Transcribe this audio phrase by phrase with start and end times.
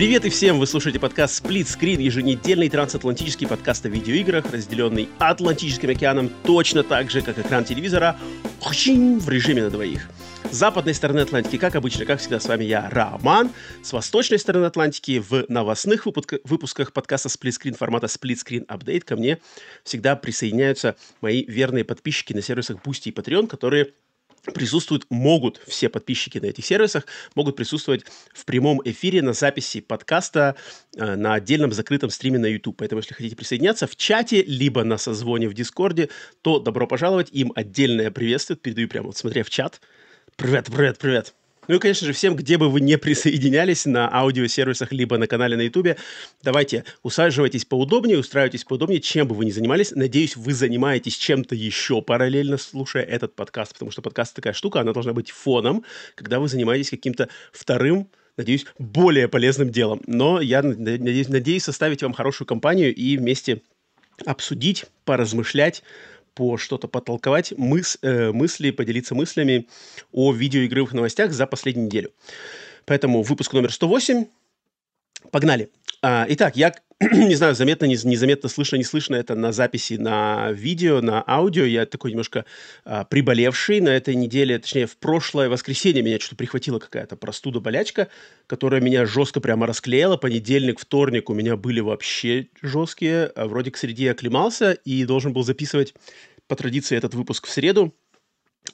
[0.00, 0.58] Привет и всем!
[0.58, 7.10] Вы слушаете подкаст Split Screen, еженедельный трансатлантический подкаст о видеоиграх, разделенный Атлантическим океаном точно так
[7.10, 8.16] же, как экран телевизора,
[8.62, 10.08] в режиме на двоих.
[10.50, 13.50] С западной стороны Атлантики, как обычно, как всегда, с вами я, Роман.
[13.82, 19.16] С восточной стороны Атлантики в новостных выпусках подкаста Split Screen формата Split Screen Update ко
[19.16, 19.38] мне
[19.84, 23.92] всегда присоединяются мои верные подписчики на сервисах Boosty и Patreon, которые
[24.42, 30.56] присутствуют, могут все подписчики на этих сервисах, могут присутствовать в прямом эфире на записи подкаста
[30.96, 32.76] э, на отдельном закрытом стриме на YouTube.
[32.78, 36.08] Поэтому, если хотите присоединяться в чате, либо на созвоне в Дискорде,
[36.42, 37.28] то добро пожаловать.
[37.32, 38.56] Им отдельное приветствие.
[38.56, 39.80] Передаю прямо вот смотря в чат.
[40.36, 41.39] Привет, привет, привет.
[41.70, 45.56] Ну и, конечно же, всем, где бы вы не присоединялись на аудиосервисах, либо на канале
[45.56, 45.96] на YouTube,
[46.42, 49.92] давайте усаживайтесь поудобнее, устраивайтесь поудобнее, чем бы вы ни занимались.
[49.92, 54.92] Надеюсь, вы занимаетесь чем-то еще параллельно, слушая этот подкаст, потому что подкаст такая штука, она
[54.92, 55.84] должна быть фоном,
[56.16, 60.02] когда вы занимаетесь каким-то вторым надеюсь, более полезным делом.
[60.08, 63.62] Но я надеюсь, надеюсь составить вам хорошую компанию и вместе
[64.26, 65.84] обсудить, поразмышлять,
[66.40, 69.68] по что-то потолковать, мыс, э, мысли, поделиться мыслями
[70.10, 72.12] о видеоигровых новостях за последнюю неделю.
[72.86, 74.24] Поэтому выпуск номер 108.
[75.30, 75.68] Погнали.
[76.00, 80.52] А, итак, я не знаю, заметно, не, незаметно, слышно, не слышно это на записи, на
[80.52, 81.64] видео, на аудио.
[81.64, 82.44] Я такой немножко
[82.84, 88.08] а, приболевший на этой неделе, точнее, в прошлое воскресенье меня что-то прихватила какая-то простуда-болячка,
[88.46, 90.18] которая меня жестко прямо расклеила.
[90.18, 93.26] Понедельник, вторник у меня были вообще жесткие.
[93.34, 95.94] А вроде к среде оклемался и должен был записывать
[96.50, 97.94] по традиции этот выпуск в среду.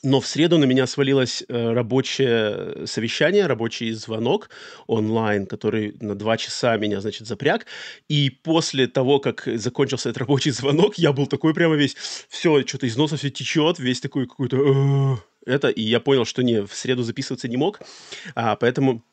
[0.03, 4.51] Но в среду на меня свалилось э, рабочее совещание, рабочий звонок
[4.87, 7.67] онлайн, который на два часа меня, значит, запряг.
[8.09, 11.97] И после того, как закончился этот рабочий звонок, я был такой прямо весь,
[12.29, 15.21] все, что-то из носа все течет, весь такой какой-то...
[15.47, 17.81] Это, и я понял, что не, в среду записываться не мог,
[18.35, 19.05] а, поэтому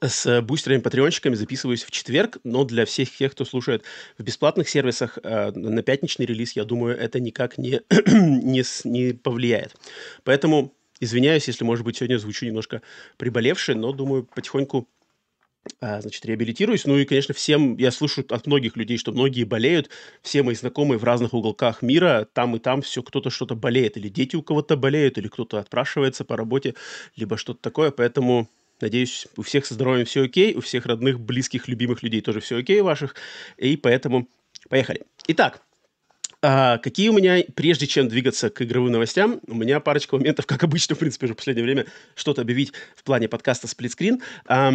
[0.00, 3.84] с бустерами, патреонщиками записываюсь в четверг, но для всех тех, кто слушает
[4.18, 9.76] в бесплатных сервисах, э, на пятничный релиз, я думаю, это никак не, не, не повлияет.
[10.24, 12.82] Поэтому извиняюсь, если, может быть, сегодня звучу немножко
[13.16, 14.88] приболевший, но, думаю, потихоньку
[15.80, 16.84] э, значит, реабилитируюсь.
[16.84, 19.90] Ну и, конечно, всем, я слышу от многих людей, что многие болеют,
[20.22, 24.08] все мои знакомые в разных уголках мира, там и там все, кто-то что-то болеет, или
[24.08, 26.74] дети у кого-то болеют, или кто-то отпрашивается по работе,
[27.16, 28.48] либо что-то такое, поэтому
[28.80, 32.58] Надеюсь, у всех со здоровьем все окей, у всех родных, близких, любимых людей тоже все
[32.58, 33.14] окей ваших.
[33.56, 34.28] И поэтому
[34.68, 35.02] поехали.
[35.28, 35.62] Итак,
[36.42, 40.64] а, какие у меня, прежде чем двигаться к игровым новостям, у меня парочка моментов, как
[40.64, 44.22] обычно, в принципе, уже в последнее время что-то объявить в плане подкаста «Сплитскрин».
[44.46, 44.72] А,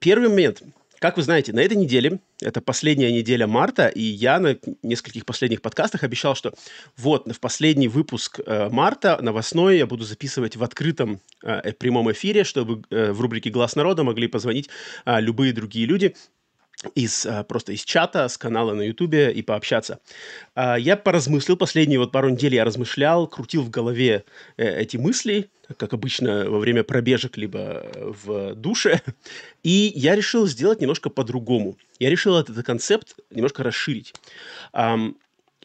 [0.00, 0.62] первый момент–
[1.04, 5.60] как вы знаете, на этой неделе, это последняя неделя марта, и я на нескольких последних
[5.60, 6.54] подкастах обещал, что
[6.96, 12.42] вот в последний выпуск э, марта новостной я буду записывать в открытом э, прямом эфире,
[12.42, 14.70] чтобы э, в рубрике «Глаз народа» могли позвонить
[15.04, 16.16] э, любые другие люди
[16.94, 20.00] из а, просто из чата, с канала на Ютубе и пообщаться.
[20.54, 24.24] А, я поразмыслил, последние вот пару недель я размышлял, крутил в голове
[24.56, 29.00] э, эти мысли, как обычно во время пробежек, либо в душе,
[29.62, 31.76] и я решил сделать немножко по-другому.
[31.98, 34.14] Я решил этот концепт немножко расширить.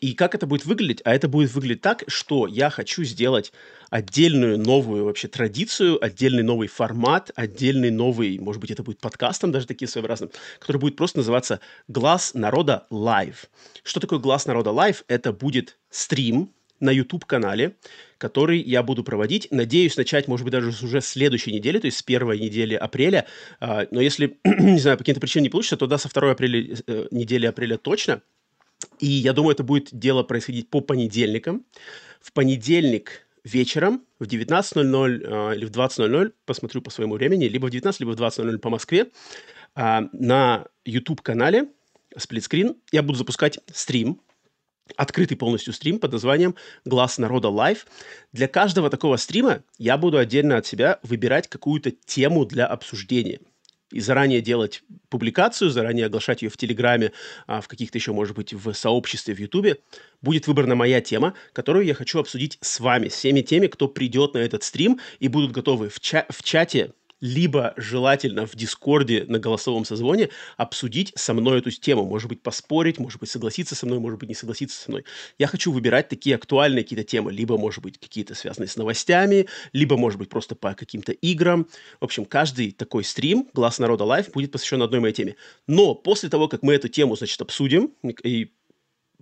[0.02, 1.02] И как это будет выглядеть?
[1.04, 3.52] А это будет выглядеть так, что я хочу сделать
[3.90, 9.68] отдельную новую вообще традицию, отдельный новый формат, отдельный новый, может быть, это будет подкастом даже
[9.68, 13.50] такие своеобразным, который будет просто называться «Глаз народа live».
[13.84, 15.04] Что такое «Глаз народа live»?
[15.08, 17.76] Это будет стрим на YouTube-канале,
[18.18, 19.50] который я буду проводить.
[19.52, 23.26] Надеюсь начать, может быть, даже уже следующей недели, то есть с первой недели апреля.
[23.60, 26.78] А, но если, не знаю, по каким-то причинам не получится, то да, со второй апреля,
[26.88, 28.22] э, недели апреля точно–
[29.00, 31.66] и я думаю, это будет дело происходить по понедельникам.
[32.22, 37.70] В понедельник вечером в 19.00 э, или в 20.00, посмотрю по своему времени, либо в
[37.70, 39.08] 19, либо в 20.00 по Москве,
[39.76, 41.70] э, на YouTube-канале
[42.18, 44.22] Split Screen я буду запускать стрим,
[44.96, 46.56] открытый полностью стрим под названием
[46.86, 47.86] «Глаз народа live».
[48.34, 53.40] Для каждого такого стрима я буду отдельно от себя выбирать какую-то тему для обсуждения
[53.92, 57.12] и заранее делать публикацию, заранее оглашать ее в Телеграме,
[57.48, 59.78] а, в каких-то еще, может быть, в сообществе в Ютубе,
[60.22, 64.34] будет выбрана моя тема, которую я хочу обсудить с вами, с всеми теми, кто придет
[64.34, 66.92] на этот стрим и будут готовы в, ча- в чате
[67.22, 72.06] либо желательно в Дискорде на голосовом созвоне обсудить со мной эту тему.
[72.06, 75.06] Может быть, поспорить, может быть, согласиться со мной, может быть, не согласиться со мной.
[75.38, 77.32] Я хочу выбирать такие актуальные какие-то темы.
[77.32, 81.68] Либо, может быть, какие-то связанные с новостями, либо, может быть, просто по каким-то играм.
[82.00, 85.36] В общем, каждый такой стрим «Глаз народа live» будет посвящен одной моей теме.
[85.68, 87.94] Но после того, как мы эту тему, значит, обсудим
[88.24, 88.52] и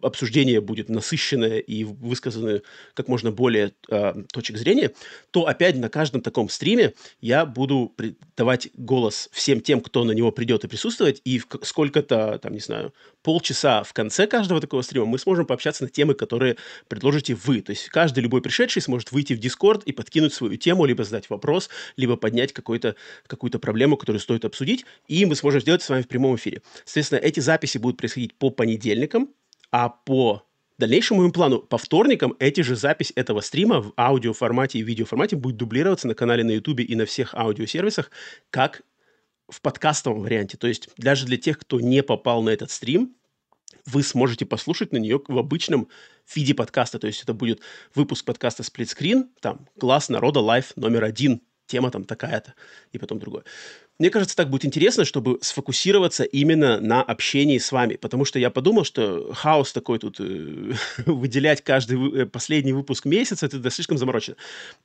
[0.01, 2.61] обсуждение будет насыщенное и высказано
[2.93, 4.91] как можно более э, точек зрения,
[5.31, 7.95] то опять на каждом таком стриме я буду
[8.35, 12.93] давать голос всем тем, кто на него придет и присутствовать, и сколько-то, там, не знаю,
[13.23, 16.57] полчаса в конце каждого такого стрима мы сможем пообщаться на темы, которые
[16.87, 17.61] предложите вы.
[17.61, 21.29] То есть каждый любой пришедший сможет выйти в Discord и подкинуть свою тему, либо задать
[21.29, 22.95] вопрос, либо поднять какую-то
[23.25, 26.61] какую-то проблему, которую стоит обсудить, и мы сможем сделать с вами в прямом эфире.
[26.85, 29.29] Соответственно, эти записи будут происходить по понедельникам,
[29.71, 30.43] а по
[30.77, 35.57] дальнейшему моему плану по вторникам эти же запись этого стрима в аудиоформате и видеоформате будет
[35.57, 38.11] дублироваться на канале на YouTube и на всех аудиосервисах
[38.49, 38.81] как
[39.49, 40.57] в подкастовом варианте.
[40.57, 43.15] То есть даже для тех, кто не попал на этот стрим,
[43.85, 45.87] вы сможете послушать на нее в обычном
[46.25, 46.99] фиде подкаста.
[46.99, 47.61] То есть это будет
[47.95, 52.55] выпуск подкаста Screen, там «Глаз народа live номер один», тема там такая-то,
[52.91, 53.43] и потом другое.
[53.99, 58.51] Мне кажется, так будет интересно, чтобы сфокусироваться именно на общении с вами, потому что я
[58.51, 60.73] подумал, что хаос такой тут э,
[61.07, 64.35] выделять каждый э, последний выпуск месяца, это да, слишком заморочено.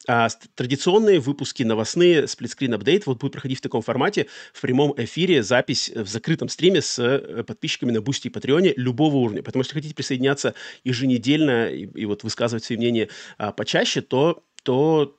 [0.09, 4.95] А традиционные выпуски новостные, Split Screen Update вот будут проходить в таком формате, в прямом
[4.97, 9.43] эфире, запись в закрытом стриме с э, подписчиками на Boosty и Патреоне любого уровня.
[9.43, 14.43] Потому что если хотите присоединяться еженедельно и, и вот высказывать свои мнения а, почаще, то
[14.63, 15.17] то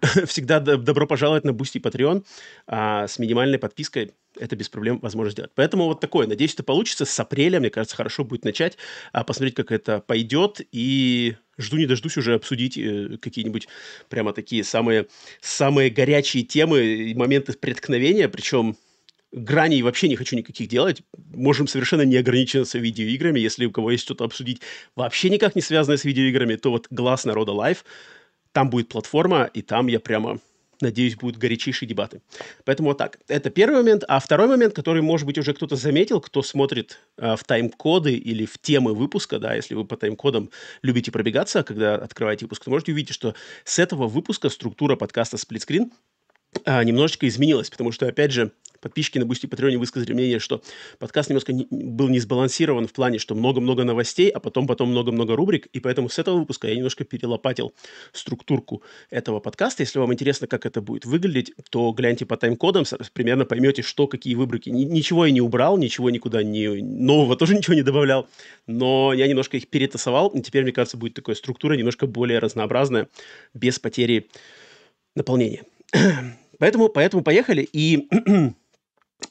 [0.26, 2.24] всегда добро пожаловать на Boosty и Patreon.
[2.66, 5.50] А с минимальной подпиской это без проблем возможно сделать.
[5.54, 6.26] Поэтому вот такое.
[6.26, 7.04] Надеюсь, это получится.
[7.04, 8.78] С апреля, мне кажется, хорошо будет начать,
[9.12, 10.60] а, посмотреть, как это пойдет.
[10.72, 13.68] И жду не дождусь уже обсудить э, какие-нибудь
[14.08, 15.08] прямо такие самые,
[15.40, 18.28] самые горячие темы и моменты преткновения.
[18.28, 18.76] Причем
[19.32, 21.02] граней вообще не хочу никаких делать.
[21.34, 23.40] Можем совершенно не ограничиваться видеоиграми.
[23.40, 24.62] Если у кого есть что-то обсудить
[24.96, 27.84] вообще никак не связанное с видеоиграми, то вот глаз народа live–
[28.52, 30.38] там будет платформа, и там я прямо
[30.82, 32.22] надеюсь, будут горячейшие дебаты.
[32.64, 33.18] Поэтому вот так.
[33.28, 34.04] Это первый момент.
[34.08, 38.46] А второй момент, который, может быть, уже кто-то заметил, кто смотрит э, в тайм-коды или
[38.46, 40.50] в темы выпуска, да, если вы по тайм-кодам
[40.82, 45.62] любите пробегаться, когда открываете выпуск, то можете увидеть, что с этого выпуска структура подкаста «Split
[45.62, 45.92] Screen»
[46.64, 50.62] э, немножечко изменилась, потому что, опять же, подписчики на Boosty и Патреоне высказали мнение, что
[50.98, 55.36] подкаст немножко не, был не сбалансирован в плане, что много-много новостей, а потом потом много-много
[55.36, 57.74] рубрик, и поэтому с этого выпуска я немножко перелопатил
[58.12, 59.82] структурку этого подкаста.
[59.82, 64.34] Если вам интересно, как это будет выглядеть, то гляньте по тайм-кодам, примерно поймете, что, какие
[64.34, 64.70] выборки.
[64.70, 66.68] Ничего я не убрал, ничего никуда не...
[66.82, 68.28] Нового тоже ничего не добавлял,
[68.66, 73.08] но я немножко их перетасовал, и теперь, мне кажется, будет такая структура немножко более разнообразная,
[73.54, 74.28] без потери
[75.14, 75.64] наполнения.
[76.60, 77.68] Поэтому, поэтому поехали.
[77.72, 78.08] И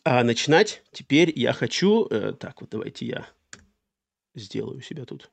[0.04, 2.08] А начинать теперь я хочу...
[2.10, 3.28] Э, так, вот давайте я
[4.36, 5.30] сделаю себя тут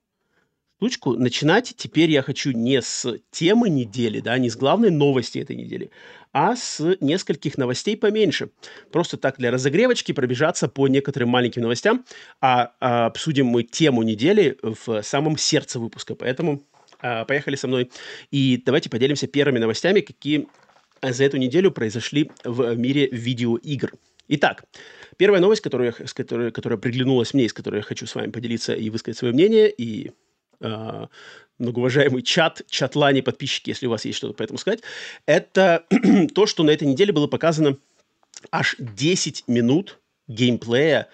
[0.78, 1.14] штучку.
[1.14, 5.90] Начинать теперь я хочу не с темы недели, да, не с главной новости этой недели,
[6.32, 8.50] а с нескольких новостей поменьше.
[8.92, 12.04] Просто так для разогревочки пробежаться по некоторым маленьким новостям,
[12.40, 16.14] а, а обсудим мы тему недели в самом сердце выпуска.
[16.14, 16.62] Поэтому
[17.00, 17.90] а, поехали со мной
[18.30, 20.48] и давайте поделимся первыми новостями, какие
[21.12, 23.92] за эту неделю произошли в мире видеоигр.
[24.28, 24.64] Итак,
[25.16, 28.74] первая новость, которая, с которой, которая приглянулась мне, с которой я хочу с вами поделиться
[28.74, 30.12] и высказать свое мнение, и
[30.60, 31.06] э,
[31.58, 34.80] многоуважаемый чат, чатлани, подписчики, если у вас есть что-то по этому сказать,
[35.26, 35.84] это
[36.34, 37.78] то, что на этой неделе было показано
[38.50, 41.08] аж 10 минут геймплея,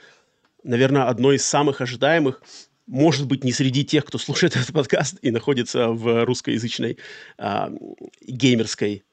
[0.65, 2.43] наверное, одной из самых ожидаемых,
[2.87, 6.99] может быть, не среди тех, кто слушает этот подкаст и находится в русскоязычной
[7.39, 7.69] э,
[8.27, 9.05] геймерской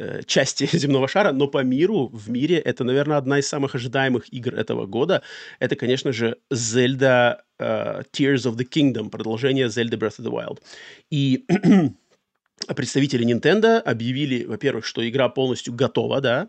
[0.00, 4.32] Э, части земного шара, но по миру, в мире, это, наверное, одна из самых ожидаемых
[4.32, 5.22] игр этого года.
[5.58, 10.62] Это, конечно же, Zelda uh, Tears of the Kingdom, продолжение Zelda Breath of the Wild.
[11.10, 11.44] И
[12.74, 16.48] представители Nintendo объявили, во-первых, что игра полностью готова, да,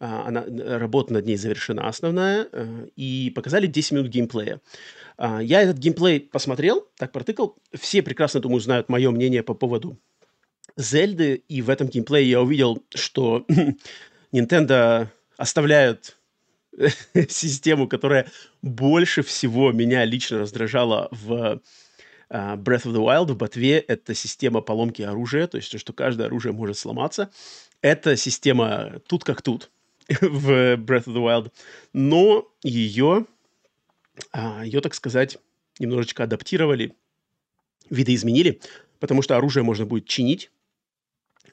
[0.00, 0.44] а, она,
[0.78, 4.60] работа над ней завершена основная, э, и показали 10 минут геймплея.
[5.16, 7.56] А, я этот геймплей посмотрел, так протыкал.
[7.78, 9.98] Все прекрасно, думаю, знают мое мнение по поводу
[10.78, 13.44] Зельды, и в этом геймплее я увидел, что
[14.32, 16.16] Nintendo оставляют
[17.28, 18.30] систему, которая
[18.62, 21.60] больше всего меня лично раздражала в
[22.30, 25.92] uh, Breath of the Wild, в ботве, это система поломки оружия, то есть то, что
[25.92, 27.30] каждое оружие может сломаться.
[27.80, 29.70] Это система тут как тут
[30.08, 31.52] в Breath of the Wild,
[31.92, 33.26] но ее,
[34.32, 35.38] uh, ее, так сказать,
[35.80, 36.94] немножечко адаптировали,
[37.90, 38.60] видоизменили,
[39.00, 40.52] потому что оружие можно будет чинить,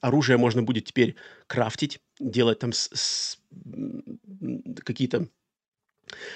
[0.05, 1.15] оружие можно будет теперь
[1.47, 3.39] крафтить, делать там с, с,
[4.83, 5.27] какие-то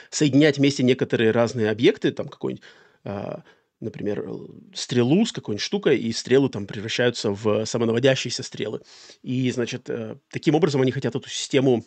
[0.10, 2.64] соединять вместе некоторые разные объекты, там какой-нибудь,
[3.04, 3.44] а,
[3.80, 4.28] например,
[4.74, 8.82] стрелу с какой-нибудь штукой, и стрелы там превращаются в самонаводящиеся стрелы.
[9.22, 11.86] И, значит, э, таким образом они хотят эту систему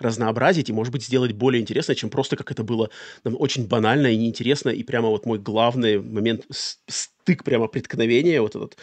[0.00, 2.90] разнообразить и, может быть, сделать более интересно, чем просто как это было
[3.22, 4.70] нам очень банально и неинтересно.
[4.70, 8.76] И прямо вот мой главный момент, стык прямо преткновения вот этот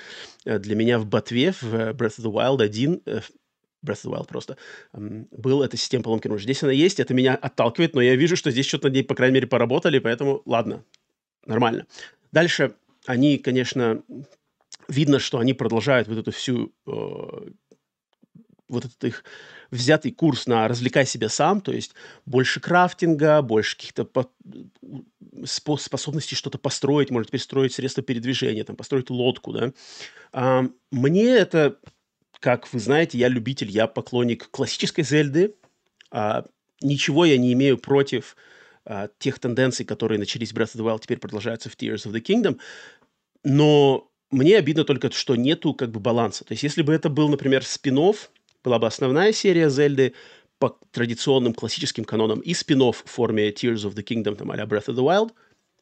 [0.45, 3.21] э, для меня в ботве, в Breath of the Wild 1, э,
[3.85, 4.57] Breath of the Wild просто,
[4.93, 6.45] был эта система поломки оружия.
[6.45, 9.15] Здесь она есть, это меня отталкивает, но я вижу, что здесь что-то над ней, по
[9.15, 10.83] крайней мере, поработали, поэтому ладно,
[11.45, 11.87] нормально.
[12.31, 14.03] Дальше они, конечно,
[14.87, 16.91] видно, что они продолжают вот эту всю, э,
[18.69, 19.23] вот этот их
[19.71, 21.93] взятый курс на «развлекай себя сам», то есть
[22.25, 24.29] больше крафтинга, больше каких-то по-
[25.45, 29.73] способностей что-то построить, может теперь строить средства передвижения, там, построить лодку, да.
[30.31, 31.77] А, мне это
[32.39, 35.55] как вы знаете, я любитель, я поклонник классической Зельды.
[36.11, 36.45] А,
[36.81, 38.35] ничего я не имею против
[38.85, 42.13] а, тех тенденций, которые начались в Breath of the Wild, теперь продолжаются в Tears of
[42.13, 42.59] the Kingdom.
[43.43, 46.43] Но мне обидно только, что нету как бы баланса.
[46.43, 47.97] То есть, если бы это был, например, спин
[48.67, 50.13] была бы основная серия Зельды
[50.59, 54.87] по традиционным классическим канонам и спин в форме Tears of the Kingdom, там, а Breath
[54.87, 55.31] of the Wild,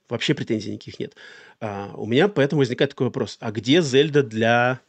[0.08, 1.16] вообще претензий никаких нет.
[1.60, 4.82] А, у меня поэтому возникает такой вопрос, а где Зельда для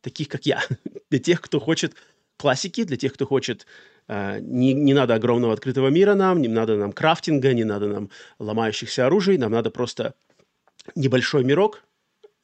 [0.00, 0.64] таких, как я,
[1.10, 1.94] для тех, кто хочет
[2.36, 3.66] классики, для тех, кто хочет
[4.06, 8.10] Uh, не, не надо огромного открытого мира нам, не надо нам крафтинга, не надо нам
[8.38, 10.12] ломающихся оружий, нам надо просто
[10.94, 11.82] небольшой мирок,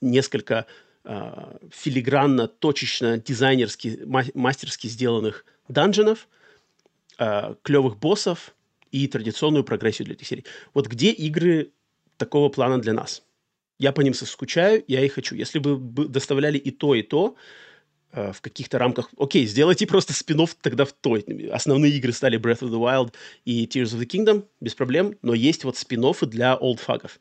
[0.00, 0.64] несколько
[1.04, 4.00] филигранно, точечно, дизайнерски,
[4.34, 6.28] мастерски сделанных данженов,
[7.18, 8.54] uh, клевых боссов
[8.90, 10.44] и традиционную прогрессию для этих серий.
[10.74, 11.70] Вот где игры
[12.16, 13.22] такого плана для нас?
[13.78, 15.34] Я по ним соскучаю, я их хочу.
[15.34, 17.36] Если бы доставляли и то, и то,
[18.12, 19.10] э, в каких-то рамках...
[19.16, 21.24] Окей, сделайте просто спин тогда в той.
[21.50, 23.14] Основные игры стали Breath of the Wild
[23.44, 27.18] и Tears of the Kingdom, без проблем, но есть вот спин для олдфагов.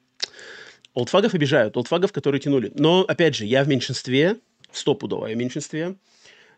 [0.93, 2.71] Олдфагов обижают, олдфагов, которые тянули.
[2.75, 4.37] Но, опять же, я в меньшинстве,
[4.71, 5.95] стопудово в меньшинстве,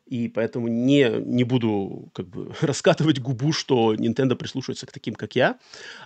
[0.08, 5.36] и поэтому не, не буду как бы раскатывать губу, что Nintendo прислушивается к таким, как
[5.36, 5.60] я,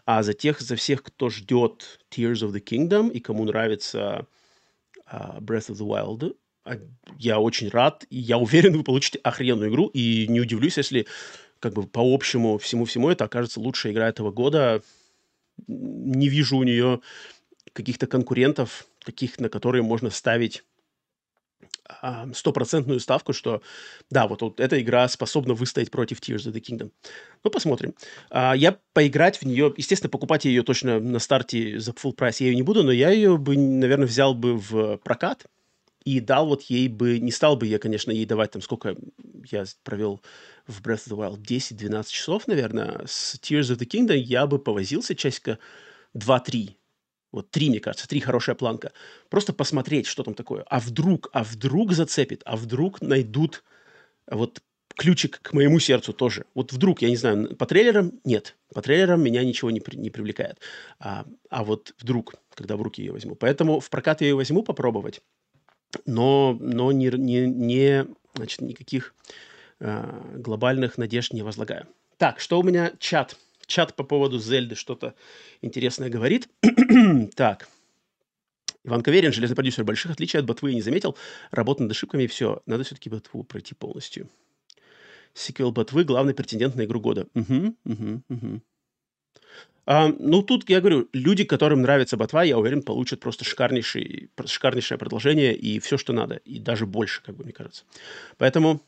[0.06, 4.28] а за тех, за всех, кто ждет Tears of the Kingdom и кому нравится
[5.12, 6.78] uh, Breath of the Wild, а,
[7.20, 11.06] я очень рад, и я уверен, вы получите охрененную игру, и не удивлюсь, если
[11.60, 14.82] как бы по общему всему-всему это окажется лучшая игра этого года.
[15.68, 17.00] Не вижу у нее
[17.76, 20.64] каких-то конкурентов, таких, на которые можно ставить
[22.34, 23.62] стопроцентную ставку, что
[24.10, 26.92] да, вот, вот эта игра способна выстоять против Tears of the Kingdom.
[27.44, 27.94] Ну, посмотрим.
[28.30, 32.48] А, я поиграть в нее, естественно, покупать ее точно на старте за full прайс я
[32.48, 35.46] ее не буду, но я ее бы, наверное, взял бы в прокат
[36.04, 38.96] и дал вот ей бы, не стал бы я, конечно, ей давать там сколько
[39.52, 40.22] я провел
[40.68, 43.04] в Breath of the Wild, 10-12 часов, наверное.
[43.06, 45.60] С Tears of the Kingdom я бы повозился часика
[46.16, 46.76] 2-3
[47.36, 48.92] вот три, мне кажется, три хорошая планка.
[49.30, 50.64] Просто посмотреть, что там такое.
[50.70, 53.64] А вдруг, а вдруг зацепит, а вдруг найдут
[54.26, 54.62] вот
[54.96, 56.46] ключик к моему сердцу тоже.
[56.54, 58.56] Вот вдруг, я не знаю, по трейлерам нет.
[58.74, 60.60] По трейлерам меня ничего не, не привлекает.
[61.00, 63.36] А, а вот вдруг, когда в руки ее возьму.
[63.36, 65.22] Поэтому в прокат я ее возьму попробовать,
[66.06, 69.14] но, но не, не, не, значит, никаких
[69.82, 71.86] э, глобальных надежд не возлагаю.
[72.18, 75.16] Так, что у меня чат чат по поводу Зельды что-то
[75.62, 76.50] интересное говорит.
[77.36, 77.68] так.
[78.84, 81.18] Иван Каверин, железный продюсер, больших отличий от ботвы не заметил.
[81.52, 82.62] Работа над ошибками и все.
[82.68, 84.30] Надо все-таки ботву пройти полностью.
[85.34, 87.28] Сиквел ботвы– главный претендент на игру года.
[87.34, 88.62] Угу, угу, угу.
[89.88, 94.98] А, ну, тут я говорю, люди, которым нравится ботва, я уверен, получат просто шикарнейший, шикарнейшее
[94.98, 96.36] продолжение и все, что надо.
[96.38, 97.84] И даже больше, как бы, мне кажется.
[98.38, 98.82] Поэтому,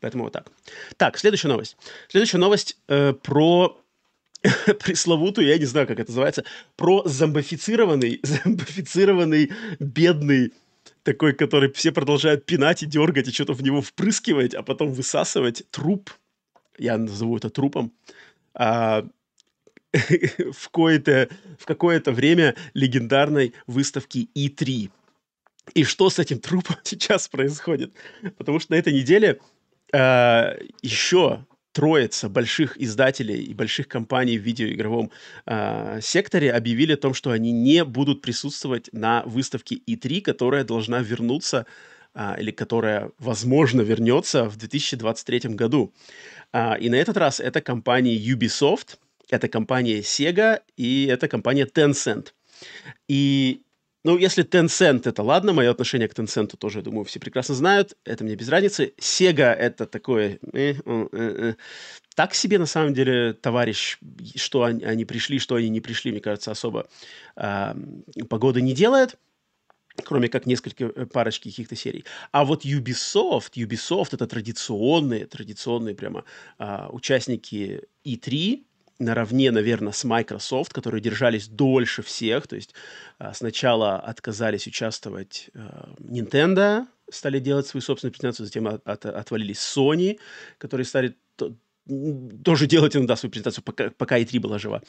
[0.00, 0.50] поэтому вот так.
[0.96, 1.76] Так, следующая новость.
[2.08, 3.80] Следующая новость э, про
[4.84, 6.44] пресловутую, я не знаю, как это называется,
[6.76, 10.52] про зомбифицированный, зомбифицированный бедный
[11.02, 15.64] такой, который все продолжают пинать и дергать, и что-то в него впрыскивать, а потом высасывать
[15.70, 16.10] труп,
[16.78, 17.92] я назову это трупом,
[18.54, 19.06] а,
[19.92, 21.28] в, какое-то,
[21.58, 24.90] в какое-то время легендарной выставки E3.
[25.74, 27.92] И что с этим трупом сейчас происходит?
[28.38, 29.40] Потому что на этой неделе
[29.92, 35.10] а, еще троица больших издателей и больших компаний в видеоигровом
[35.46, 41.00] э, секторе объявили о том, что они не будут присутствовать на выставке E3, которая должна
[41.00, 41.66] вернуться
[42.14, 45.92] э, или которая, возможно, вернется в 2023 году.
[46.52, 48.98] Э, и на этот раз это компания Ubisoft,
[49.30, 52.32] это компания Sega и это компания Tencent.
[53.08, 53.62] И
[54.02, 57.96] ну, если Tencent это ладно, мое отношение к Tencent тоже, я думаю, все прекрасно знают,
[58.04, 58.94] это мне без разницы.
[58.98, 60.38] Sega это такое...
[60.52, 61.54] Э, э, э,
[62.14, 63.98] так себе, на самом деле, товарищ,
[64.36, 66.88] что они, они пришли, что они не пришли, мне кажется, особо
[67.36, 67.74] э,
[68.28, 69.18] погода не делает
[70.04, 72.04] кроме как несколько парочки каких-то серий.
[72.32, 76.24] А вот Ubisoft, Ubisoft это традиционные, традиционные прямо
[76.58, 78.64] а, участники E3,
[79.00, 82.46] наравне, наверное, с Microsoft, которые держались дольше всех.
[82.46, 82.74] То есть
[83.18, 89.58] а, сначала отказались участвовать а, Nintendo, стали делать свою собственную презентацию, затем от, от, отвалились
[89.58, 90.18] Sony,
[90.58, 91.16] которые стали
[92.44, 94.82] тоже делать иногда свою презентацию, пока, пока E3 была жива.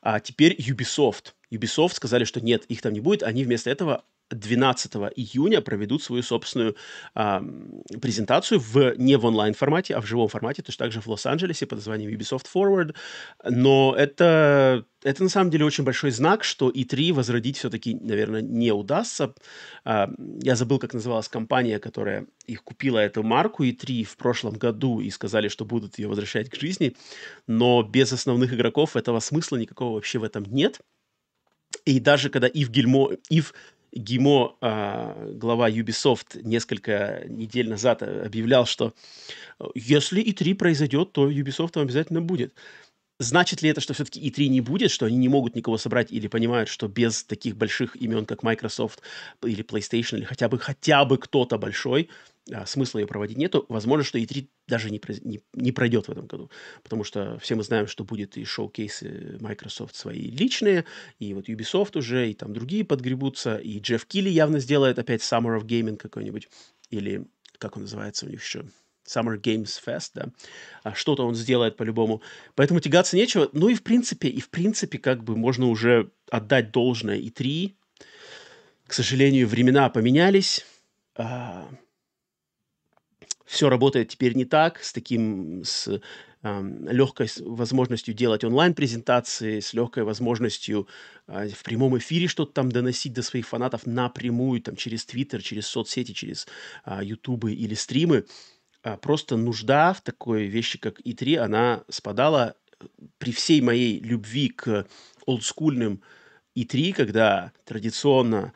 [0.00, 1.34] А теперь Ubisoft.
[1.50, 3.22] Ubisoft сказали, что нет, их там не будет.
[3.22, 6.76] Они вместо этого 12 июня проведут свою собственную
[7.14, 7.42] а,
[8.00, 11.78] презентацию в, не в онлайн-формате, а в живом формате, то есть также в Лос-Анджелесе под
[11.78, 12.94] названием Ubisoft Forward.
[13.44, 18.72] Но это, это на самом деле очень большой знак, что E3 возродить все-таки, наверное, не
[18.72, 19.34] удастся.
[19.84, 20.10] А,
[20.42, 25.10] я забыл, как называлась компания, которая их купила эту марку E3 в прошлом году и
[25.10, 26.96] сказали, что будут ее возвращать к жизни.
[27.46, 30.80] Но без основных игроков этого смысла никакого вообще в этом нет.
[31.84, 33.54] И даже когда Ив Гильмо, Ив
[33.96, 38.92] Гимо, а, глава Ubisoft, несколько недель назад объявлял, что
[39.58, 42.54] э, если E3 произойдет, то Ubisoft обязательно будет.
[43.18, 46.28] Значит ли это, что все-таки E3 не будет, что они не могут никого собрать или
[46.28, 49.00] понимают, что без таких больших имен, как Microsoft
[49.42, 52.10] или PlayStation, или хотя бы, хотя бы кто-то большой,
[52.52, 53.66] а, смысла ее проводить нету.
[53.68, 56.50] Возможно, что E3 даже не, не, не пройдет в этом году,
[56.82, 60.84] потому что все мы знаем, что будет и шоу-кейсы Microsoft свои личные,
[61.18, 65.58] и вот Ubisoft уже, и там другие подгребутся, и Джефф Килли явно сделает опять Summer
[65.58, 66.48] of Gaming какой-нибудь,
[66.90, 67.26] или
[67.58, 68.64] как он называется у них еще,
[69.06, 70.28] Summer Games Fest, да,
[70.82, 72.22] а что-то он сделает по-любому.
[72.54, 73.48] Поэтому тягаться нечего.
[73.52, 77.76] Ну и в принципе, и в принципе, как бы можно уже отдать должное и три.
[78.86, 80.64] К сожалению, времена поменялись.
[81.16, 81.68] А,
[83.46, 85.88] все работает теперь не так, с таким, с
[86.42, 90.88] э, легкой возможностью делать онлайн-презентации, с легкой возможностью
[91.28, 95.66] э, в прямом эфире что-то там доносить до своих фанатов напрямую, там, через Твиттер, через
[95.68, 96.46] соцсети, через
[96.84, 98.26] э, Ютубы или стримы.
[98.82, 102.56] Э, просто нужда в такой вещи, как И3, она спадала
[103.18, 104.86] при всей моей любви к
[105.24, 106.02] олдскульным
[106.56, 108.52] И3, когда традиционно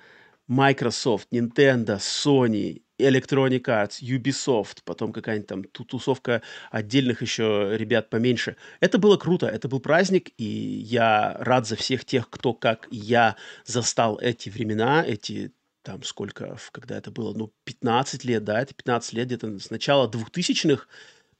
[0.51, 8.57] Microsoft, Nintendo, Sony Electronic Arts, Ubisoft, потом какая-нибудь там тусовка отдельных еще ребят поменьше.
[8.81, 13.37] Это было круто, это был праздник, и я рад за всех тех, кто, как я,
[13.65, 19.13] застал эти времена, эти там сколько, когда это было, ну, 15 лет, да, это 15
[19.13, 20.87] лет где-то с начала 2000-х,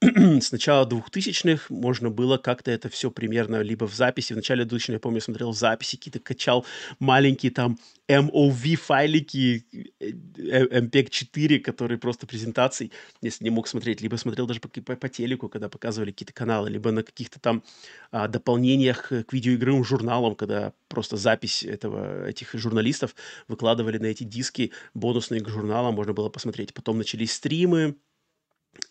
[0.41, 4.93] с начала 2000-х можно было как-то это все примерно либо в записи, в начале 2000
[4.93, 6.65] я помню, смотрел записи, какие-то качал
[6.97, 9.63] маленькие там MOV файлики,
[9.99, 15.49] MPEG-4, которые просто презентаций, если не мог смотреть, либо смотрел даже по, по, по телеку,
[15.49, 17.63] когда показывали какие-то каналы, либо на каких-то там
[18.11, 23.15] а, дополнениях к видеоигровым журналам, когда просто запись этого, этих журналистов
[23.47, 26.73] выкладывали на эти диски бонусные к журналам, можно было посмотреть.
[26.73, 27.97] Потом начались стримы,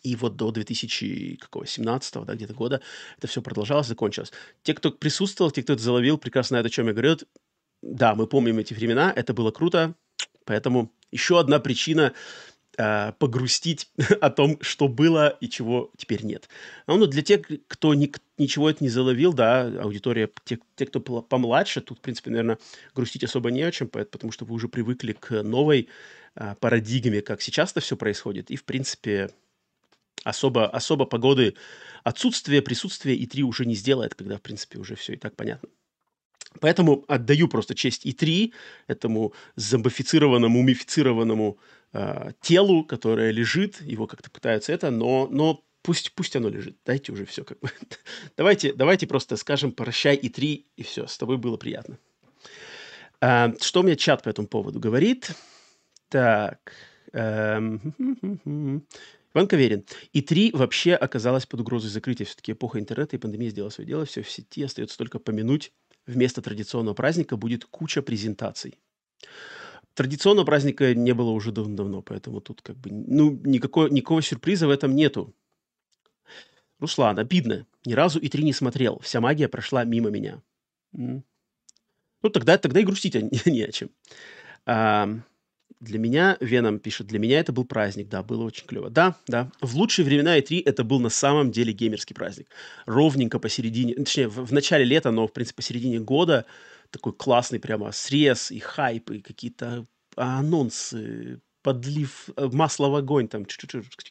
[0.03, 2.81] и вот до 2017 да, где-то года
[3.17, 4.31] это все продолжалось, закончилось.
[4.63, 7.17] Те, кто присутствовал, те, кто это заловил, прекрасно знают, о чем я говорю.
[7.81, 9.95] Да, мы помним эти времена, это было круто,
[10.45, 12.13] поэтому еще одна причина
[12.77, 13.91] э, погрустить
[14.21, 16.47] о том, что было и чего теперь нет.
[16.85, 20.99] Ну, ну для тех, кто ни, ничего это не заловил, да, аудитория, те, те, кто
[20.99, 22.59] помладше, тут, в принципе, наверное,
[22.93, 25.89] грустить особо не о чем, потому что вы уже привыкли к новой
[26.35, 29.31] э, парадигме, как сейчас это все происходит, и, в принципе,
[30.23, 31.55] особо, особо погоды
[32.03, 35.69] отсутствие, присутствие И3 уже не сделает, когда, в принципе, уже все и так понятно.
[36.59, 38.51] Поэтому отдаю просто честь И3,
[38.87, 41.57] этому зомбифицированному, мумифицированному
[41.93, 47.13] э, телу, которое лежит, его как-то пытаются это, но, но пусть, пусть оно лежит, дайте
[47.13, 47.69] уже все как бы.
[48.37, 51.97] давайте, давайте просто скажем прощай И3, и все, с тобой было приятно.
[53.21, 55.31] А, что у меня чат по этому поводу говорит?
[56.09, 56.73] Так.
[57.13, 58.85] Эм,
[59.33, 59.85] Иван Каверин.
[60.13, 62.25] И три вообще оказалась под угрозой закрытия.
[62.25, 64.05] Все-таки эпоха интернета и пандемия сделала свое дело.
[64.05, 64.63] Все в сети.
[64.63, 65.71] Остается только помянуть.
[66.05, 68.79] Вместо традиционного праздника будет куча презентаций.
[69.93, 74.71] Традиционного праздника не было уже давно, поэтому тут как бы ну, никакого, никакого сюрприза в
[74.71, 75.33] этом нету.
[76.79, 77.67] Руслан, обидно.
[77.85, 78.99] Ни разу и три не смотрел.
[78.99, 80.41] Вся магия прошла мимо меня.
[80.93, 83.89] Ну, тогда, тогда и грустить не, не о чем.
[84.65, 85.09] А,
[85.81, 88.89] для меня, Веном пишет, для меня это был праздник, да, было очень клево.
[88.89, 92.47] Да, да, в лучшие времена E3 это был на самом деле геймерский праздник.
[92.85, 96.45] Ровненько посередине, точнее, в, в начале лета, но, в принципе, посередине года
[96.91, 103.45] такой классный прямо срез и хайп, и какие-то анонсы, подлив э, масла в огонь, там,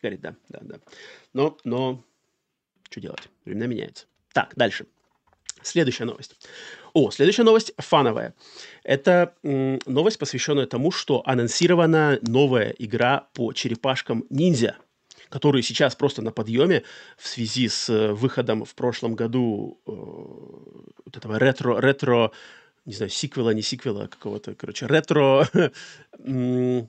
[0.03, 0.81] говорит, да, да, да.
[1.33, 2.05] Но, но,
[2.91, 3.29] что делать?
[3.45, 4.07] Времена меняются.
[4.33, 4.87] Так, дальше.
[5.63, 6.37] Следующая новость.
[6.93, 8.35] О, следующая новость фановая.
[8.83, 14.77] Это новость, посвященная тому, что анонсирована новая игра по черепашкам ниндзя,
[15.29, 16.83] которые сейчас просто на подъеме
[17.17, 22.33] в связи с э, выходом в прошлом году э, вот этого ретро, ретро,
[22.85, 25.49] не знаю, сиквела, не сиквела, какого-то, короче, ретро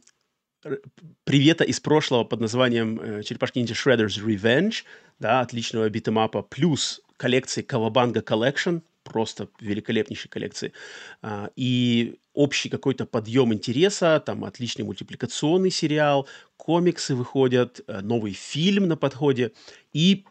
[1.24, 4.84] привета из прошлого под названием э, «Черепашки ниндзя Shredder's Revenge»,
[5.20, 10.74] да, отличного битэмапа, плюс коллекции Кавабанга Collection, просто великолепнейшей коллекции,
[11.22, 18.88] а, и общий какой-то подъем интереса, там отличный мультипликационный сериал, комиксы выходят, э, новый фильм
[18.88, 19.52] на подходе,
[19.94, 20.26] и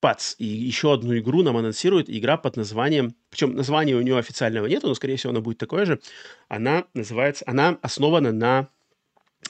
[0.00, 4.66] пац, и еще одну игру нам анонсирует, игра под названием, причем названия у нее официального
[4.66, 6.00] нету, но, скорее всего, она будет такое же,
[6.48, 8.68] она называется, она основана на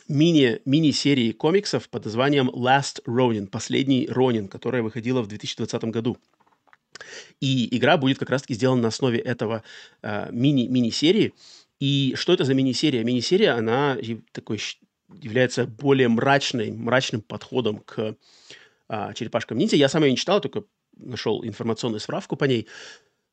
[0.09, 6.17] мини, мини-серии комиксов под названием Last Ronin, последний Ронин, которая выходила в 2020 году.
[7.41, 9.63] И игра будет как раз-таки сделана на основе этого
[10.03, 11.35] э, мини, мини-серии.
[11.81, 13.05] И что это за мини-серия?
[13.05, 13.97] Мини-серия, она
[14.33, 14.61] такой
[15.09, 18.17] является более мрачной, мрачным подходом к
[18.89, 19.77] э, черепашкам ниндзя.
[19.77, 20.65] Я сам ее не читал, только
[20.97, 22.67] нашел информационную справку по ней.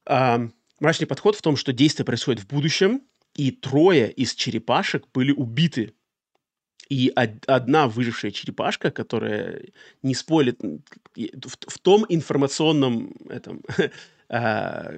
[0.06, 0.48] Э,
[0.80, 3.02] мрачный подход в том, что действие происходит в будущем,
[3.36, 5.94] и трое из черепашек были убиты
[6.90, 7.12] и
[7.48, 9.62] одна выжившая черепашка, которая
[10.02, 13.62] не спойлит в, в том информационном этом
[14.30, 14.92] а,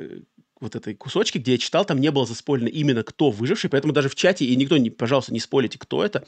[0.59, 4.09] вот этой кусочке, где я читал, там не было заспойлено именно кто выживший, поэтому даже
[4.09, 6.25] в чате, и никто, не, пожалуйста, не спойлите, кто это,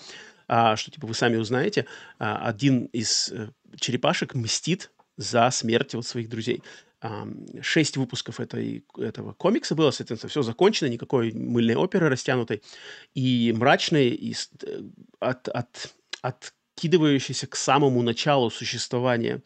[0.48, 1.86] а, что, типа, вы сами узнаете.
[2.20, 6.64] А, один из а, черепашек мстит за смерть вот своих друзей.
[7.62, 12.64] Шесть выпусков этой, этого комикса было, соответственно, все закончено, никакой мыльной оперы растянутой,
[13.14, 14.82] и мрачной, и э,
[15.20, 19.44] от, от, откидывающейся к самому началу существования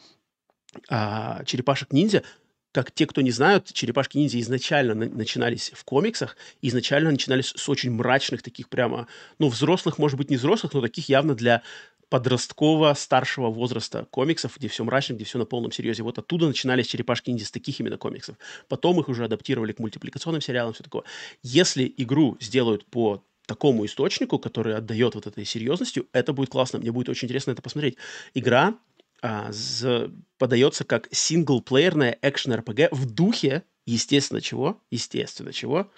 [0.89, 2.23] а, черепашек-ниндзя,
[2.71, 7.91] как те, кто не знают, черепашки-ниндзя изначально на- начинались в комиксах, изначально начинались с очень
[7.91, 9.07] мрачных таких прямо,
[9.39, 11.63] ну, взрослых, может быть, не взрослых, но таких явно для
[12.12, 16.04] подросткового, старшего возраста комиксов, где все мрачно, где все на полном серьезе.
[16.04, 18.36] Вот оттуда начинались черепашки ниндзя с таких именно комиксов.
[18.67, 21.04] Потом их уже адаптировали к мультипликационным сериалам, все такое.
[21.41, 26.80] Если игру сделают по такому источнику, который отдает вот этой серьезностью, это будет классно.
[26.80, 27.95] Мне будет очень интересно это посмотреть.
[28.34, 28.76] Игра
[29.21, 34.82] а, з, подается как синглплеерная экшен-РПГ в духе, естественно, чего?
[34.91, 35.89] Естественно, чего?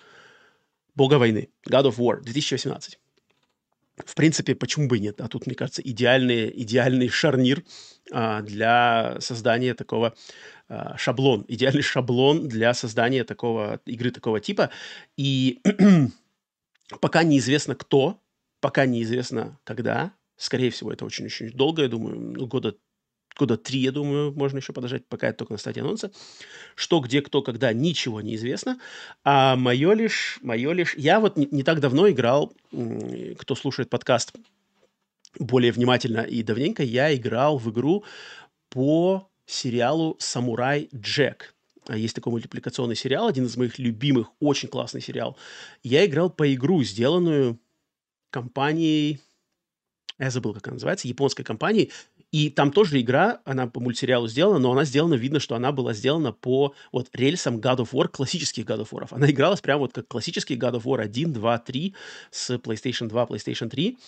[0.93, 1.49] Бога войны.
[1.67, 2.99] God of War 2018
[3.97, 5.21] в принципе, почему бы и нет?
[5.21, 7.63] А тут, мне кажется, идеальный, идеальный шарнир
[8.12, 10.15] а, для создания такого
[10.67, 14.71] а, шаблон, идеальный шаблон для создания такого игры такого типа.
[15.15, 15.62] И
[17.01, 18.19] пока неизвестно кто,
[18.62, 22.75] пока неизвестно когда, скорее всего, это очень-очень долго, я думаю, года
[23.38, 26.12] года три, я думаю, можно еще подождать, пока это только на стадии анонса.
[26.76, 28.80] Что, где, кто, когда, ничего не известно.
[29.24, 30.96] А мое лишь, мое лишь...
[30.96, 32.54] Я вот не, не так давно играл,
[33.38, 34.34] кто слушает подкаст
[35.39, 38.04] более внимательно и давненько, я играл в игру
[38.69, 41.56] по сериалу «Самурай Джек».
[41.88, 45.38] А есть такой мультипликационный сериал, один из моих любимых, очень классный сериал.
[45.82, 47.60] Я играл по игру, сделанную
[48.30, 49.19] компанией,
[50.17, 51.91] я забыл, как она называется, японской компанией,
[52.34, 55.93] и там тоже игра, она по мультсериалу сделана, но она сделана, видно, что она была
[55.93, 59.08] сделана по вот рельсам God of War, классических God of War.
[59.12, 61.96] Она игралась прямо вот как классический God of War 1, 2, 3
[62.32, 64.00] с PlayStation 2, PlayStation 3.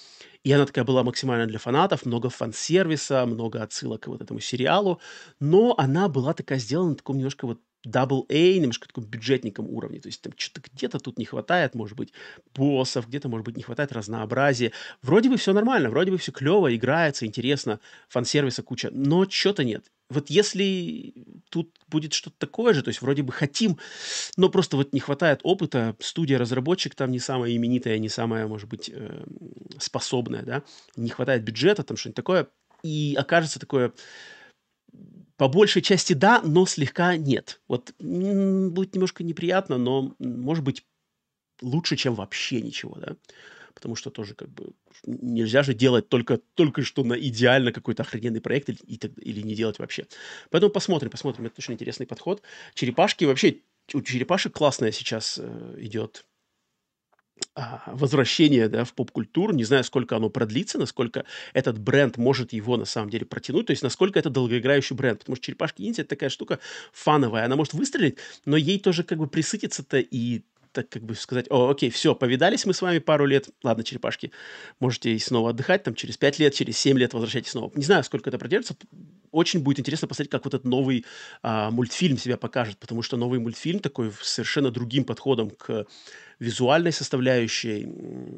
[0.44, 5.00] И она такая была максимально для фанатов, много фан-сервиса, много отсылок к вот этому сериалу.
[5.40, 10.00] Но она была такая сделана на таком немножко вот double A, немножко таком бюджетником уровне.
[10.00, 12.14] То есть там что-то где-то тут не хватает, может быть,
[12.54, 14.72] боссов, где-то, может быть, не хватает разнообразия.
[15.02, 19.86] Вроде бы все нормально, вроде бы все клево, играется, интересно, фан-сервиса куча, но что-то нет.
[20.10, 21.14] Вот если
[21.50, 23.80] тут будет что-то такое же, то есть вроде бы хотим,
[24.38, 28.92] но просто вот не хватает опыта, студия-разработчик там не самая именитая, не самая, может быть,
[28.94, 29.26] э,
[29.80, 30.64] способная, да,
[30.96, 32.48] не хватает бюджета, там что-нибудь такое,
[32.84, 33.94] и окажется такое
[35.38, 37.62] по большей части да, но слегка нет.
[37.68, 40.86] Вот будет немножко неприятно, но может быть
[41.62, 43.16] лучше, чем вообще ничего, да.
[43.74, 44.72] Потому что тоже как бы
[45.06, 48.80] нельзя же делать только, только что на идеально какой-то охрененный проект или,
[49.18, 50.08] или не делать вообще.
[50.50, 51.46] Поэтому посмотрим, посмотрим.
[51.48, 52.42] Это очень интересный подход.
[52.74, 53.58] Черепашки вообще,
[53.94, 56.26] у черепашек классная сейчас э, идет
[57.86, 59.54] возвращение да, в поп-культуру.
[59.54, 63.72] Не знаю, сколько оно продлится, насколько этот бренд может его на самом деле протянуть, то
[63.72, 65.20] есть насколько это долгоиграющий бренд.
[65.20, 66.60] Потому что черепашки ниндзя это такая штука
[66.92, 70.42] фановая, она может выстрелить, но ей тоже как бы присытиться-то и
[70.76, 74.32] так как бы сказать, о, окей, все, повидались мы с вами пару лет, ладно, черепашки,
[74.82, 77.72] можете и снова отдыхать, там, через 5 лет, через 7 лет возвращайтесь снова.
[77.76, 78.76] Не знаю, сколько это продержится,
[79.32, 81.06] очень будет интересно посмотреть, как вот этот новый
[81.42, 85.86] а, мультфильм себя покажет, потому что новый мультфильм такой совершенно другим подходом к
[86.40, 87.82] визуальной составляющей,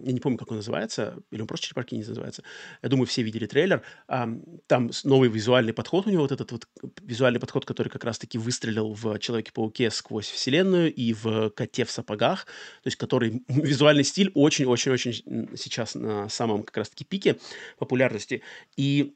[0.04, 2.44] я не помню, как он называется, или он просто «Черепашки не называется»,
[2.82, 6.68] я думаю, все видели трейлер, там новый визуальный подход у него, вот этот вот
[7.02, 12.46] визуальный подход, который как раз-таки выстрелил в «Человеке-пауке» сквозь вселенную и в «Коте в сапогах»,
[12.84, 17.38] то есть который визуальный стиль очень-очень-очень сейчас на самом как раз-таки пике
[17.78, 18.42] популярности,
[18.76, 19.16] и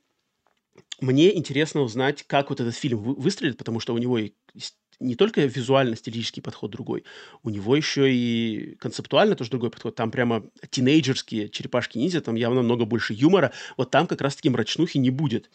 [1.00, 4.20] мне интересно узнать, как вот этот фильм выстрелит, потому что у него
[5.02, 7.04] не только визуально-стилистический подход другой,
[7.44, 9.96] у него еще и концептуально тоже другой подход.
[9.96, 13.52] Там прямо тинейджерские черепашки-ниндзя, там явно много больше юмора.
[13.78, 15.50] Вот там как раз-таки мрачнухи не будет.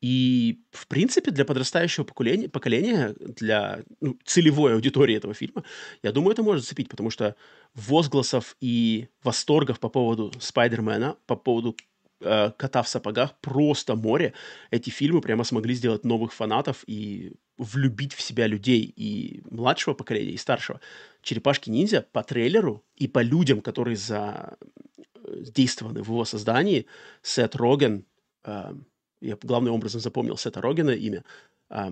[0.00, 5.64] И, в принципе, для подрастающего поколения, поколения для ну, целевой аудитории этого фильма,
[6.04, 7.34] я думаю, это может зацепить, потому что
[7.74, 11.76] возгласов и восторгов по поводу Спайдермена, по поводу
[12.20, 14.34] э, кота в сапогах просто море.
[14.70, 20.32] Эти фильмы прямо смогли сделать новых фанатов и влюбить в себя людей и младшего поколения,
[20.32, 20.80] и старшего.
[21.22, 26.86] Черепашки-ниндзя по трейлеру и по людям, которые задействованы в его создании,
[27.22, 28.04] Сет Роген,
[28.44, 28.74] э,
[29.20, 31.24] я главным образом запомнил Сета Рогена имя,
[31.70, 31.90] э,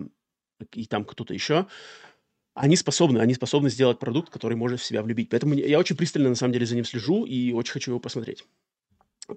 [0.72, 1.66] и там кто-то еще,
[2.54, 5.28] они способны, они способны сделать продукт, который может в себя влюбить.
[5.28, 8.44] Поэтому я очень пристально, на самом деле, за ним слежу и очень хочу его посмотреть.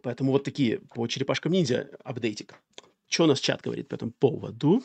[0.04, 2.56] Поэтому вот такие по черепашкам ниндзя апдейтик.
[3.08, 4.84] Что у нас чат говорит по этому поводу?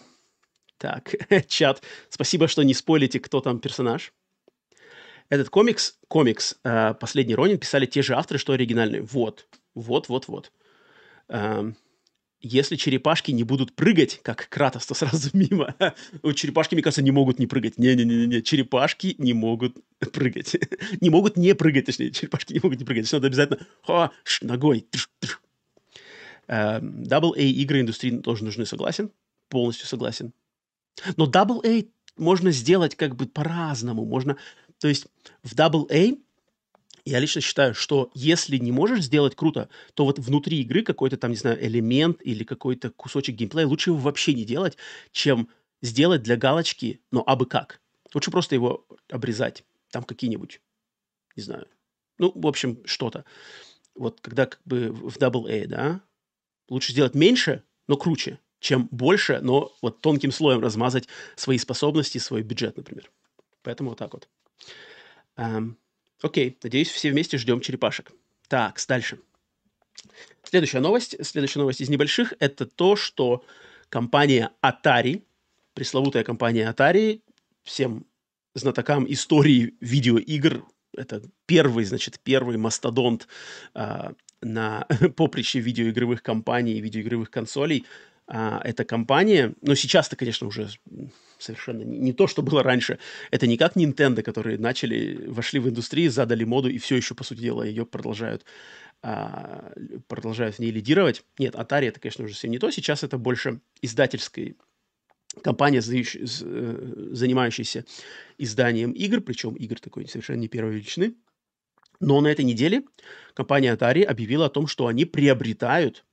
[0.79, 1.15] Так,
[1.49, 1.83] чат.
[2.09, 4.13] Спасибо, что не спойлите, кто там персонаж.
[5.29, 9.03] Этот комикс, комикс э, «Последний Ронин» писали те же авторы, что оригинальные.
[9.03, 10.53] Вот, вот, вот, вот.
[11.29, 11.73] Э,
[12.45, 15.75] если черепашки не будут прыгать, как Кратос, то сразу мимо.
[16.35, 17.79] черепашки, мне кажется, не могут не прыгать.
[17.79, 19.77] Не-не-не, черепашки не могут
[20.13, 20.55] прыгать.
[21.01, 23.11] не могут не прыгать, точнее, черепашки не могут не прыгать.
[23.11, 24.11] Надо обязательно ха,
[24.43, 24.87] ногой.
[26.47, 29.11] Double A игры индустрии тоже нужны, согласен?
[29.49, 30.35] Полностью согласен.
[31.17, 31.87] Но Double A
[32.19, 34.05] можно сделать как бы по-разному.
[34.05, 34.37] Можно,
[34.79, 35.07] то есть
[35.43, 36.17] в Double A
[37.05, 41.31] я лично считаю, что если не можешь сделать круто, то вот внутри игры какой-то там,
[41.31, 44.77] не знаю, элемент или какой-то кусочек геймплея лучше его вообще не делать,
[45.13, 45.49] чем
[45.83, 47.81] сделать для галочки, но абы как.
[48.15, 49.65] Лучше просто его обрезать.
[49.91, 50.61] Там какие-нибудь,
[51.37, 51.69] не знаю,
[52.19, 53.25] ну, в общем, что-то.
[53.95, 56.01] Вот когда как бы в Double A, да,
[56.69, 62.43] лучше сделать меньше, но круче, чем больше, но вот тонким слоем размазать свои способности, свой
[62.43, 63.11] бюджет, например.
[63.63, 64.29] Поэтому вот так вот.
[65.37, 65.77] Эм,
[66.25, 68.13] окей, надеюсь, все вместе ждем черепашек.
[68.49, 69.19] Так, дальше.
[70.43, 73.45] Следующая новость, следующая новость из небольших, это то, что
[73.89, 75.23] компания Atari,
[75.75, 77.23] пресловутая компания Atari,
[77.63, 78.07] всем
[78.55, 80.65] знатокам истории видеоигр,
[80.97, 83.27] это первый, значит, первый мастодонт
[83.75, 87.85] э, на поприще видеоигровых компаний, видеоигровых консолей–
[88.27, 90.71] а, эта компания, но сейчас-то, конечно, уже
[91.39, 92.99] совершенно не, не то, что было раньше.
[93.31, 97.23] Это не как Nintendo, которые начали, вошли в индустрию, задали моду и все еще, по
[97.23, 98.45] сути дела, ее продолжают,
[99.03, 99.73] а,
[100.09, 101.23] продолжают в ней лидировать.
[101.39, 102.71] Нет, Atari это, конечно, уже совсем не то.
[102.71, 104.55] Сейчас это больше издательская
[105.43, 106.27] компания, э,
[107.13, 107.85] занимающаяся
[108.39, 111.15] изданием игр, причем игр такой совершенно не первой величины.
[112.01, 112.85] Но на этой неделе
[113.35, 116.05] компания Atari объявила о том, что они приобретают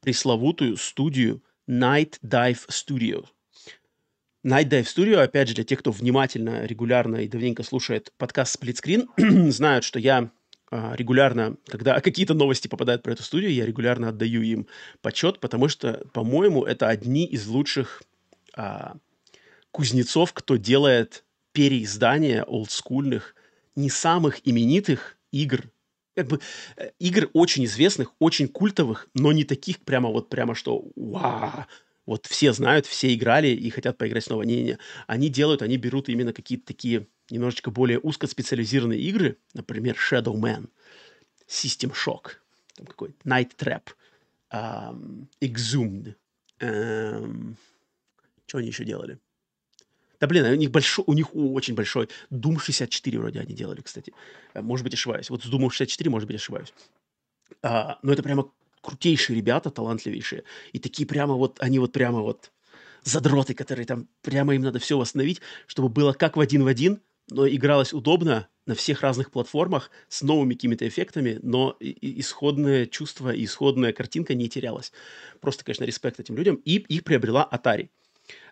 [0.00, 3.26] пресловутую студию Night Dive Studio.
[4.42, 8.80] Night Dive Studio, опять же, для тех, кто внимательно, регулярно и давненько слушает подкаст Split
[9.16, 10.30] Screen, знают, что я
[10.70, 14.66] а, регулярно, когда какие-то новости попадают про эту студию, я регулярно отдаю им
[15.02, 18.02] почет, потому что, по-моему, это одни из лучших
[18.54, 18.96] а,
[19.70, 23.34] кузнецов, кто делает переиздания олдскульных,
[23.76, 25.70] не самых именитых игр
[26.18, 26.40] как бы
[26.76, 31.64] э, игр очень известных, очень культовых, но не таких прямо вот прямо что вау,
[32.06, 34.42] вот все знают, все играли и хотят поиграть снова.
[34.42, 34.78] Не-не-не.
[35.06, 40.70] Они делают, они берут именно какие-то такие немножечко более узкоспециализированные игры, например, Shadow Man,
[41.46, 42.32] System Shock,
[42.74, 43.82] там какой Night Trap,
[44.52, 46.16] um, Exhumed.
[46.58, 47.54] Um,
[48.48, 49.20] что они еще делали?
[50.20, 52.08] Да блин, у них большой, у них очень большой.
[52.30, 54.12] Doom 64 вроде они делали, кстати.
[54.54, 55.30] Э, может быть, ошибаюсь.
[55.30, 56.72] Вот с Doom 64, может быть, ошибаюсь.
[57.62, 58.50] А, но это прямо
[58.82, 60.44] крутейшие ребята, талантливейшие.
[60.72, 62.50] И такие прямо вот, они вот прямо вот
[63.04, 67.00] задроты, которые там прямо им надо все восстановить, чтобы было как в один в один,
[67.30, 73.44] но игралось удобно на всех разных платформах с новыми какими-то эффектами, но исходное чувство и
[73.44, 74.92] исходная картинка не терялась.
[75.40, 76.56] Просто, конечно, респект этим людям.
[76.64, 77.88] И их приобрела Atari.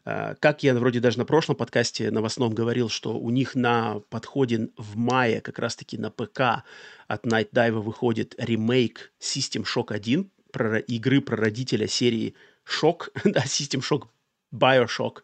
[0.05, 4.71] Э, как я вроде даже на прошлом подкасте новостном говорил, что у них на подходе
[4.77, 6.65] в мае как раз-таки на ПК
[7.09, 12.35] от Night Dive выходит ремейк System Shock 1 про игры про родителя серии
[12.65, 14.07] Shock, да, System Shock
[14.53, 15.23] Bioshock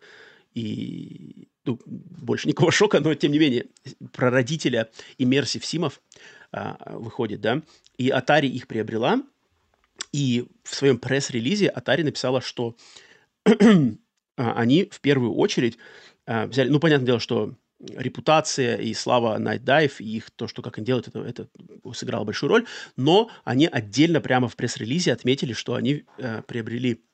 [0.55, 3.67] и ну, больше никакого шока, но тем не менее
[4.13, 6.01] про родителя Immersive Симов
[6.51, 7.63] а, выходит, да,
[7.97, 9.23] и Atari их приобрела,
[10.13, 12.77] и в своем пресс-релизе Atari написала, что
[13.45, 13.51] А,
[14.37, 15.79] они в первую очередь
[16.27, 20.63] а, взяли, ну, понятное дело, что репутация и слава Night Dive, и их то, что
[20.63, 21.49] как они делают, это, это
[21.95, 22.67] сыграло большую роль,
[22.97, 27.05] но они отдельно прямо в пресс-релизе отметили, что они э, приобрели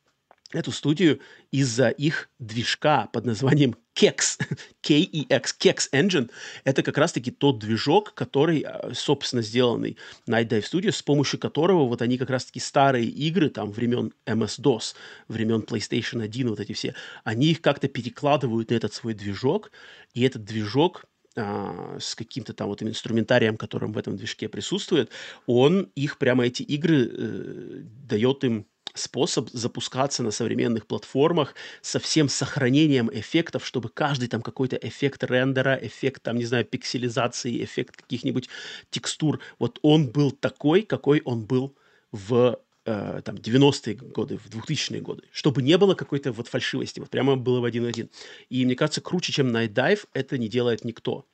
[0.53, 4.39] эту студию из-за их движка под названием KEX,
[4.83, 6.31] K-E-X, KEX Engine.
[6.65, 11.87] Это как раз-таки тот движок, который, а, собственно, сделанный Night Dive Studios, с помощью которого
[11.87, 14.95] вот они как раз-таки старые игры, там, времен MS-DOS,
[15.29, 19.71] времен PlayStation 1, вот эти все, они их как-то перекладывают на этот свой движок,
[20.15, 21.05] и этот движок
[21.37, 25.11] а, с каким-то там вот инструментарием, которым в этом движке присутствует,
[25.47, 32.29] он их прямо эти игры э, дает им способ запускаться на современных платформах со всем
[32.29, 38.49] сохранением эффектов, чтобы каждый там какой-то эффект рендера, эффект там, не знаю, пикселизации, эффект каких-нибудь
[38.91, 41.77] текстур, вот он был такой, какой он был
[42.13, 47.11] в э, там 90-е годы, в 2000-е годы, чтобы не было какой-то вот фальшивости, вот
[47.11, 48.11] прямо было в один в один.
[48.49, 51.27] И мне кажется, круче, чем Night Dive, это не делает никто.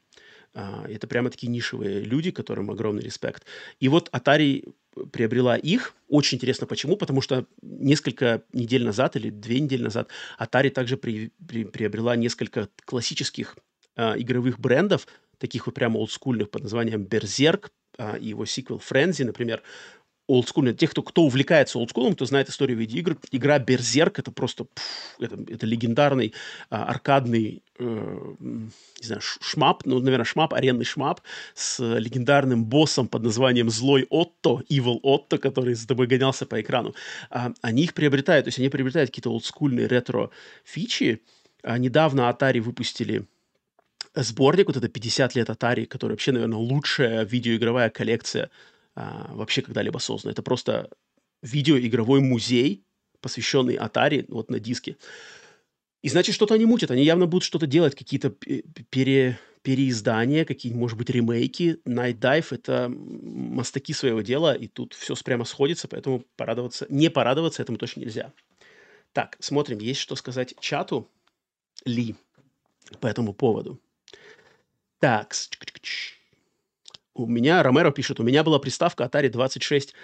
[0.54, 3.44] Uh, это прямо такие нишевые люди, которым огромный респект.
[3.80, 4.72] И вот Atari
[5.12, 5.94] приобрела их.
[6.08, 6.96] Очень интересно, почему.
[6.96, 12.68] Потому что несколько недель назад или две недели назад Atari также при, при, приобрела несколько
[12.84, 13.56] классических
[13.96, 15.06] э, игровых брендов,
[15.38, 19.62] таких вот прямо олдскульных под названием Berserk э, и его сиквел Frenzy, например
[20.26, 20.74] олдскульный.
[20.74, 25.36] Тех, кто, кто увлекается олдскулом, кто знает историю видеоигр, игра Берзерк это просто пфф, это,
[25.48, 26.32] это легендарный
[26.70, 31.20] а, аркадный э, не знаю, шмап, ну, наверное, шмап, аренный шмап
[31.54, 36.94] с легендарным боссом под названием Злой Отто, Evil Отто, который за тобой гонялся по экрану.
[37.30, 41.22] А, они их приобретают, то есть они приобретают какие-то олдскульные ретро-фичи.
[41.62, 43.26] А, недавно Atari выпустили
[44.14, 48.50] сборник, вот это 50 лет Atari, который вообще, наверное, лучшая видеоигровая коллекция
[48.94, 50.32] а, вообще когда-либо создан.
[50.32, 50.90] Это просто
[51.42, 52.84] видеоигровой музей,
[53.20, 54.96] посвященный Atari вот на диске.
[56.02, 56.90] И значит, что-то они мутят.
[56.90, 58.30] Они явно будут что-то делать, какие-то
[58.90, 61.80] пере, переиздания, какие может быть, ремейки.
[61.86, 67.62] Night Dive— это мастаки своего дела, и тут все прямо сходится, поэтому порадоваться, не порадоваться
[67.62, 68.32] этому точно нельзя.
[69.14, 71.10] Так, смотрим, есть что сказать чату
[71.86, 72.14] Ли
[73.00, 73.80] по этому поводу.
[74.98, 75.34] Так,
[77.14, 79.94] у меня, Ромеро пишет, у меня была приставка Atari 26.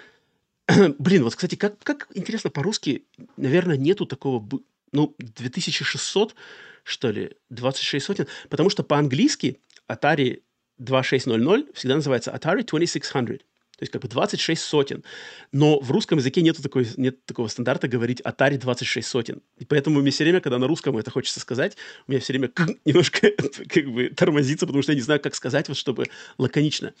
[0.99, 3.05] Блин, вот, кстати, как, как интересно, по-русски,
[3.37, 4.47] наверное, нету такого,
[4.91, 6.35] ну, 2600,
[6.83, 10.41] что ли, 26 сотен, потому что по-английски Atari
[10.77, 13.45] 2600 всегда называется Atari 2600.
[13.81, 15.03] То есть как бы 26 сотен.
[15.51, 19.41] Но в русском языке нет, такой, нет такого стандарта говорить Atari 26 сотен.
[19.57, 22.51] И поэтому мне все время, когда на русском это хочется сказать, у меня все время
[22.85, 23.31] немножко
[23.67, 26.05] как бы тормозится, потому что я не знаю, как сказать, вот чтобы
[26.37, 26.93] лаконично.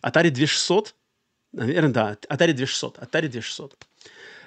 [0.00, 0.94] Atari 2600,
[1.54, 3.76] наверное, да, Atari 2600, Atari 2600.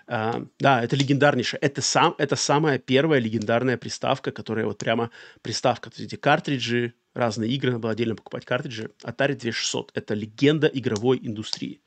[0.07, 1.59] Да, это легендарнейшее.
[1.61, 5.09] Это, сам, это самая первая легендарная приставка, которая вот прямо
[5.41, 5.89] приставка.
[5.89, 8.91] То есть эти картриджи, разные игры, надо было отдельно покупать картриджи.
[9.03, 11.81] Atari 2600– это легенда игровой индустрии.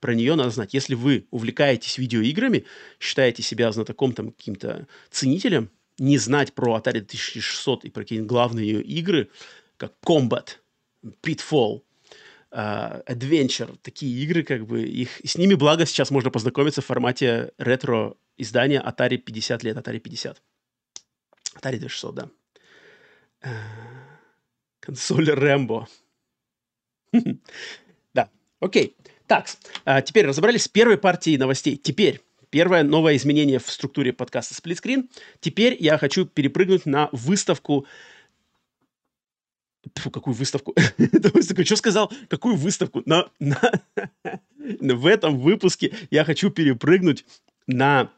[0.00, 0.74] Про нее надо знать.
[0.74, 2.66] Если вы увлекаетесь видеоиграми,
[3.00, 8.66] считаете себя знатоком, там, каким-то ценителем, не знать про Atari 2600 и про какие-нибудь главные
[8.66, 9.30] ее игры,
[9.76, 10.58] как Combat,
[11.22, 11.82] Pitfall,
[12.52, 18.80] Adventure, такие игры, как бы, их, с ними, благо, сейчас можно познакомиться в формате ретро-издания
[18.80, 20.42] Atari 50 лет, Atari 50.
[21.54, 22.28] Atari 2600, да.
[23.42, 23.50] Uh,
[24.82, 25.88] Консоль Рэмбо.
[28.14, 28.28] Да,
[28.60, 28.96] окей.
[29.26, 29.46] Так,
[29.84, 31.76] а, теперь разобрались с первой партией новостей.
[31.76, 35.08] Теперь первое новое изменение в структуре подкаста Сплитскрин.
[35.40, 37.86] Теперь я хочу перепрыгнуть на выставку
[39.96, 40.74] Фу, какую выставку?
[41.64, 42.12] Что сказал?
[42.28, 43.02] Какую выставку?
[43.04, 43.60] На, на,
[44.58, 47.24] в этом выпуске я хочу перепрыгнуть
[47.66, 48.10] на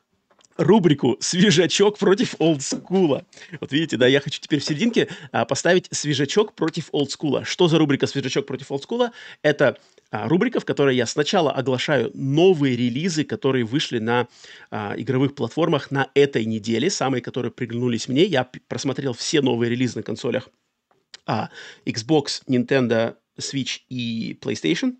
[0.56, 3.24] рубрику «Свежачок против олдскула».
[3.60, 7.44] Вот видите, да, я хочу теперь в серединке а, поставить «Свежачок против олдскула».
[7.44, 9.12] Что за рубрика «Свежачок против олдскула»?
[9.42, 9.78] Это
[10.10, 14.28] а, рубрика, в которой я сначала оглашаю новые релизы, которые вышли на
[14.70, 18.24] а, игровых платформах на этой неделе, самые, которые приглянулись мне.
[18.24, 20.48] Я просмотрел все новые релизы на консолях
[21.26, 21.50] а,
[21.84, 24.96] Xbox, Nintendo, Switch и PlayStation.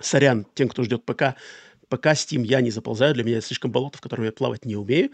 [0.00, 1.34] Сорян тем, кто ждет ПК,
[1.88, 5.10] Пока Steam я не заползаю, для меня слишком болото, в котором я плавать не умею.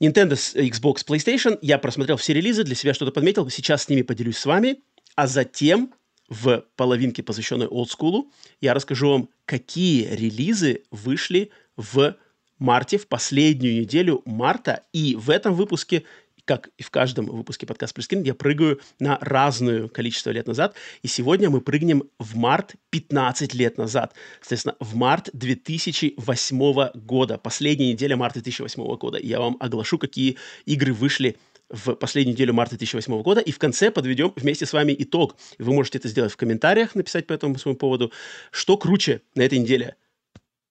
[0.00, 1.58] Nintendo, Xbox, PlayStation.
[1.62, 3.48] Я просмотрел все релизы, для себя что-то подметил.
[3.50, 4.82] Сейчас с ними поделюсь с вами.
[5.14, 5.92] А затем
[6.28, 8.30] в половинке, посвященной олдскулу,
[8.60, 12.16] я расскажу вам, какие релизы вышли в
[12.58, 14.84] марте, в последнюю неделю марта.
[14.92, 16.04] И в этом выпуске
[16.44, 20.74] как и в каждом выпуске подкаста Прескрин, я прыгаю на разное количество лет назад.
[21.02, 24.14] И сегодня мы прыгнем в март 15 лет назад.
[24.40, 27.38] Соответственно, в март 2008 года.
[27.38, 29.18] Последняя неделя марта 2008 года.
[29.18, 30.36] Я вам оглашу, какие
[30.66, 31.36] игры вышли
[31.70, 35.36] в последнюю неделю марта 2008 года, и в конце подведем вместе с вами итог.
[35.58, 38.12] Вы можете это сделать в комментариях, написать по этому своему поводу,
[38.50, 39.96] что круче на этой неделе,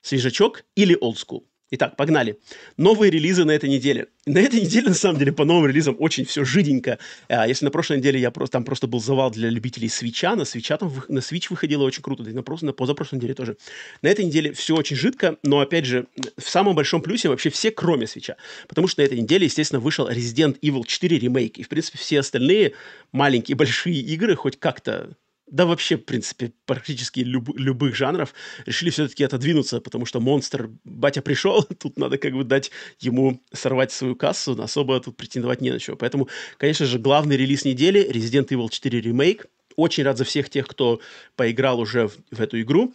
[0.02, 1.49] свежачок или олдскул.
[1.72, 2.40] Итак, погнали.
[2.78, 4.08] Новые релизы на этой неделе.
[4.26, 7.00] На этой неделе, на самом деле, по новым релизам очень все жиденько.
[7.30, 10.46] А, если на прошлой неделе я просто, там просто был завал для любителей свеча, на
[10.46, 13.58] свеча там на Switch выходило очень круто, да и на, просто, на позапрошлой неделе тоже.
[14.04, 16.06] На этой неделе все очень жидко, но, опять же,
[16.38, 18.36] в самом большом плюсе вообще все, кроме свеча.
[18.68, 21.58] Потому что на этой неделе, естественно, вышел Resident Evil 4 ремейк.
[21.58, 22.74] И, в принципе, все остальные
[23.12, 25.16] маленькие, большие игры хоть как-то
[25.52, 28.34] да вообще, в принципе, практически люб, любых жанров,
[28.66, 33.92] решили все-таки отодвинуться, потому что монстр, батя пришел, тут надо как бы дать ему сорвать
[33.92, 35.98] свою кассу, особо тут претендовать не на чего.
[35.98, 39.46] Поэтому, конечно же, главный релиз недели— Resident Evil 4 Remake.
[39.76, 41.00] Очень рад за всех тех, кто
[41.36, 42.94] поиграл уже в, в эту игру.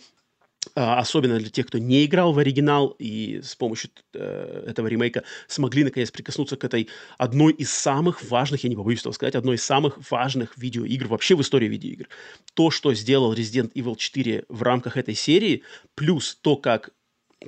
[0.75, 5.25] А, особенно для тех, кто не играл в оригинал и с помощью э, этого ремейка
[5.47, 6.89] смогли наконец прикоснуться к этой
[7.19, 11.35] одной из самых важных, я не побоюсь этого сказать, одной из самых важных видеоигр вообще
[11.35, 12.09] в истории видеоигр.
[12.55, 15.63] То, что сделал Resident Evil 4 в рамках этой серии,
[15.95, 16.91] плюс то, как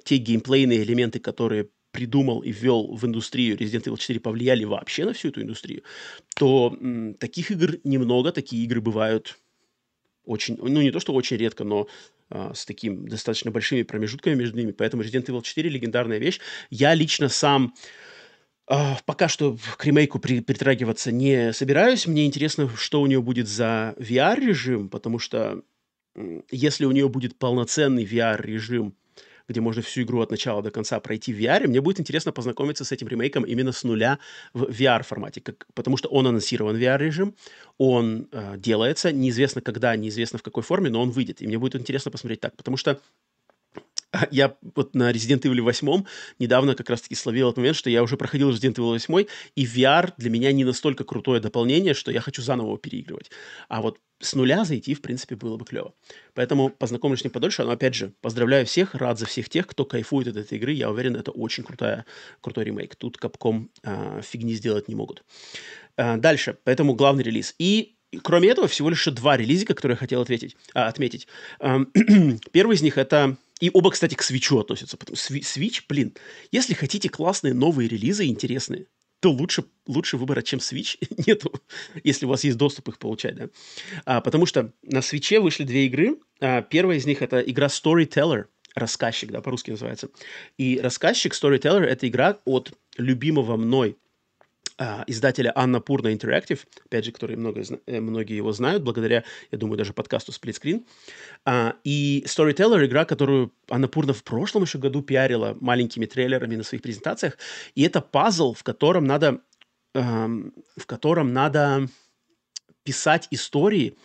[0.04, 5.14] те геймплейные элементы, которые придумал и ввел в индустрию Resident Evil 4 повлияли вообще на
[5.14, 5.82] всю эту индустрию,
[6.36, 9.38] то м, таких игр немного, такие игры бывают
[10.26, 11.86] очень, ну не то, что очень редко, но
[12.30, 14.72] с таким достаточно большими промежутками между ними.
[14.72, 16.40] Поэтому Resident Evil 4 легендарная вещь.
[16.70, 17.74] Я лично сам
[18.68, 22.06] а, пока что к ремейку при, притрагиваться не собираюсь.
[22.06, 25.62] Мне интересно, что у нее будет за VR-режим, потому что
[26.50, 28.96] если у нее будет полноценный VR-режим,
[29.48, 31.66] где можно всю игру от начала до конца пройти в VR.
[31.66, 34.18] Мне будет интересно познакомиться с этим ремейком именно с нуля
[34.52, 37.34] в VR-формате, как, потому что он анонсирован VR-режим,
[37.78, 41.42] он э, делается, неизвестно когда, неизвестно в какой форме, но он выйдет.
[41.42, 43.00] И мне будет интересно посмотреть так, потому что
[44.30, 46.04] я вот на Resident Evil 8
[46.38, 50.12] недавно как раз-таки словил этот момент, что я уже проходил Resident Evil 8, и VR
[50.16, 53.30] для меня не настолько крутое дополнение, что я хочу заново его переигрывать.
[53.68, 55.92] А вот с нуля зайти, в принципе, было бы клево.
[56.34, 57.64] Поэтому познакомлюсь с ним подольше.
[57.64, 60.72] Но, опять же, поздравляю всех, рад за всех тех, кто кайфует от этой игры.
[60.72, 62.06] Я уверен, это очень крутая,
[62.40, 62.96] крутой ремейк.
[62.96, 65.22] Тут капком э, фигни сделать не могут.
[65.98, 66.56] Э, дальше.
[66.64, 67.54] Поэтому главный релиз.
[67.58, 71.28] И кроме этого, всего лишь два релизика, которые я хотел ответить, а, отметить.
[72.52, 74.96] Первый из них это и оба, кстати, к свечу относятся.
[74.96, 76.14] Потому Switch, блин,
[76.52, 78.86] если хотите классные новые релизы, интересные,
[79.20, 81.52] то лучше, лучше выбора, чем Switch, нету,
[82.04, 83.48] если у вас есть доступ их получать, да.
[84.04, 86.18] А, потому что на Switch вышли две игры.
[86.40, 88.44] А, первая из них это игра Storyteller,
[88.74, 90.10] рассказчик, да, по-русски называется.
[90.58, 93.96] И рассказчик Storyteller— это игра от любимого мной
[95.06, 99.78] издателя Анна Пурна Interactive, опять же, который много, э, многие его знают, благодаря, я думаю,
[99.78, 100.86] даже подкасту Split Screen.
[101.44, 106.62] А, и Storyteller— игра, которую Анна Пурна в прошлом еще году пиарила маленькими трейлерами на
[106.62, 107.38] своих презентациях.
[107.74, 109.40] И это пазл, в котором надо,
[109.94, 111.88] эм, в котором надо
[112.84, 113.96] писать истории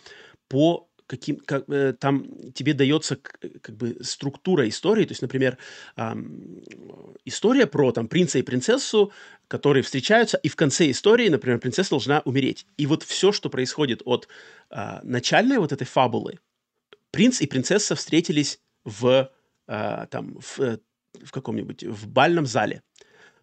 [0.48, 5.58] по каким, как, э, там тебе дается как бы структура истории, то есть, например,
[5.96, 6.12] э,
[7.26, 9.12] история про там принца и принцессу,
[9.46, 12.66] которые встречаются, и в конце истории, например, принцесса должна умереть.
[12.78, 14.26] И вот все, что происходит от
[14.70, 16.38] э, начальной вот этой фабулы,
[17.10, 19.30] принц и принцесса встретились в
[19.68, 20.78] э, там в, э,
[21.22, 22.82] в каком-нибудь в бальном зале.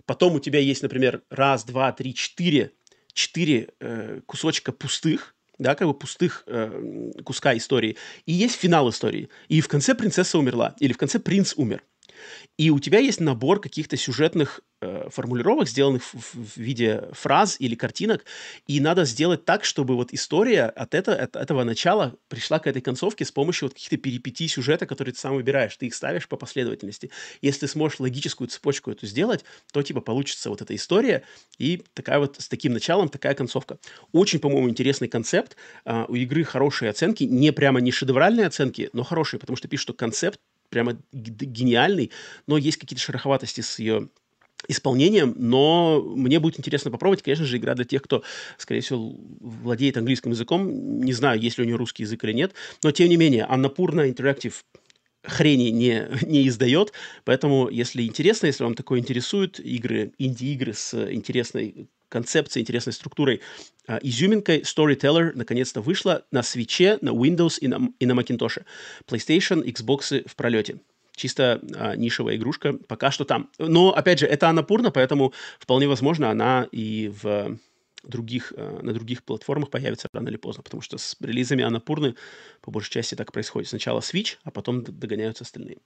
[0.08, 2.72] Потом у тебя есть, например, раз, два, три, четыре,
[3.14, 7.98] четыре э, кусочка пустых, да, как бы пустых э, куска истории.
[8.26, 9.30] И есть финал истории.
[9.50, 11.84] И в конце принцесса умерла, или в конце принц умер.
[12.58, 17.76] И у тебя есть набор каких-то сюжетных э, формулировок, сделанных в, в, виде фраз или
[17.76, 18.26] картинок,
[18.68, 22.82] и надо сделать так, чтобы вот история от, это, от этого начала пришла к этой
[22.82, 25.76] концовке с помощью вот каких-то перипетий сюжета, которые ты сам выбираешь.
[25.78, 27.12] Ты их ставишь по последовательности.
[27.42, 31.24] Если сможешь логическую цепочку эту сделать, то типа получится вот эта история
[31.58, 33.80] и такая вот с таким началом такая концовка.
[34.12, 35.56] Очень, по-моему, интересный концепт.
[35.86, 39.84] Uh, у игры хорошие оценки, не прямо не шедевральные оценки, но хорошие, потому что пишут,
[39.84, 40.40] что концепт
[40.70, 42.12] прямо гениальный,
[42.48, 44.10] но есть какие-то шероховатости с ее
[44.68, 47.24] исполнением, но мне будет интересно попробовать.
[47.24, 48.24] Конечно же, игра для тех, кто,
[48.58, 51.02] скорее всего, владеет английским языком.
[51.02, 52.54] Не знаю, есть ли у нее русский язык или нет,
[52.84, 54.54] но тем не менее, Аннапурна Interactive
[55.24, 56.94] хрени не, не издает.
[57.24, 63.42] Поэтому, если интересно, если вам такое интересует, игры, инди-игры с интересной концепцией, интересной структурой,
[63.88, 68.64] а, изюминкой Storyteller наконец-то вышла на свече, на Windows и на, и на Macintosh.
[69.08, 70.80] PlayStation, Xbox в пролете.
[71.16, 73.50] Чисто а, нишевая игрушка, пока что там.
[73.58, 77.58] Но, опять же, это Анапурна, поэтому вполне возможно она и в
[78.04, 82.16] других, э, на других платформах появится рано или поздно, потому что с релизами Анапурны
[82.62, 83.70] по большей части так происходит.
[83.70, 85.78] Сначала Switch, а потом догоняются остальные.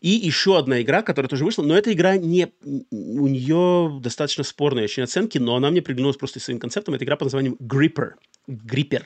[0.00, 2.52] И еще одна игра, которая тоже вышла, но эта игра не...
[2.90, 6.94] У нее достаточно спорные очень оценки, но она мне приглянулась просто своим концептом.
[6.94, 8.12] Это игра под названием Gripper.
[8.48, 9.04] Gripper.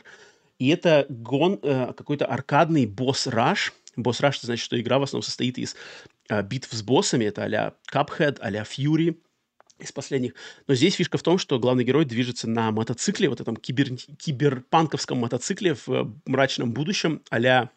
[0.58, 3.72] И это гон, э, какой-то аркадный босс-раш.
[3.96, 5.74] Босс-раш, это значит, что игра в основном состоит из
[6.28, 7.24] э, битв с боссами.
[7.24, 9.16] Это а-ля Cuphead, а-ля Fury–
[9.78, 10.34] из последних.
[10.66, 15.18] Но здесь фишка в том, что главный герой движется на мотоцикле, вот этом кибер, киберпанковском
[15.18, 17.70] мотоцикле в э, мрачном будущем, а-ля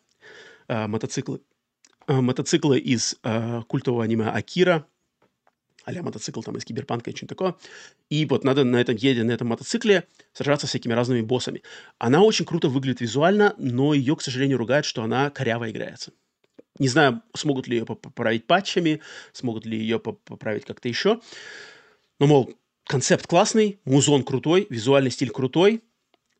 [0.67, 1.41] э, мотоциклы,
[2.07, 4.85] э, мотоциклы из э, культового аниме Акира,
[5.87, 7.55] а мотоцикл там из киберпанка и что-нибудь такое.
[8.09, 11.63] И вот надо на этом едет на этом мотоцикле сражаться с всякими разными боссами.
[11.97, 16.11] Она очень круто выглядит визуально, но ее, к сожалению, ругают, что она коряво играется.
[16.77, 21.21] Не знаю, смогут ли ее поправить патчами, смогут ли ее поправить как-то еще.
[22.19, 22.53] Ну, мол,
[22.85, 25.83] концепт классный, музон крутой, визуальный стиль крутой,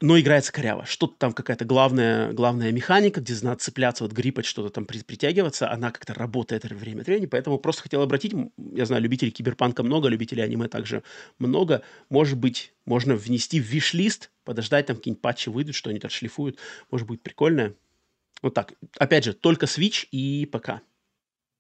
[0.02, 0.86] но играется коряво.
[0.86, 5.92] Что-то там какая-то главная, главная механика, где надо цепляться, вот гриппать, что-то там притягиваться, она
[5.92, 8.34] как-то работает время от времени, поэтому просто хотел обратить,
[8.74, 11.04] я знаю, любителей киберпанка много, любителей аниме также
[11.38, 16.58] много, может быть, можно внести в виш-лист, подождать, там какие-нибудь патчи выйдут, что они отшлифуют,
[16.90, 17.76] может быть, прикольно.
[18.42, 18.74] Вот так.
[18.98, 20.82] Опять же, только Switch и ПК.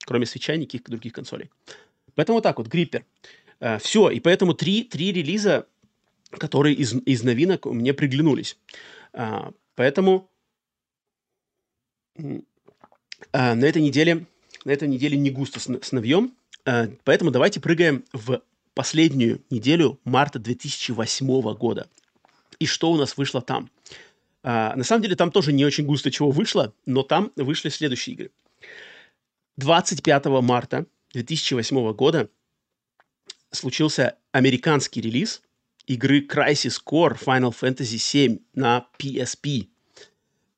[0.05, 1.49] Кроме свеча, никаких других консолей.
[2.15, 3.05] Поэтому вот так вот, Гриппер.
[3.59, 5.67] Э, все, и поэтому три, три релиза,
[6.31, 8.57] которые из, из новинок мне приглянулись.
[9.13, 10.29] А, поэтому
[13.31, 14.27] а, на этой неделе
[14.65, 16.33] на этой неделе не густо с, с новьем,
[16.65, 18.41] а, поэтому давайте прыгаем в
[18.73, 21.87] последнюю неделю марта 2008 года.
[22.59, 23.69] И что у нас вышло там?
[24.43, 28.15] А, на самом деле там тоже не очень густо чего вышло, но там вышли следующие
[28.15, 28.31] игры.
[29.55, 32.29] 25 марта 2008 года
[33.51, 35.41] случился американский релиз
[35.87, 39.67] игры Crisis Core Final Fantasy VII на PSP.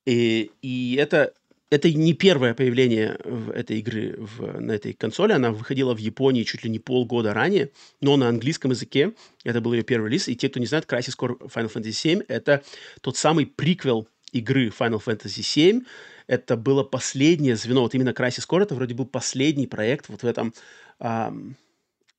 [0.04, 1.32] И, и это,
[1.70, 3.16] это не первое появление
[3.54, 5.32] этой игры в, на этой консоли.
[5.32, 7.70] Она выходила в Японии чуть ли не полгода ранее,
[8.00, 9.14] но на английском языке.
[9.44, 10.28] Это был ее первый релиз.
[10.28, 12.62] И те, кто не знает, Crisis Core Final Fantasy VII— это
[13.00, 15.86] тот самый приквел игры Final Fantasy VII.
[16.26, 17.82] Это было последнее звено.
[17.82, 20.52] Вот именно Crisis Core— это вроде был последний проект вот в этом...
[20.98, 21.54] Um,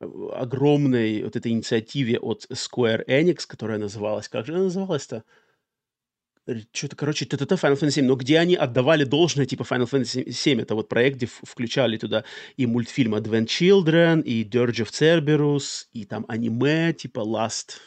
[0.01, 5.23] огромной вот этой инициативе от Square Enix, которая называлась, как же она называлась-то?
[6.73, 10.61] Что-то, короче, ТТТ Final Fantasy 7, но где они отдавали должное, типа Final Fantasy 7,
[10.61, 12.23] это вот проект, где включали туда
[12.57, 17.77] и мультфильм Advent Children, и Dirge of Cerberus, и там аниме, типа Last,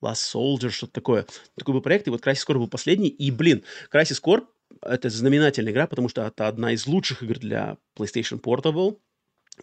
[0.00, 1.26] Last Soldier, что-то такое.
[1.56, 4.46] Такой был проект, и вот Crisis Core был последний, и, блин, Crisis Core—
[4.82, 8.98] это знаменательная игра, потому что это одна из лучших игр для PlayStation Portable,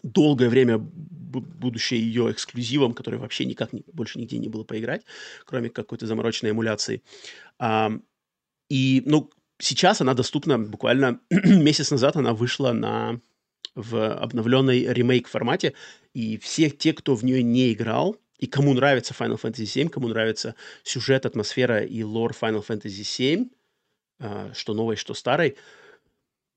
[0.04, 5.04] долгое время будущее ее эксклюзивом, который вообще никак не, больше нигде не было поиграть,
[5.46, 7.02] кроме какой-то замороченной эмуляции.
[7.60, 7.92] А,
[8.70, 9.30] и, ну,
[9.60, 13.20] сейчас она доступна буквально месяц назад она вышла на
[13.76, 15.74] в обновленной ремейк формате,
[16.14, 20.08] и все те, кто в нее не играл, и кому нравится Final Fantasy VII, кому
[20.08, 23.50] нравится сюжет, атмосфера и лор Final Fantasy VII,
[24.20, 25.58] а, что новой, что старой,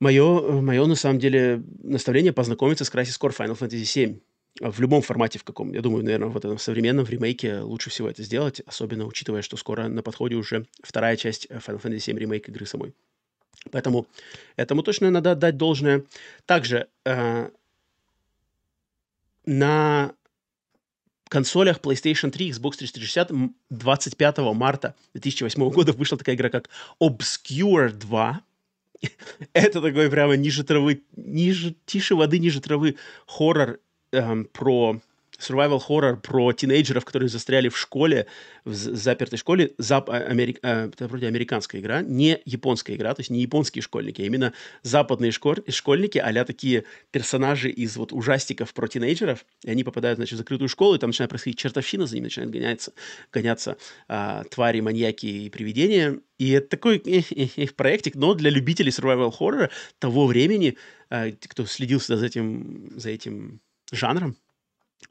[0.00, 4.20] Мое, мое, на самом деле, наставление познакомиться с Crisis Core Final Fantasy VII.
[4.60, 5.72] В любом формате, в каком.
[5.72, 9.56] Я думаю, наверное, вот этом современном, в ремейке лучше всего это сделать, особенно учитывая, что
[9.56, 12.94] скоро на подходе уже вторая часть э, Final Fantasy VII ремейк игры самой.
[13.70, 14.06] Поэтому
[14.56, 16.04] этому точно надо отдать должное.
[16.46, 17.50] Также э,
[19.46, 20.12] на
[21.28, 23.32] консолях PlayStation 3, Xbox 360
[23.70, 26.68] 25 марта 2008 года вышла такая игра, как
[27.00, 28.42] Obscure 2.
[29.52, 32.96] Это такой прямо ниже травы, ниже, тише воды, ниже травы
[33.26, 33.80] хоррор
[34.12, 35.00] эм, про
[35.38, 38.26] survival horror про тинейджеров, которые застряли в школе,
[38.64, 39.72] в запертой школе.
[39.78, 43.82] Зап, а, Америк, э, это вроде американская игра, не японская игра, то есть не японские
[43.82, 49.70] школьники, а именно западные школь, школьники, а такие персонажи из вот ужастиков про тинейджеров, и
[49.70, 52.92] они попадают, значит, в закрытую школу, и там начинает происходить чертовщина, за ними начинают гоняться,
[53.32, 53.76] гоняться
[54.08, 56.20] э, твари, маньяки и привидения.
[56.38, 60.76] И это такой э, э, э, проектик, но для любителей survival horror того времени,
[61.10, 63.60] э, кто следил за этим, за этим
[63.90, 64.36] жанром,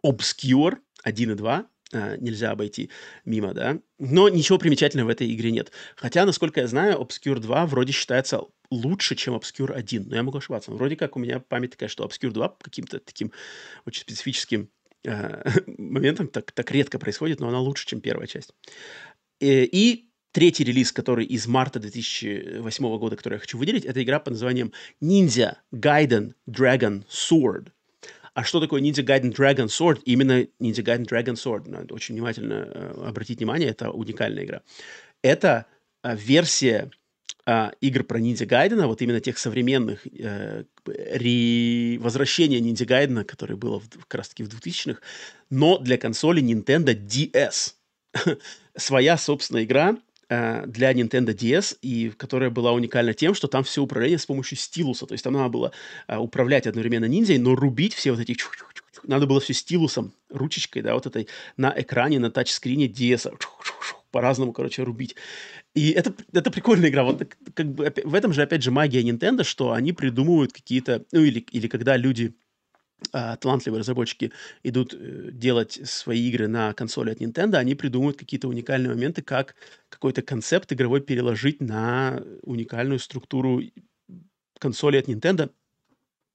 [0.04, 2.90] Obscure 1 и 2, Uh, нельзя обойти
[3.24, 3.80] мимо, да.
[3.98, 5.72] Но ничего примечательного в этой игре нет.
[5.96, 10.38] Хотя, насколько я знаю, Obscure 2 вроде считается лучше, чем Obscure 1, но я могу
[10.38, 10.72] ошибаться.
[10.72, 13.32] Вроде как у меня память такая, что Obscure 2 каким-то таким
[13.86, 14.70] очень специфическим
[15.06, 15.44] э,
[15.78, 18.54] моментом так, так редко происходит, но она лучше, чем первая часть.
[19.40, 24.04] И, э, и третий релиз, который из марта 2008 года, который я хочу выделить, это
[24.04, 27.72] игра под названием Ninja Gaiden Dragon Sword.
[28.38, 30.04] А что такое Ninja Gaiden Dragon Sword?
[30.06, 31.68] Именно Ninja Gaiden Dragon Sword.
[31.68, 34.62] Надо очень внимательно э, обратить внимание, это уникальная игра.
[35.24, 35.66] Это
[36.04, 36.92] э, версия
[37.48, 41.98] э, игр про Ниндзя Гайдена, вот именно тех современных, э, ре...
[41.98, 45.02] возвращения Ниндзя Гайдена, которое было в, как раз таки в 2000-х,
[45.50, 47.74] но для консоли Nintendo DS.
[48.76, 49.98] Своя собственная игра,
[50.30, 55.06] для Nintendo DS, и которая была уникальна тем, что там все управление с помощью стилуса.
[55.06, 55.72] То есть там надо было
[56.08, 58.36] э, управлять одновременно ниндзей, но рубить все вот эти...
[59.04, 63.32] Надо было все стилусом, ручечкой, да, вот этой на экране, на тачскрине DS
[64.12, 65.16] по-разному, короче, рубить.
[65.76, 67.04] И это, это прикольная игра.
[67.04, 67.24] Вот
[67.54, 71.06] как бы в этом же, опять же, магия Nintendo, что они придумывают какие-то...
[71.12, 72.34] Ну, или, или когда люди
[73.12, 74.32] талантливые разработчики
[74.64, 79.56] идут э, делать свои игры на консоли от Nintendo, они придумывают какие-то уникальные моменты, как
[79.90, 83.62] какой-то концепт игровой переложить на уникальную структуру
[84.60, 85.52] консоли от Nintendo.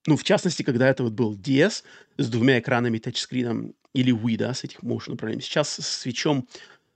[0.07, 1.85] Ну, в частности, когда это вот был DS
[2.19, 5.43] с двумя экранами тачскрином или Wii, да, с этих motion управлением.
[5.43, 6.49] Сейчас с свечом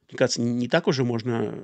[0.09, 1.55] мне кажется, не так уже можно...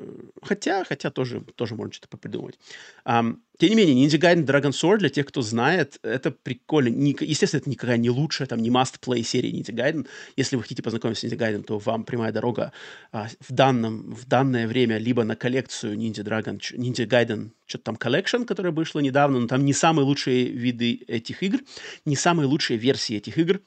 [0.42, 2.58] Хотя, хотя тоже, тоже можно что-то попридумывать.
[3.04, 6.88] Um, тем не менее, Ninja Gaiden Dragon Sword, для тех, кто знает, это прикольно.
[6.88, 10.08] Не, естественно, это никакая не лучшая, там, не must-play серия Ninja Gaiden.
[10.34, 12.72] Если вы хотите познакомиться с Ninja Gaiden, то вам прямая дорога
[13.12, 17.94] а, в, данном, в данное время либо на коллекцию Ninja Dragon, Ninja Gaiden, что-то там
[17.94, 21.60] Collection, которая вышла недавно, но там не самые лучшие виды этих игр,
[22.04, 23.60] не самые лучшие версии этих игр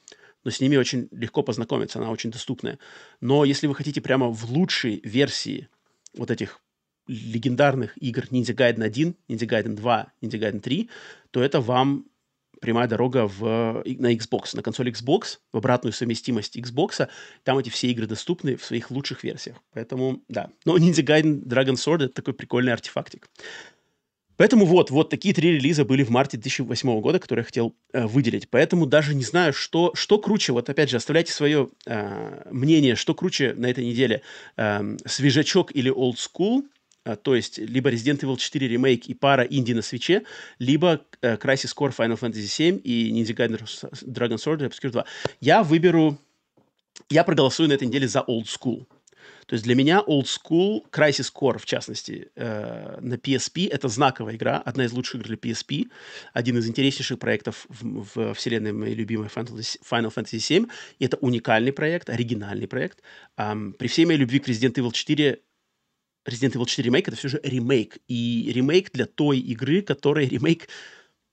[0.46, 2.78] но с ними очень легко познакомиться, она очень доступная.
[3.20, 5.68] Но если вы хотите прямо в лучшей версии
[6.16, 6.60] вот этих
[7.08, 10.88] легендарных игр Ninja Gaiden 1, Ninja Gaiden 2, Ninja Gaiden 3,
[11.32, 12.06] то это вам
[12.60, 17.08] прямая дорога в, на Xbox, на консоли Xbox, в обратную совместимость Xbox.
[17.42, 19.56] Там эти все игры доступны в своих лучших версиях.
[19.72, 20.50] Поэтому, да.
[20.64, 23.28] Но Ninja Gaiden Dragon Sword— это такой прикольный артефактик.
[24.36, 28.06] Поэтому вот, вот такие три релиза были в марте 2008 года, которые я хотел э,
[28.06, 28.48] выделить.
[28.50, 30.52] Поэтому даже не знаю, что, что круче.
[30.52, 34.22] Вот опять же, оставляйте свое э, мнение, что круче на этой неделе.
[34.56, 36.64] Э, свежачок или old school,
[37.04, 40.22] э, то есть либо Resident Evil 4 ремейк и пара инди на свече,
[40.58, 43.60] либо э, Crisis Core Final Fantasy 7 и Ninja Gaiden
[44.04, 45.04] Dragon Sword Obscure 2.
[45.40, 46.18] Я выберу...
[47.10, 48.86] Я проголосую на этой неделе за old school.
[49.46, 54.34] То есть для меня Old School, Crisis Core, в частности, э, на PSP, это знаковая
[54.34, 55.88] игра, одна из лучших игр для PSP,
[56.32, 61.72] один из интереснейших проектов в, в вселенной моей любимой Final Fantasy VII, и это уникальный
[61.72, 63.02] проект, оригинальный проект.
[63.36, 65.40] Um, при всей моей любви к Resident Evil 4
[66.26, 67.98] Resident Evil 4 ремейк это все же ремейк.
[68.08, 70.68] И ремейк для той игры, которая ремейк,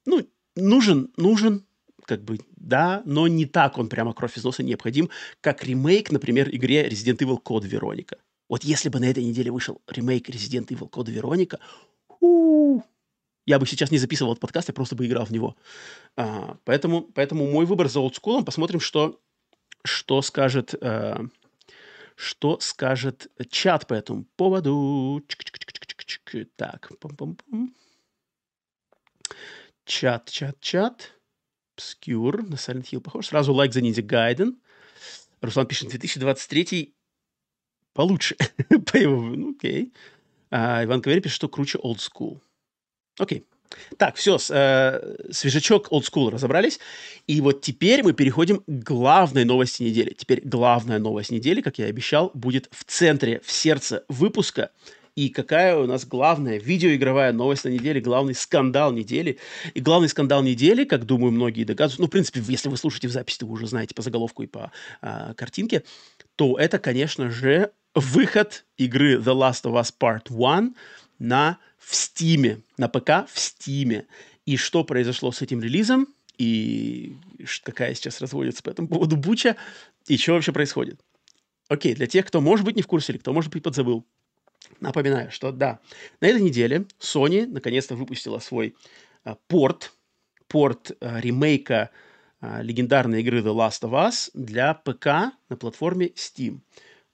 [0.05, 1.65] ну, нужен, нужен,
[2.05, 5.09] как бы, да, но не так он прямо кровь из носа необходим,
[5.41, 8.17] как ремейк, например, игре Resident Evil Code Veronica.
[8.49, 11.59] Вот если бы на этой неделе вышел ремейк Resident Evil Code Veronica,
[13.45, 15.55] я бы сейчас не записывал этот подкаст, я просто бы играл в него.
[16.15, 18.45] А, поэтому, поэтому мой выбор за олдскулом.
[18.45, 19.19] Посмотрим, что,
[19.83, 20.73] что скажет...
[20.81, 21.25] А,
[22.15, 25.23] что скажет чат по этому поводу.
[26.55, 27.73] Так, пам -пам -пам.
[29.85, 31.11] чат, чат, чат.
[31.77, 33.27] Obscure на Silent Hill похож.
[33.27, 34.55] Сразу лайк за Ninja Gaiden.
[35.41, 36.93] Руслан пишет, 2023
[37.93, 38.35] получше.
[38.91, 39.93] По его, ну, окей.
[40.51, 42.39] А, Иван Каверин пишет, что круче Old School.
[43.19, 43.45] Окей.
[43.97, 46.79] Так, все, э, свежачок Old School разобрались.
[47.25, 50.13] И вот теперь мы переходим к главной новости недели.
[50.13, 54.71] Теперь главная новость недели, как я и обещал, будет в центре, в сердце выпуска–
[55.15, 59.37] и какая у нас главная видеоигровая новость на неделе, главный скандал недели.
[59.73, 63.11] И главный скандал недели, как думаю, многие догадываются, ну, в принципе, если вы слушаете в
[63.11, 65.83] записи, то вы уже знаете по заголовку и по а, картинке,
[66.35, 70.75] то это, конечно же, выход игры The Last of Us Part 1
[71.19, 74.07] на в Стиме, на ПК в Стиме.
[74.45, 76.07] И что произошло с этим релизом,
[76.37, 77.15] и
[77.63, 79.57] какая сейчас разводится по этому поводу буча,
[80.07, 80.99] и что вообще происходит.
[81.69, 84.05] Окей, для тех, кто, может быть, не в курсе, или кто, может быть, подзабыл,
[84.79, 85.79] Напоминаю, что да,
[86.21, 88.75] на этой неделе Sony наконец-то выпустила свой
[89.23, 89.93] а, порт,
[90.47, 91.89] порт а, ремейка
[92.41, 96.59] а, легендарной игры The Last of Us для ПК на платформе Steam.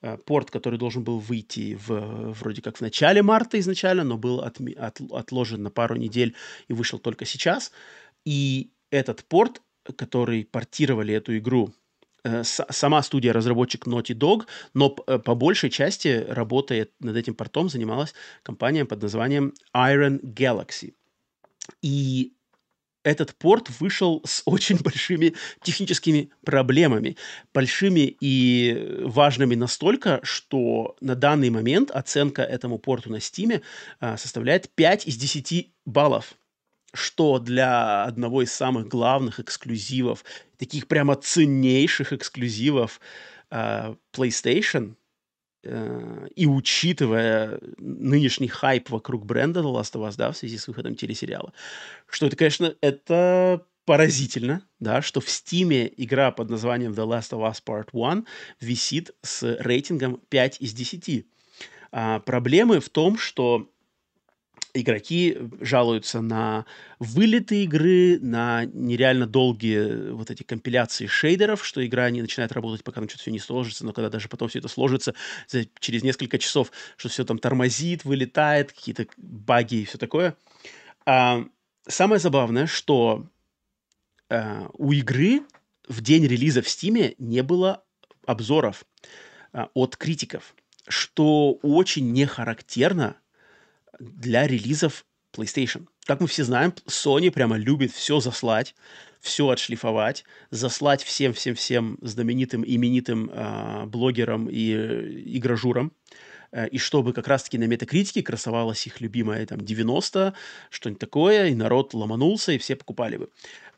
[0.02, 4.40] А, порт, который должен был выйти в, вроде как в начале марта изначально, но был
[4.40, 6.34] отми, от, отложен на пару недель
[6.68, 7.72] и вышел только сейчас.
[8.24, 9.62] И этот порт,
[9.96, 11.72] который портировали эту игру
[12.22, 18.14] Э, сама студия-разработчик Naughty Dog, но э, по большей части работая над этим портом занималась
[18.42, 20.94] компания под названием Iron Galaxy.
[21.82, 22.32] И
[23.02, 27.16] этот порт вышел с очень большими техническими проблемами.
[27.54, 33.62] Большими и важными настолько, что на данный момент оценка этому порту на Стиме
[34.00, 36.34] а, составляет 5 из 10 баллов
[36.92, 40.24] что для одного из самых главных эксклюзивов,
[40.58, 43.00] таких прямо ценнейших эксклюзивов
[43.50, 44.94] э, PlayStation,
[45.62, 50.68] э, и учитывая нынешний хайп вокруг бренда The Last of Us, да, в связи с
[50.68, 51.52] выходом телесериала,
[52.06, 57.50] что это, конечно, это поразительно, да, что в Стиме игра под названием The Last of
[57.50, 58.26] Us Part 1
[58.60, 61.26] висит с рейтингом 5 из 10.
[61.92, 63.68] А, проблемы в том, что
[64.74, 66.66] игроки жалуются на
[66.98, 73.00] вылеты игры, на нереально долгие вот эти компиляции шейдеров, что игра не начинает работать, пока
[73.00, 75.14] там что-то все не сложится, но когда даже потом все это сложится,
[75.78, 80.36] через несколько часов, что все там тормозит, вылетает, какие-то баги и все такое.
[81.06, 81.44] А,
[81.86, 83.26] самое забавное, что
[84.28, 85.42] а, у игры
[85.88, 87.82] в день релиза в Стиме не было
[88.26, 88.84] обзоров
[89.52, 90.54] а, от критиков,
[90.88, 93.16] что очень не характерно
[94.00, 95.86] для релизов PlayStation.
[96.06, 98.74] Как мы все знаем, Sony прямо любит все заслать,
[99.20, 105.92] все отшлифовать, заслать всем-всем-всем знаменитым, именитым э, блогерам и э, игражурам,
[106.52, 110.34] э, и чтобы как раз-таки на метакритике красовалась их любимая там 90,
[110.70, 113.28] что-нибудь такое, и народ ломанулся, и все покупали бы.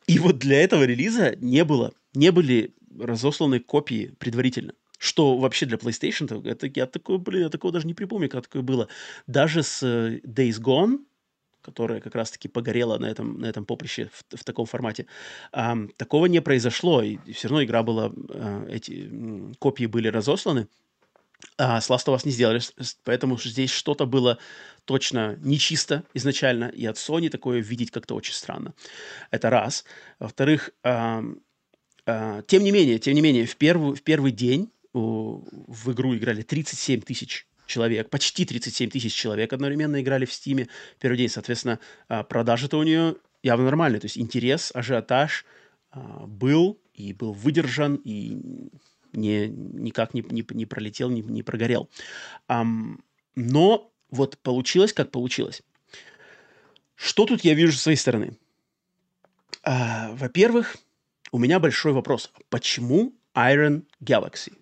[0.06, 5.78] И вот для этого релиза не было, не были разосланы копии предварительно что вообще для
[5.78, 8.86] PlayStation, это я такое, блин, я такого даже не припомню, как такое было.
[9.26, 11.00] Даже с э, Days Gone,
[11.60, 15.06] которая как раз-таки погорела на этом, на этом поприще в, в таком формате.
[15.50, 19.10] А, такого не произошло, и все равно игра была, а, эти
[19.58, 20.68] копии были разосланы,
[21.58, 22.60] а с Last of Us не сделали,
[23.02, 24.38] поэтому здесь что-то было
[24.84, 28.72] точно нечисто изначально, и от Sony такое видеть как-то очень странно.
[29.32, 29.84] Это раз.
[30.20, 31.24] Во-вторых, а,
[32.06, 36.42] а, тем не менее, тем не менее, в первый, в первый день в игру играли
[36.42, 40.68] 37 тысяч человек, почти 37 тысяч человек одновременно играли в Стиме
[40.98, 41.28] первый день.
[41.28, 41.78] Соответственно,
[42.08, 44.00] а, продажи-то у нее явно нормальные.
[44.00, 45.44] То есть интерес, ажиотаж
[45.90, 48.70] а, был и был выдержан, и
[49.12, 51.88] не, никак не, не, не пролетел, не, не прогорел.
[53.34, 55.62] но вот получилось, как получилось.
[56.94, 58.36] Что тут я вижу с своей стороны?
[59.62, 60.76] А, во-первых,
[61.30, 62.30] у меня большой вопрос.
[62.50, 64.52] Почему Iron Galaxy?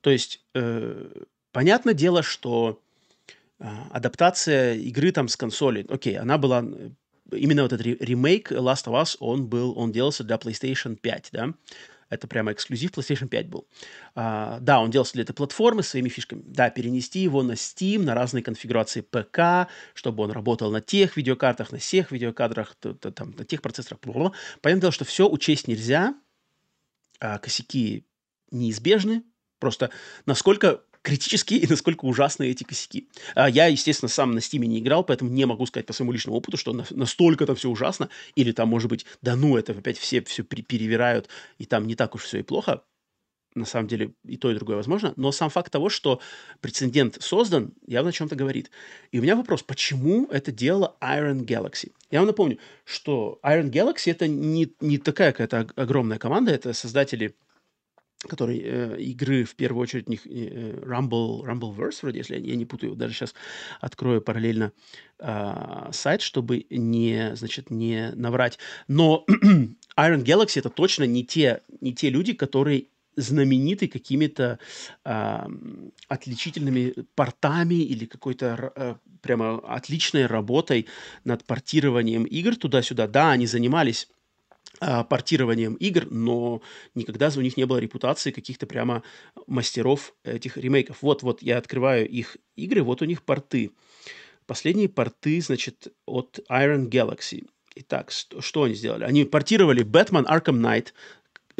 [0.00, 1.10] То есть, э,
[1.52, 2.80] понятное дело, что
[3.58, 6.64] э, адаптация игры там с консоли, окей, она была
[7.32, 11.54] именно вот этот ремейк Last of Us, он был, он делался для PlayStation 5, да,
[12.10, 13.66] это прямо эксклюзив PlayStation 5 был.
[14.16, 16.42] А, да, он делался для этой платформы своими фишками.
[16.44, 21.70] Да, перенести его на Steam, на разные конфигурации ПК, чтобы он работал на тех видеокартах,
[21.70, 24.00] на всех видеокадрах, то, то, там, на тех процессорах.
[24.00, 26.14] Понятное дело, что все учесть нельзя,
[27.20, 28.04] а косяки
[28.50, 29.22] неизбежны,
[29.60, 29.90] Просто
[30.26, 33.08] насколько критические и насколько ужасны эти косяки.
[33.34, 36.36] А я, естественно, сам на Стиме не играл, поэтому не могу сказать по своему личному
[36.36, 39.98] опыту, что на, настолько это все ужасно, или там, может быть, да ну, это опять
[39.98, 42.82] все все перевирают, и там не так уж все и плохо.
[43.56, 45.12] На самом деле и то, и другое возможно.
[45.16, 46.20] Но сам факт того, что
[46.60, 48.70] прецедент создан, явно о чем-то говорит.
[49.10, 51.90] И у меня вопрос, почему это делала Iron Galaxy?
[52.12, 57.34] Я вам напомню, что Iron Galaxy это не, не такая какая-то огромная команда, это создатели
[58.28, 62.66] который э, игры в первую очередь них э, Rumble Rumbleverse вроде, если я, я не
[62.66, 63.34] путаю, даже сейчас
[63.80, 64.72] открою параллельно
[65.18, 68.58] э, сайт, чтобы не значит не наврать.
[68.88, 69.24] Но
[69.96, 74.58] Iron Galaxy это точно не те не те люди, которые знамениты какими-то
[75.04, 75.46] э,
[76.08, 80.86] отличительными портами или какой-то э, прямо отличной работой
[81.24, 83.06] над портированием игр туда-сюда.
[83.06, 84.08] Да, они занимались
[84.78, 86.62] портированием игр, но
[86.94, 89.02] никогда у них не было репутации каких-то прямо
[89.46, 91.02] мастеров этих ремейков.
[91.02, 93.72] Вот, вот я открываю их игры, вот у них порты.
[94.46, 97.46] Последние порты, значит, от Iron Galaxy.
[97.76, 99.04] Итак, что, они сделали?
[99.04, 100.88] Они портировали Batman Arkham Knight,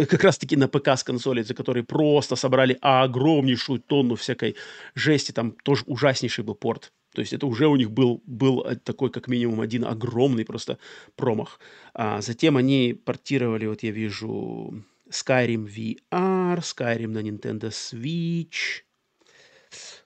[0.06, 4.56] как раз-таки на ПК с консоли, за которые просто собрали огромнейшую тонну всякой
[4.94, 5.32] жести.
[5.32, 9.10] Там тоже ужаснейший был порт то есть это уже у них был, был э, такой
[9.10, 10.78] как минимум один огромный просто
[11.16, 11.58] промах.
[11.92, 18.84] А затем они портировали, вот я вижу, Skyrim VR, Skyrim на Nintendo Switch,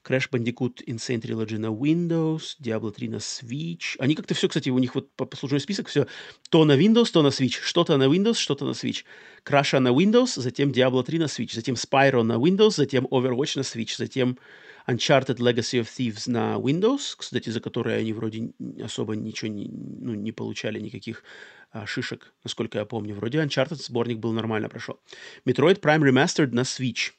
[0.05, 3.97] Crash Bandicoot Insane Trilogy на Windows, Diablo 3 на Switch.
[3.99, 6.07] Они как-то все, кстати, у них вот по послужной список все
[6.51, 7.59] то на Windows, то на Switch.
[7.63, 9.05] Что-то на Windows, что-то на Switch.
[9.45, 13.63] Crash на Windows, затем Diablo 3 на Switch, затем Spyro на Windows, затем Overwatch на
[13.63, 14.39] Switch, затем
[14.87, 18.53] Uncharted Legacy of Thieves на Windows, кстати, за которые они вроде
[18.83, 21.25] особо ничего не, ну, не получали, никаких
[21.71, 23.15] а, шишек, насколько я помню.
[23.15, 25.01] Вроде Uncharted сборник был нормально прошел.
[25.47, 27.13] Metroid Prime Remastered на Switch.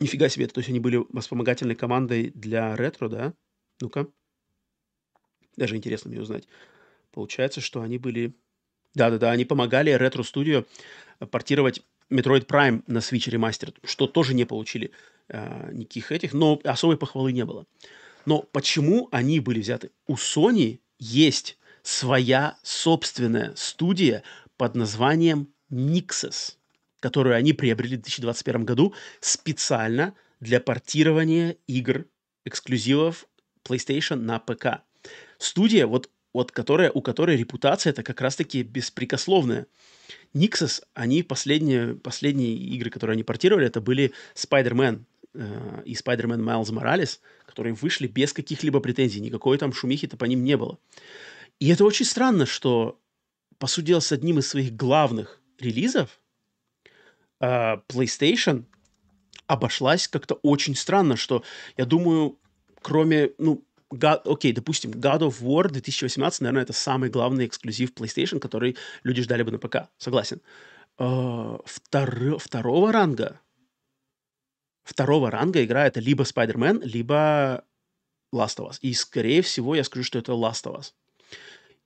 [0.00, 3.34] Нифига себе, то есть они были вспомогательной командой для ретро, да?
[3.80, 4.08] Ну-ка.
[5.56, 6.48] Даже интересно мне узнать.
[7.12, 8.34] Получается, что они были...
[8.94, 10.66] Да-да-да, они помогали ретро-студию
[11.30, 14.90] портировать Metroid Prime на Switch Remastered, что тоже не получили
[15.28, 17.66] э, никаких этих, но особой похвалы не было.
[18.26, 19.90] Но почему они были взяты?
[20.06, 24.22] У Sony есть своя собственная студия
[24.56, 26.56] под названием Nixes,
[27.04, 32.06] которую они приобрели в 2021 году специально для портирования игр
[32.46, 33.26] эксклюзивов
[33.62, 34.80] PlayStation на ПК.
[35.36, 39.66] Студия, вот, вот которая, у которой репутация это как раз-таки беспрекословная.
[40.32, 46.72] Nixes, они последние, последние игры, которые они портировали, это были Spider-Man э, и Spider-Man Miles
[46.72, 50.78] Morales, которые вышли без каких-либо претензий, никакой там шумихи-то по ним не было.
[51.60, 52.98] И это очень странно, что,
[53.58, 56.18] по сути дела, с одним из своих главных релизов
[57.44, 58.64] э, PlayStation
[59.46, 61.42] обошлась как-то очень странно, что,
[61.76, 62.38] я думаю,
[62.82, 68.40] кроме, ну, God, окей, допустим, God of War 2018, наверное, это самый главный эксклюзив PlayStation,
[68.40, 69.88] который люди ждали бы на ПК.
[69.98, 70.40] Согласен.
[70.96, 73.40] Uh, втор, второго ранга
[74.84, 77.64] второго ранга игра это либо Spider-Man, либо
[78.32, 78.78] Last of Us.
[78.80, 80.92] И, скорее всего, я скажу, что это Last of Us.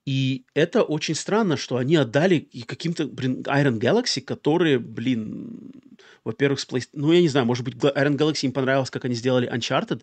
[0.09, 5.71] И это очень странно, что они отдали каким-то, блин, Iron Galaxy, которые, блин,
[6.25, 6.89] во-первых, с PlayStation...
[6.95, 10.03] Ну, я не знаю, может быть, Iron Galaxy им понравилось, как они сделали Uncharted.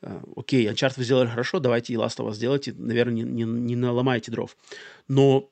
[0.00, 2.72] Uh, окей, Uncharted вы сделали хорошо, давайте и Last of Us сделайте.
[2.72, 4.56] Наверное, не, не, не наломайте дров.
[5.06, 5.50] Но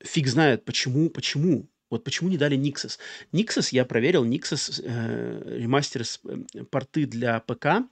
[0.00, 1.68] фиг знает, почему, почему.
[1.90, 3.00] Вот почему не дали Nixes.
[3.32, 7.82] Nixes, я проверил, Nixes э, ремастер э, порты для ПК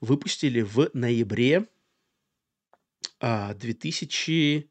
[0.00, 1.66] выпустили в ноябре
[3.20, 4.62] 2000, а,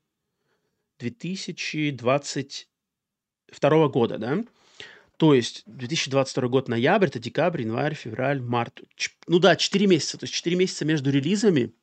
[0.99, 4.43] 2022 года, да?
[5.17, 8.81] То есть 2022 год ноябрь, это декабрь, январь, февраль, март.
[8.95, 10.17] Ч- ну да, 4 месяца.
[10.17, 11.73] То есть 4 месяца между релизами.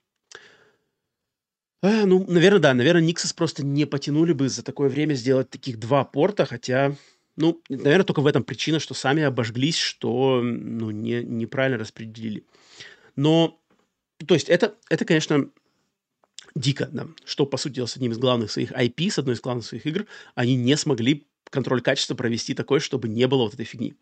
[1.83, 2.75] А, ну, наверное, да.
[2.75, 6.97] Наверное, Nixes просто не потянули бы за такое время сделать таких два порта, хотя...
[7.37, 12.47] Ну, наверное, только в этом причина, что сами обожглись, что ну, не, неправильно распределили.
[13.17, 13.61] Но,
[14.25, 15.51] то есть, это, это, конечно,
[16.55, 19.67] дико, да, что, по сути с одним из главных своих IP, с одной из главных
[19.67, 23.95] своих игр, они не смогли контроль качества провести такой, чтобы не было вот этой фигни.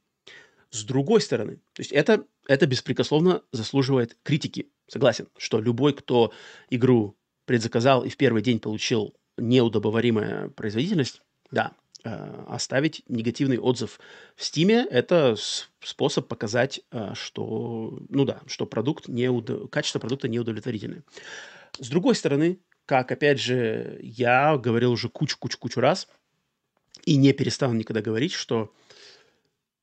[0.71, 4.69] С другой стороны, то есть это, это беспрекословно заслуживает критики.
[4.89, 6.33] Согласен, что любой, кто
[6.71, 11.73] игру предзаказал и в первый день получил неудобоваримая производительность, да,
[12.05, 14.01] э, оставить негативный отзыв
[14.35, 15.37] в Стиме– это
[15.81, 19.71] способ показать, э, что, ну да, что продукт не удов...
[19.71, 21.03] качество продукта неудовлетворительное.
[21.79, 26.09] С другой стороны, как, опять же, я говорил уже кучу-кучу-кучу раз
[27.05, 28.73] и не перестану никогда говорить, что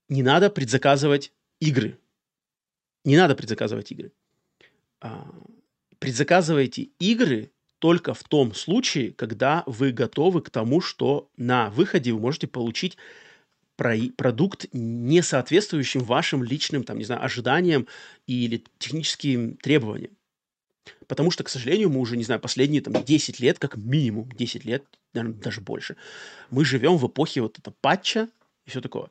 [0.08, 1.98] не надо предзаказывать игры.
[3.06, 4.12] Не надо предзаказывать игры.
[5.02, 5.32] А,
[6.00, 12.20] предзаказывайте игры только в том случае, когда вы готовы к тому, что на выходе вы
[12.20, 12.98] можете получить
[13.76, 17.88] продукт, не соответствующим вашим личным, там, не знаю, ожиданиям
[18.28, 20.19] или техническим требованиям.
[21.08, 24.66] Потому что, к сожалению, мы уже, не знаю, последние там 10 лет, как минимум 10
[24.66, 25.96] лет, наверное, даже больше,
[26.50, 28.30] мы живем в эпохе вот этого патча
[28.66, 29.10] и все такое.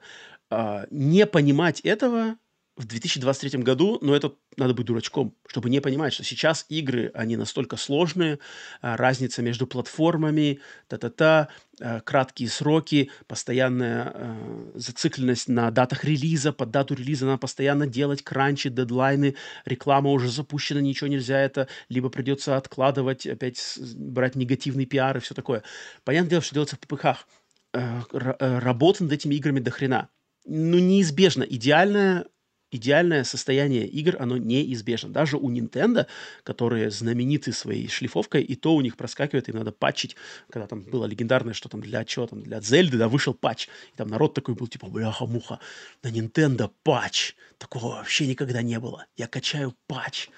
[0.51, 2.37] А, не понимать этого
[2.79, 7.37] в 2023 году, но это надо быть дурачком, чтобы не понимать, что сейчас игры, они
[7.37, 8.39] настолько сложные,
[8.81, 11.49] а, разница между платформами, та-та-та,
[11.81, 18.23] а, краткие сроки, постоянная а, зацикленность на датах релиза, под дату релиза надо постоянно делать
[18.23, 23.61] кранчи, дедлайны, реклама уже запущена, ничего нельзя это, либо придется откладывать, опять
[23.97, 25.65] брать негативный пиар и все такое.
[26.05, 27.27] Понятное дело, что делается в ППХ.
[27.73, 30.09] Работа над этими играми до хрена.
[30.47, 31.43] Ну, неизбежно.
[31.43, 32.25] Идеальная
[32.71, 35.11] идеальное состояние игр, оно неизбежно.
[35.11, 36.07] Даже у Nintendo,
[36.43, 40.17] которые знамениты своей шлифовкой, и то у них проскакивает, им надо патчить,
[40.51, 43.97] когда там было легендарное, что там для чего там, для Зельды, да, вышел патч, и
[43.97, 45.61] там народ такой был, типа, бляха-муха,
[46.03, 50.29] на Nintendo патч, такого вообще никогда не было, я качаю патч.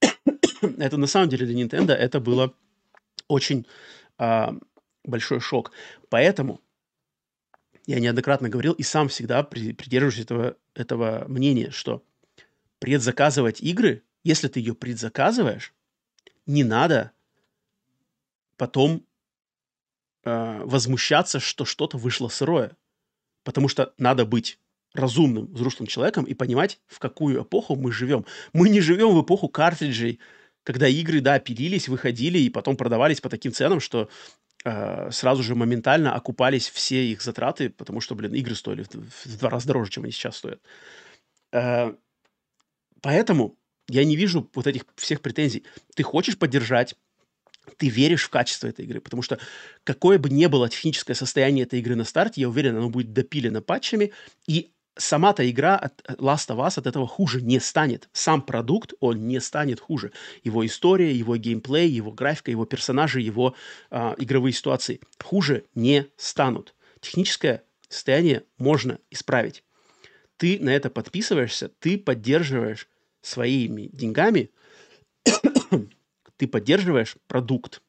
[0.78, 2.54] это на самом деле для Nintendo это было
[3.28, 3.66] очень
[4.18, 4.54] а,
[5.04, 5.72] большой шок.
[6.08, 6.60] Поэтому
[7.86, 12.04] я неоднократно говорил и сам всегда придерживаюсь этого, этого мнения, что
[12.78, 15.74] предзаказывать игры, если ты ее предзаказываешь,
[16.46, 17.12] не надо
[18.56, 19.06] потом
[20.24, 22.76] э, возмущаться, что что-то вышло сырое.
[23.42, 24.58] Потому что надо быть
[24.94, 28.24] разумным, взрослым человеком и понимать, в какую эпоху мы живем.
[28.52, 30.20] Мы не живем в эпоху картриджей,
[30.62, 34.08] когда игры, да, пилились, выходили и потом продавались по таким ценам, что
[35.10, 39.50] сразу же моментально окупались все их затраты, потому что, блин, игры стоили в, в два
[39.50, 40.60] раза дороже, чем они сейчас стоят.
[41.52, 41.94] Э,
[43.02, 43.58] поэтому
[43.88, 45.64] я не вижу вот этих всех претензий.
[45.94, 46.94] Ты хочешь поддержать
[47.78, 49.38] ты веришь в качество этой игры, потому что
[49.84, 53.62] какое бы ни было техническое состояние этой игры на старте, я уверен, оно будет допилено
[53.62, 54.12] патчами,
[54.46, 58.08] и сама-то игра от Last of Us от этого хуже не станет.
[58.12, 60.12] Сам продукт, он не станет хуже.
[60.42, 63.54] Его история, его геймплей, его графика, его персонажи, его
[63.90, 66.74] э, игровые ситуации хуже не станут.
[67.00, 69.64] Техническое состояние можно исправить.
[70.36, 72.88] Ты на это подписываешься, ты поддерживаешь
[73.20, 74.50] своими деньгами,
[76.36, 77.82] ты поддерживаешь продукт.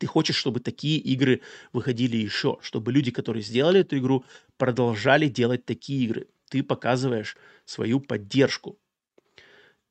[0.00, 1.42] Ты хочешь, чтобы такие игры
[1.74, 4.24] выходили еще, чтобы люди, которые сделали эту игру,
[4.56, 6.26] продолжали делать такие игры.
[6.48, 7.36] Ты показываешь
[7.66, 8.78] свою поддержку.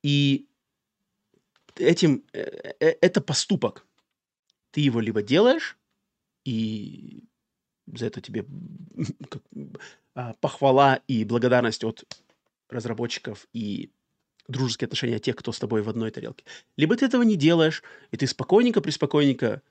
[0.01, 0.47] И
[1.75, 3.85] этим э, э, это поступок.
[4.71, 5.77] Ты его либо делаешь,
[6.43, 7.23] и
[7.85, 8.47] за это тебе
[10.15, 12.03] а, похвала и благодарность от
[12.67, 13.91] разработчиков и
[14.47, 16.45] дружеские отношения тех, кто с тобой в одной тарелке.
[16.77, 19.61] Либо ты этого не делаешь, и ты спокойненько-приспокойненько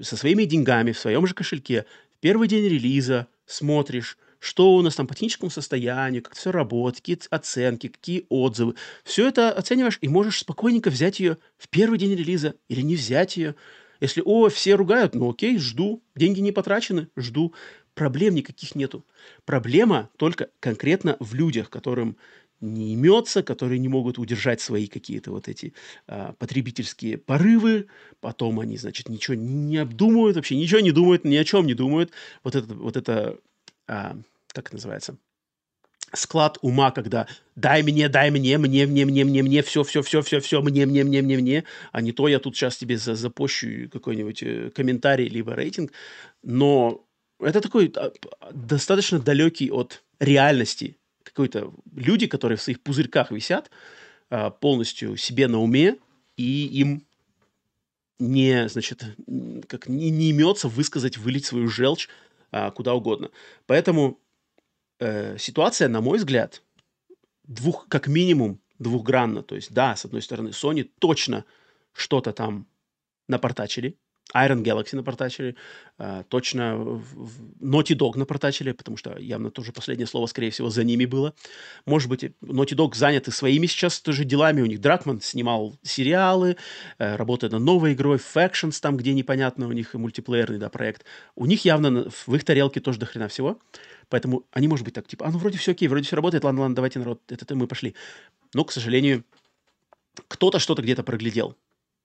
[0.00, 1.86] со своими деньгами в своем же кошельке
[2.16, 7.00] в первый день релиза смотришь, что у нас там по техническому состоянию, как все работает,
[7.00, 8.74] какие оценки, какие отзывы.
[9.04, 13.36] Все это оцениваешь и можешь спокойненько взять ее в первый день релиза или не взять
[13.36, 13.54] ее.
[14.00, 16.02] Если, о, все ругают, ну окей, жду.
[16.14, 17.54] Деньги не потрачены, жду.
[17.94, 19.06] Проблем никаких нету.
[19.46, 22.18] Проблема только конкретно в людях, которым
[22.60, 25.74] не имется, которые не могут удержать свои какие-то вот эти
[26.06, 27.86] а, потребительские порывы,
[28.20, 32.12] потом они, значит, ничего не обдумывают, вообще ничего не думают, ни о чем не думают.
[32.42, 33.38] Вот это, вот это
[33.86, 34.16] а,
[34.48, 35.18] как это называется,
[36.14, 37.26] склад ума, когда
[37.56, 40.86] дай мне, дай мне, мне, мне, мне, мне, мне, все, все, все, все, все, мне,
[40.86, 44.70] мне, мне, мне, мне, а не то я тут сейчас тебе за, запущу какой-нибудь э,
[44.74, 45.92] комментарий либо рейтинг.
[46.42, 47.06] Но
[47.40, 48.12] это такой а,
[48.52, 50.96] достаточно далекий от реальности
[51.36, 53.70] какой-то люди, которые в своих пузырьках висят,
[54.30, 55.98] а, полностью себе на уме,
[56.38, 57.04] и им
[58.18, 59.04] не, значит,
[59.68, 62.08] как не, не имется высказать, вылить свою желчь
[62.50, 63.30] а, куда угодно.
[63.66, 64.18] Поэтому
[64.98, 66.62] э, ситуация, на мой взгляд,
[67.44, 69.42] двух, как минимум двухгранна.
[69.42, 71.44] То есть, да, с одной стороны, Sony точно
[71.92, 72.66] что-то там
[73.28, 73.98] напортачили,
[74.34, 75.56] Iron Galaxy напортачили,
[75.98, 77.00] э, точно
[77.60, 81.32] Naughty Dog напортачили, потому что явно тоже последнее слово, скорее всего, за ними было.
[81.86, 84.62] Может быть, Naughty Dog заняты своими сейчас тоже делами.
[84.62, 86.56] У них Дракман снимал сериалы,
[86.98, 91.04] э, работает над новой игрой, Factions там, где непонятно, у них мультиплеерный да, проект.
[91.36, 93.58] У них явно в их тарелке тоже до хрена всего.
[94.08, 96.62] Поэтому они, может быть, так, типа, а ну вроде все окей, вроде все работает, ладно,
[96.62, 97.94] ладно, давайте, народ, это мы пошли.
[98.54, 99.24] Но, к сожалению,
[100.28, 101.56] кто-то что-то где-то проглядел.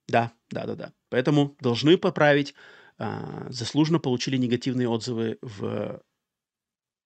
[0.08, 0.92] Да, да, да, да.
[1.08, 2.54] Поэтому должны поправить.
[2.98, 6.02] А, заслуженно получили негативные отзывы в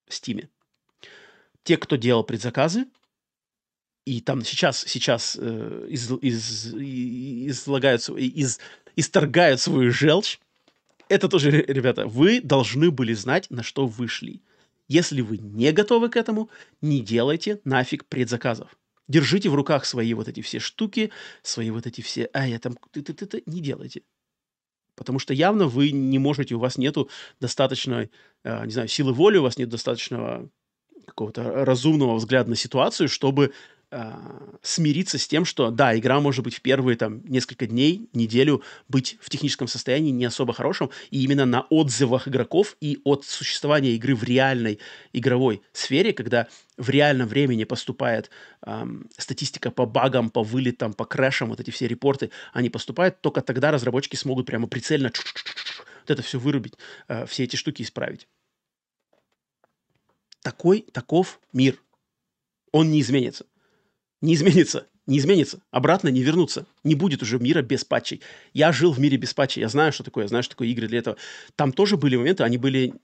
[0.09, 0.49] Стиме.
[1.63, 2.87] Те, кто делал предзаказы,
[4.05, 8.61] и там сейчас, сейчас э, из, из, излагают, из,
[8.95, 10.39] исторгают свою желчь,
[11.09, 14.43] это тоже, ребята, вы должны были знать, на что вышли.
[14.89, 18.77] Если вы не готовы к этому, не делайте нафиг предзаказов
[19.09, 21.11] держите в руках свои вот эти все штуки,
[21.43, 24.03] свои вот эти все, а я там, ты, ты, ты, ты, не делайте.
[24.95, 28.11] Потому что явно вы не можете, у вас нету достаточной,
[28.45, 30.49] э, не знаю, силы воли, у вас нет достаточного
[31.07, 33.53] какого-то разумного взгляда на ситуацию, чтобы
[34.63, 39.17] смириться с тем, что да, игра может быть в первые там несколько дней, неделю быть
[39.21, 44.15] в техническом состоянии не особо хорошем, и именно на отзывах игроков и от существования игры
[44.15, 44.81] в реальной
[45.13, 48.31] игровой сфере, когда в реальном времени поступает
[48.63, 53.41] эм, статистика по багам, по вылетам, по крэшам, вот эти все репорты, они поступают, только
[53.41, 55.13] тогда разработчики смогут прямо прицельно
[56.01, 56.75] вот это все вырубить,
[57.09, 58.29] э, все эти штуки исправить.
[60.43, 61.81] Такой, таков мир.
[62.73, 63.47] Он не изменится
[64.21, 66.67] не изменится, не изменится, обратно не вернуться.
[66.85, 68.23] Не будет уже мира без патчей.
[68.53, 70.89] Я жил в мире без патчей, я знаю, что такое, я знаю, что такое игры
[70.89, 71.17] для этого.
[71.55, 72.95] Там тоже были моменты, они были...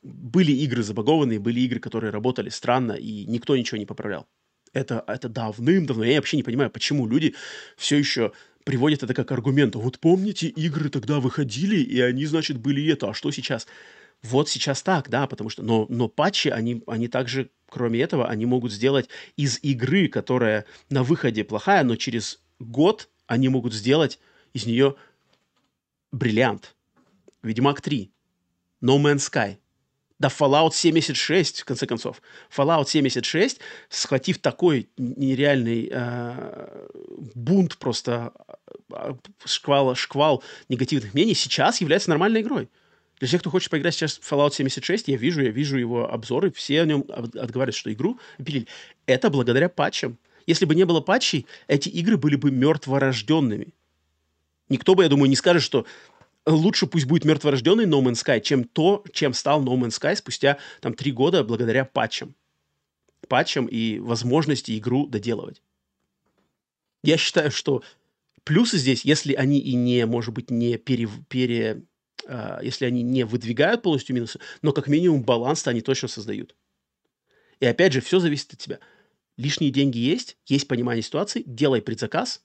[0.00, 4.28] Были игры забагованные, были игры, которые работали странно, и никто ничего не поправлял.
[4.72, 6.04] Это, это давным-давно.
[6.04, 7.34] Я вообще не понимаю, почему люди
[7.76, 8.30] все еще
[8.64, 9.74] приводят это как аргумент.
[9.74, 13.66] Вот помните, игры тогда выходили, и они, значит, были это, а что сейчас?
[14.22, 15.62] Вот сейчас так, да, потому что...
[15.62, 21.02] Но, но патчи, они, они также кроме этого, они могут сделать из игры, которая на
[21.02, 24.18] выходе плохая, но через год они могут сделать
[24.52, 24.96] из нее
[26.10, 26.74] бриллиант.
[27.42, 28.10] Ведьмак 3,
[28.82, 29.58] No Man's Sky.
[30.18, 32.20] Да Fallout 76, в конце концов.
[32.50, 36.88] Fallout 76, схватив такой нереальный э,
[37.36, 38.32] бунт, просто
[38.92, 39.14] э,
[39.44, 42.68] шквал, шквал негативных мнений, сейчас является нормальной игрой.
[43.18, 46.52] Для тех, кто хочет поиграть сейчас в Fallout 76, я вижу, я вижу его обзоры,
[46.52, 48.66] все о нем отговаривают, что игру пилили.
[49.06, 50.18] Это благодаря патчам.
[50.46, 53.74] Если бы не было патчей, эти игры были бы мертворожденными.
[54.68, 55.84] Никто бы, я думаю, не скажет, что
[56.46, 60.58] лучше пусть будет мертворожденный No Man's Sky, чем то, чем стал No Man's Sky спустя
[60.80, 62.34] там три года благодаря патчам.
[63.28, 65.62] Патчам и возможности игру доделывать.
[67.02, 67.82] Я считаю, что
[68.44, 71.82] плюсы здесь, если они и не, может быть, не пере, пере
[72.62, 76.54] если они не выдвигают полностью минусы, но как минимум баланс-то они точно создают.
[77.60, 78.78] И опять же, все зависит от тебя.
[79.36, 82.42] Лишние деньги есть, есть понимание ситуации, делай предзаказ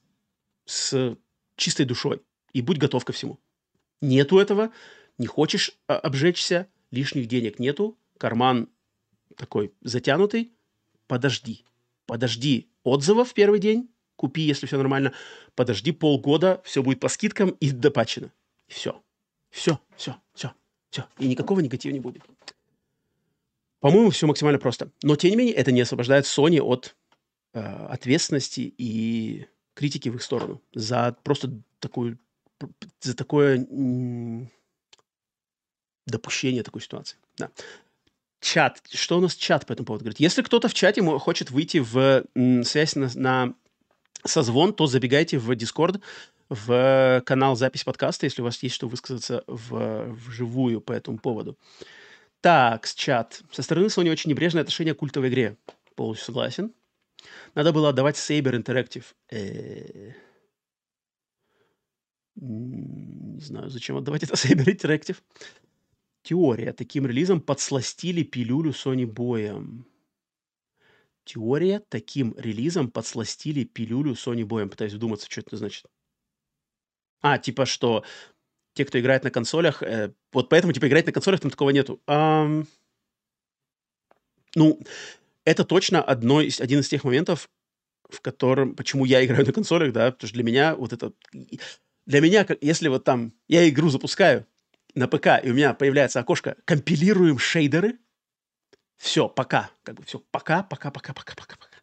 [0.64, 1.16] с
[1.56, 2.22] чистой душой
[2.52, 3.38] и будь готов ко всему.
[4.00, 4.70] Нету этого,
[5.18, 8.68] не хочешь а, обжечься, лишних денег нету, карман
[9.36, 10.52] такой затянутый,
[11.06, 11.64] подожди.
[12.06, 15.12] Подожди отзывов в первый день, купи, если все нормально,
[15.54, 18.32] подожди полгода, все будет по скидкам и допачено.
[18.68, 19.03] все.
[19.54, 20.52] Все, все, все,
[20.90, 21.06] все.
[21.20, 22.22] И никакого негатива не будет.
[23.78, 24.90] По-моему, все максимально просто.
[25.04, 26.96] Но, тем не менее, это не освобождает Sony от
[27.52, 32.18] э, ответственности и критики в их сторону за просто такую
[33.00, 33.64] за такое
[36.06, 37.18] допущение такой ситуации.
[37.36, 37.50] Да.
[38.40, 38.82] Чат.
[38.90, 40.18] Что у нас чат по этому поводу говорит?
[40.18, 42.24] Если кто-то в чате хочет выйти в
[42.64, 43.54] связь на, на
[44.24, 46.00] созвон, то забегайте в Discord,
[46.48, 51.58] в канал запись подкаста, если у вас есть что высказаться в, вживую по этому поводу.
[52.40, 53.42] Так, чат.
[53.50, 55.56] Со стороны Sony очень небрежное отношение к культовой игре.
[55.94, 56.74] Полностью согласен.
[57.54, 59.04] Надо было отдавать Saber Interactive.
[59.30, 60.12] Э-э-
[62.36, 65.16] не знаю, зачем отдавать это Saber Interactive.
[66.22, 66.72] Теория.
[66.72, 69.86] Таким релизом подсластили пилюлю Sony боем.
[71.24, 71.80] Теория.
[71.80, 74.68] Таким релизом подсластили пилюлю Sony боем.
[74.68, 75.86] Пытаюсь вдуматься, что это значит.
[77.24, 78.04] А, типа что
[78.74, 82.02] те, кто играет на консолях, э, вот поэтому, типа, играть на консолях там такого нету.
[82.06, 82.66] Ам...
[84.54, 84.78] Ну,
[85.44, 87.48] это точно одно из, один из тех моментов,
[88.10, 91.12] в котором, почему я играю на консолях, да, потому что для меня вот это
[92.04, 94.46] для меня, если вот там я игру запускаю
[94.94, 97.98] на ПК, и у меня появляется окошко «Компилируем шейдеры»,
[98.98, 99.70] все, пока.
[99.82, 101.73] Как бы все, пока, пока, пока, пока, пока, пока.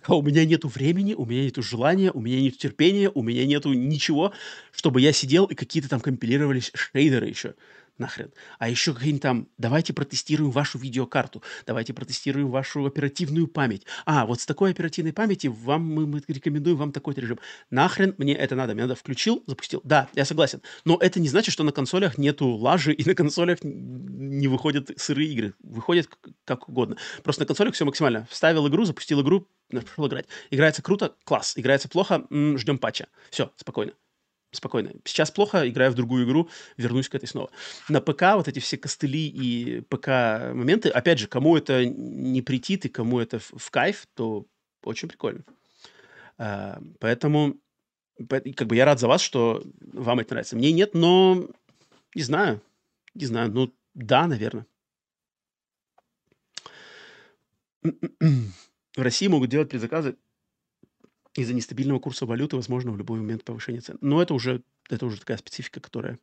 [0.00, 3.46] Пока у меня нету времени, у меня нету желания, у меня нету терпения, у меня
[3.46, 4.32] нету ничего,
[4.72, 7.54] чтобы я сидел и какие-то там компилировались шейдеры еще
[8.00, 8.32] нахрен.
[8.58, 13.84] А еще какие-нибудь там, давайте протестируем вашу видеокарту, давайте протестируем вашу оперативную память.
[14.06, 17.38] А, вот с такой оперативной памяти вам мы, мы рекомендуем вам такой режим.
[17.70, 18.74] Нахрен мне это надо?
[18.74, 19.80] Мне надо включил, запустил.
[19.84, 20.62] Да, я согласен.
[20.84, 25.30] Но это не значит, что на консолях нету лажи и на консолях не выходят сырые
[25.30, 25.54] игры.
[25.60, 26.08] Выходят
[26.44, 26.96] как угодно.
[27.22, 28.26] Просто на консолях все максимально.
[28.30, 30.26] Вставил игру, запустил игру, пошел играть.
[30.50, 31.52] Играется круто, класс.
[31.56, 33.06] Играется плохо, ждем патча.
[33.30, 33.92] Все, спокойно
[34.50, 34.92] спокойно.
[35.04, 37.50] Сейчас плохо, играю в другую игру, вернусь к этой снова.
[37.88, 40.08] На ПК вот эти все костыли и ПК
[40.54, 44.46] моменты, опять же, кому это не притит и кому это в, в кайф, то
[44.82, 45.44] очень прикольно.
[46.38, 47.56] А, поэтому
[48.28, 50.56] как бы я рад за вас, что вам это нравится.
[50.56, 51.48] Мне нет, но
[52.14, 52.60] не знаю,
[53.14, 54.66] не знаю, ну да, наверное.
[57.82, 60.16] В России могут делать предзаказы
[61.34, 63.98] из-за нестабильного курса валюты, возможно, в любой момент повышение цен.
[64.00, 66.18] Но это уже, это уже такая специфика, которая,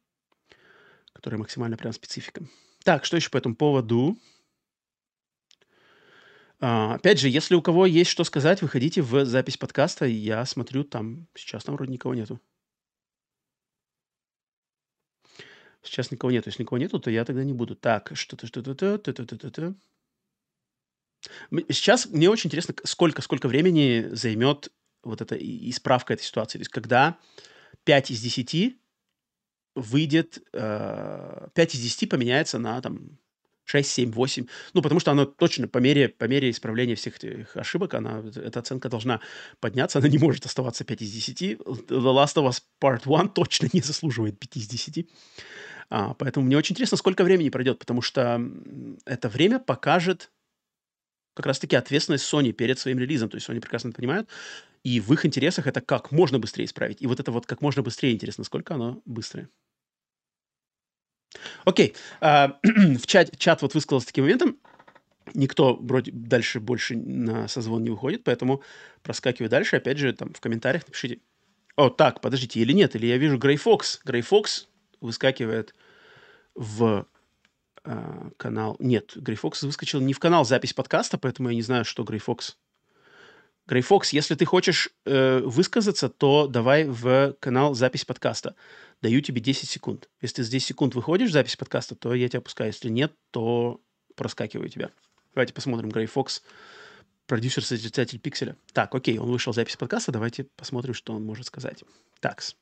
[1.14, 2.46] которая максимально прям специфика.
[2.84, 4.18] Так, что еще по этому поводу?
[6.60, 10.06] А, опять же, если у кого есть что сказать, выходите в запись подкаста.
[10.06, 12.42] Я смотрю, там сейчас там вроде никого нету.
[15.84, 16.50] Сейчас никого нету.
[16.50, 17.76] Если никого нету, то я тогда не буду.
[17.76, 19.76] Так, что-то, что-то, что-то, что-то, что-то.
[21.70, 24.72] Сейчас мне очень интересно, сколько, сколько времени займет
[25.08, 26.60] вот эта исправка этой ситуации.
[26.60, 27.18] То есть когда
[27.84, 28.78] 5 из 10
[29.76, 33.18] выйдет, э, 5 из 10 поменяется на там
[33.68, 34.48] 6, 7, 8.
[34.74, 38.60] Ну, потому что она точно по мере, по мере исправления всех этих ошибок, она, эта
[38.60, 39.20] оценка должна
[39.60, 41.42] подняться, она не может оставаться 5 из 10.
[41.42, 45.10] The Last of Us Part 1 точно не заслуживает 5 из 10.
[45.90, 48.42] А, поэтому мне очень интересно, сколько времени пройдет, потому что
[49.06, 50.32] это время покажет
[51.34, 53.30] как раз-таки ответственность Sony перед своим релизом.
[53.30, 54.30] То есть Sony прекрасно это понимают.
[54.88, 57.02] И в их интересах это как можно быстрее исправить.
[57.02, 59.50] И вот это вот как можно быстрее интересно, насколько оно быстрое.
[61.66, 61.94] Окей.
[62.22, 64.58] А, в чат, чат вот высказался таким моментом.
[65.34, 68.64] Никто вроде дальше больше на созвон не выходит, поэтому
[69.04, 69.76] проскакиваю дальше.
[69.76, 71.20] Опять же, там в комментариях напишите.
[71.76, 72.96] О, так, подождите, или нет?
[72.96, 74.00] Или я вижу Грей Фокс.
[74.06, 74.70] Грей Фокс
[75.02, 75.76] выскакивает
[76.56, 77.06] в
[77.84, 78.78] э, канал...
[78.80, 82.26] Нет, Gray Fox выскочил не в канал запись подкаста, поэтому я не знаю, что Gray
[82.26, 82.56] Fox...
[83.68, 88.56] Gray Fox, если ты хочешь э, высказаться, то давай в канал запись подкаста.
[89.02, 90.10] Даю тебе 10 секунд.
[90.22, 92.72] Если ты с 10 секунд выходишь в запись подкаста, то я тебя пускаю.
[92.72, 93.82] Если нет, то
[94.16, 94.90] проскакиваю тебя.
[95.34, 96.44] Давайте посмотрим Gray Fox.
[97.26, 98.56] Продюсер-созидатель пикселя.
[98.72, 100.14] Так, окей, он вышел в запись подкаста.
[100.14, 101.84] Давайте посмотрим, что он может сказать.
[102.22, 102.56] Такс.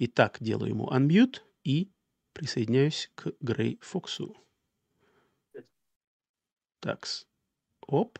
[0.00, 1.92] Итак, делаю ему unmute и
[2.32, 4.36] присоединяюсь к Грей Фоксу.
[6.80, 7.28] Такс.
[7.86, 8.18] Оп.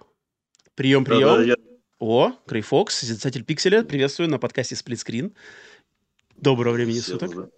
[0.80, 1.28] Прием, прием.
[1.28, 1.56] Да, да, я...
[1.98, 3.82] О, Грей Фокс, созидатель пикселя.
[3.82, 5.34] Приветствую на подкасте Сплитскрин.
[6.38, 7.50] Доброго времени Всем, суток.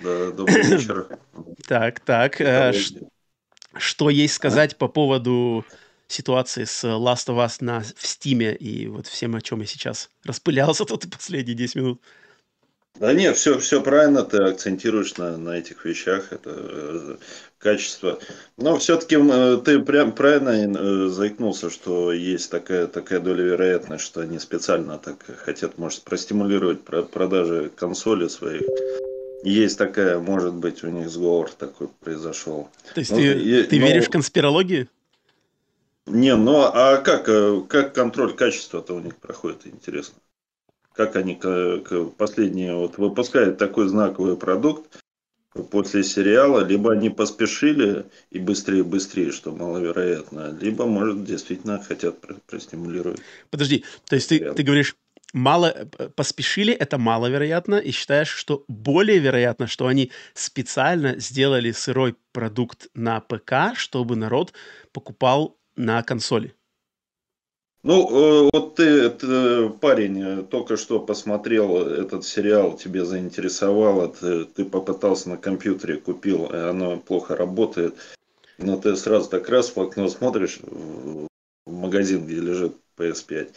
[0.00, 1.18] Да, да добрый вечер.
[1.66, 2.40] Так, так.
[2.40, 2.72] Э,
[3.76, 5.66] что есть сказать по поводу
[6.08, 10.08] ситуации с Last of Us на, в Стиме и вот всем, о чем я сейчас
[10.24, 12.00] распылялся тут последние 10 минут?
[12.98, 17.16] Да нет, все, все правильно, ты акцентируешь на, на этих вещах, это э,
[17.64, 18.18] качество.
[18.58, 24.20] Но все-таки э, ты прям правильно э, заикнулся, что есть такая, такая доля вероятности, что
[24.20, 28.62] они специально так хотят, может, простимулировать продажи консоли своих.
[29.42, 32.68] Есть такая, может быть, у них сговор такой произошел.
[32.92, 33.86] То есть ну, ты, и, ты но...
[33.86, 34.88] веришь в конспирологию?
[36.06, 37.24] Не, ну а как,
[37.68, 40.18] как контроль качества-то у них проходит, интересно?
[40.94, 41.40] как они
[42.16, 45.02] последние вот выпускают такой знаковый продукт
[45.62, 52.16] после сериала, либо они поспешили и быстрее, быстрее, что маловероятно, либо, может, действительно хотят
[52.46, 53.20] простимулировать.
[53.50, 54.96] Подожди, то есть ты, ты говоришь,
[55.32, 62.88] мало поспешили, это маловероятно, и считаешь, что более вероятно, что они специально сделали сырой продукт
[62.94, 64.52] на ПК, чтобы народ
[64.92, 66.54] покупал на консоли?
[67.84, 74.46] Ну, э, вот ты, ты, парень, э, только что посмотрел этот сериал, тебе заинтересовало, ты,
[74.46, 77.94] ты попытался на компьютере, купил, и оно плохо работает,
[78.56, 81.28] но ты сразу так раз в окно смотришь в
[81.66, 83.52] магазин, где лежит PS5,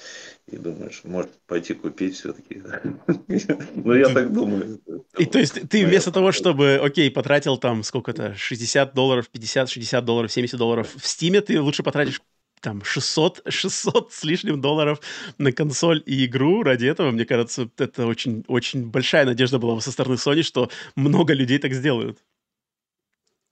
[0.52, 2.62] и думаешь, может пойти купить все-таки.
[3.76, 4.82] Ну, я так думаю.
[5.18, 10.04] И то есть ты вместо того, чтобы, окей, потратил там сколько-то, 60 долларов, 50, 60
[10.04, 12.22] долларов, 70 долларов в Стиме, ты лучше потратишь
[12.62, 15.00] там 600, 600 с лишним долларов
[15.38, 16.64] на консоль и игру.
[16.64, 21.34] Ради этого, мне кажется, это очень, очень большая надежда была со стороны Sony, что много
[21.34, 22.20] людей так сделают.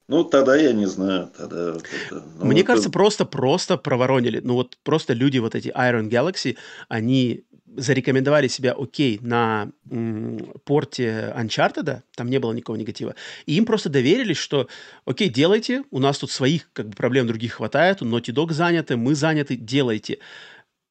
[0.08, 1.32] Ну, тогда я не знаю.
[1.36, 2.68] Тогда, это, ну, Мне это...
[2.68, 4.40] кажется, просто-просто проворонили.
[4.44, 6.58] Ну, вот просто люди, вот эти Iron Galaxy,
[6.90, 7.44] они
[7.78, 13.16] зарекомендовали себя окей на м, порте Uncharted, там не было никакого негатива,
[13.46, 14.68] и им просто доверились, что
[15.06, 18.98] окей, делайте, у нас тут своих как бы проблем других хватает, у Naughty Dog заняты,
[18.98, 20.20] мы заняты, делайте.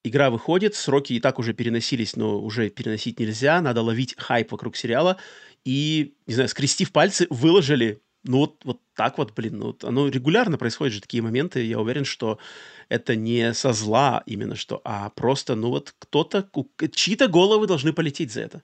[0.06, 4.77] Игра выходит, сроки и так уже переносились, но уже переносить нельзя, надо ловить хайп вокруг
[4.77, 5.16] сериала,
[5.65, 10.09] и, не знаю, скрестив пальцы, выложили ну вот, вот так вот, блин, ну, вот оно
[10.09, 11.63] регулярно происходит же такие моменты.
[11.65, 12.39] Я уверен, что
[12.89, 16.49] это не со зла именно что, а просто, ну вот кто-то,
[16.93, 18.63] чьи-то головы должны полететь за это.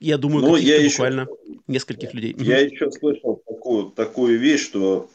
[0.00, 2.34] Я думаю, ну, я буквально еще, нескольких людей.
[2.38, 2.64] Я угу.
[2.64, 5.10] еще слышал такую, такую вещь, что,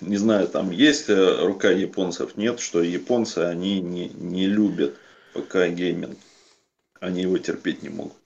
[0.00, 4.96] не знаю, там есть рука японцев, нет, что японцы, они не, не любят
[5.32, 6.18] ПК гейминг.
[7.00, 8.16] Они его терпеть не могут.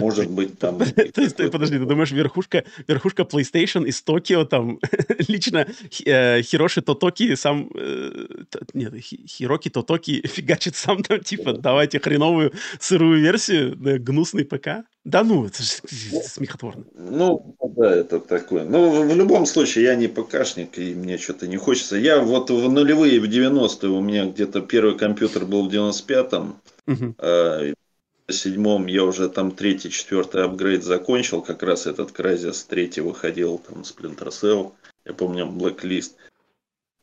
[0.00, 0.78] Может быть, там...
[1.14, 4.78] То есть, подожди, ты думаешь, верхушка, верхушка PlayStation из Токио, там,
[5.28, 5.66] лично
[6.04, 7.70] э, Хироши Тотоки сам...
[7.74, 8.26] Э,
[8.74, 14.84] нет, Хироки Тотоки фигачит сам там, типа, давайте хреновую сырую версию гнусный ПК?
[15.04, 15.68] Да ну, это же
[16.24, 16.84] смехотворно.
[16.94, 18.64] Ну, да, это такое.
[18.64, 21.96] Ну, в любом случае, я не ПКшник, и мне что-то не хочется.
[21.96, 26.56] Я вот в нулевые, в 90-е, у меня где-то первый компьютер был в 95-м.
[26.88, 27.14] Угу
[28.28, 33.82] седьмом я уже там третий, четвертый апгрейд закончил, как раз этот Crysis третий выходил, там
[33.82, 34.72] Splinter Cell,
[35.04, 36.14] я помню Blacklist.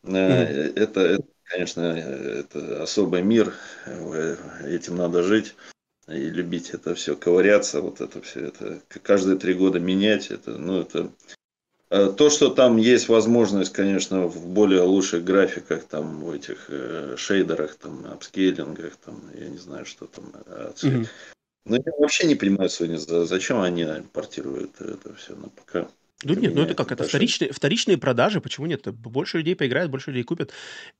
[0.04, 0.74] Mm-hmm.
[0.76, 3.54] Это, это, конечно, это особый мир,
[4.66, 5.56] этим надо жить
[6.10, 10.82] и любить это все, ковыряться, вот это все, это каждые три года менять, это, ну,
[10.82, 11.43] это Э,
[11.94, 17.76] то, что там есть возможность, конечно, в более лучших графиках, там, в этих э, шейдерах,
[17.76, 20.32] там, апскейлингах, там, я не знаю, что там.
[20.48, 21.08] Э, mm-hmm.
[21.66, 25.90] Но я вообще не понимаю сегодня, зачем они портируют это все на ПК.
[26.24, 28.88] Ну нет, ну это как, это вторичные, вторичные продажи, почему нет?
[28.88, 30.52] Больше людей поиграют, больше людей купят.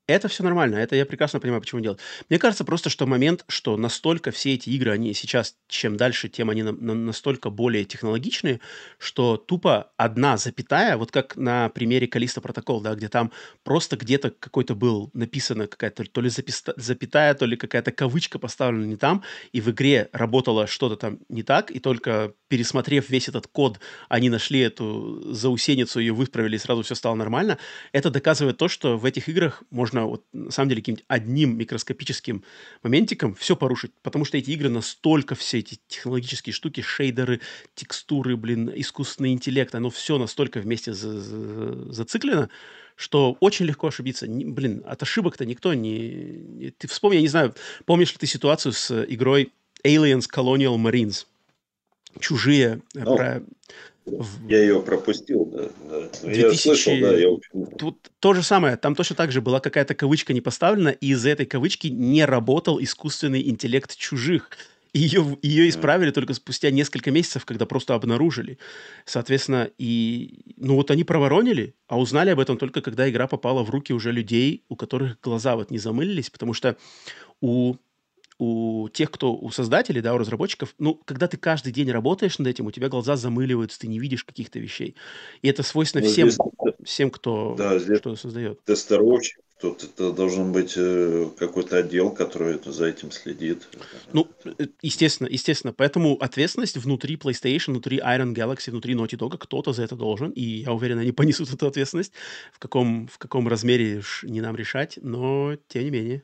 [0.08, 2.00] Это все нормально, это я прекрасно понимаю, почему делать.
[2.30, 6.50] Мне кажется просто, что момент, что настолько все эти игры, они сейчас, чем дальше, тем
[6.50, 8.60] они на, на, настолько более технологичные,
[8.98, 13.32] что тупо одна запятая, вот как на примере Калиста Протокол, да, где там
[13.64, 18.86] просто где-то какой-то был написано какая-то то ли записта, запятая, то ли какая-то кавычка поставлена
[18.86, 23.48] не там, и в игре работало что-то там не так, и только пересмотрев весь этот
[23.48, 23.80] код,
[24.10, 27.58] они нашли эту заусеницу ее выправили, и сразу все стало нормально,
[27.92, 32.44] это доказывает то, что в этих играх можно вот, на самом деле каким-нибудь одним микроскопическим
[32.84, 37.42] моментиком все порушить, потому что эти игры настолько все эти технологические штуки, шейдеры,
[37.76, 42.50] текстуры, блин, искусственный интеллект, оно все настолько вместе за за зациклено,
[42.96, 44.28] что очень легко ошибиться.
[44.28, 46.74] Не, блин, от ошибок-то никто не...
[46.78, 49.52] Ты вспомни, я не знаю, помнишь ли ты ситуацию с игрой
[49.84, 51.26] Aliens Colonial Marines?
[52.20, 52.82] Чужие.
[52.94, 53.44] Ну, про...
[54.48, 55.70] Я ее пропустил, да.
[55.90, 56.10] да.
[56.22, 56.38] 2000...
[56.38, 58.76] Я слышал, да, я Тут то же самое.
[58.76, 62.82] Там точно так же была какая-то кавычка не поставлена, и из-за этой кавычки не работал
[62.82, 64.50] искусственный интеллект чужих.
[64.94, 68.60] Ее, ее исправили только спустя несколько месяцев, когда просто обнаружили.
[69.06, 70.54] Соответственно, и...
[70.58, 74.12] Ну вот они проворонили, а узнали об этом только когда игра попала в руки уже
[74.12, 76.78] людей, у которых глаза вот не замылились, потому что
[77.42, 77.76] у
[78.40, 82.48] у тех, кто, у создателей, да, у разработчиков, ну, когда ты каждый день работаешь над
[82.48, 84.96] этим, у тебя глаза замыливаются, ты не видишь каких-то вещей.
[85.42, 86.40] И это свойственно ну, всем, здесь,
[86.84, 88.64] всем, кто да, здесь что создает.
[88.64, 93.66] Тестировщик, Тут это должен быть э, какой-то отдел, который за этим следит.
[94.12, 95.72] Ну, э, естественно, естественно.
[95.72, 100.32] Поэтому ответственность внутри PlayStation, внутри Iron Galaxy, внутри Naughty Dog, кто-то за это должен.
[100.32, 102.12] И я уверен, они понесут эту ответственность.
[102.52, 106.24] В каком, в каком размере не нам решать, но тем не менее.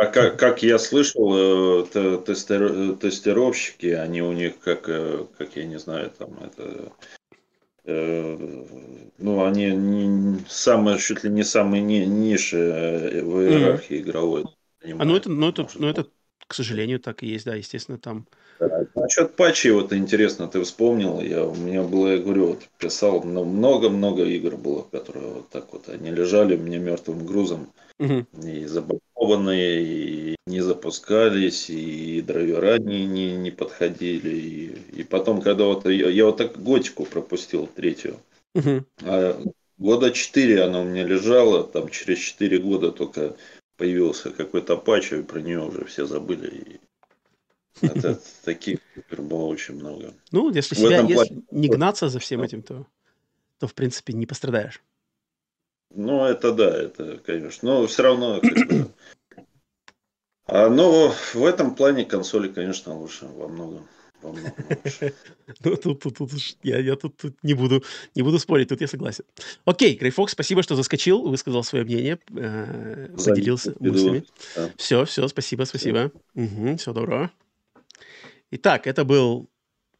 [0.00, 1.84] А как, как я слышал, э,
[2.24, 6.92] тестировщики, они у них, как, как я не знаю, там это
[7.84, 8.36] Э,
[9.18, 14.00] ну, они не, самые, чуть ли не самые ни, ниши э, в иерархии mm.
[14.00, 14.44] игровой.
[14.82, 16.06] А ну это, ну это, ну это,
[16.46, 18.26] к сожалению, так и есть, да, естественно, там.
[18.58, 23.22] Да, насчет патчей, вот интересно, ты вспомнил, я, у меня было, я говорю, вот писал,
[23.22, 28.26] много-много игр было, которые вот так вот, они лежали меня мертвым грузом, угу.
[28.42, 34.30] и забагованные, и не запускались, и драйвера не, не, не подходили.
[34.30, 38.18] И, и потом, когда вот я, я вот так готику пропустил третью,
[38.54, 38.84] угу.
[39.02, 39.40] а
[39.78, 43.36] года четыре она у меня лежала, там через четыре года только
[43.76, 46.48] появился какой-то патч, и про нее уже все забыли.
[46.48, 46.80] И
[47.86, 48.78] это, таких
[49.16, 50.14] было очень много.
[50.32, 52.86] Ну, если, себя, если не гнаться за всем этим, то,
[53.58, 54.82] то, в принципе, не пострадаешь.
[55.90, 57.68] Ну, это да, это, конечно.
[57.68, 58.90] Но все равно, как бы,
[60.46, 63.86] а, но в этом плане консоли, конечно, лучше во многом.
[65.64, 66.30] Ну, тут, тут, тут,
[66.62, 67.82] я, я тут, тут не, буду,
[68.14, 69.24] не буду спорить, тут я согласен.
[69.64, 74.24] Окей, Грейфокс, спасибо, что заскочил, высказал свое мнение, э, поделился мыслями.
[74.54, 74.70] Да.
[74.76, 76.12] Все, все, спасибо, спасибо.
[76.34, 76.44] Все.
[76.44, 77.30] Угу, все добро.
[78.50, 79.48] Итак, это был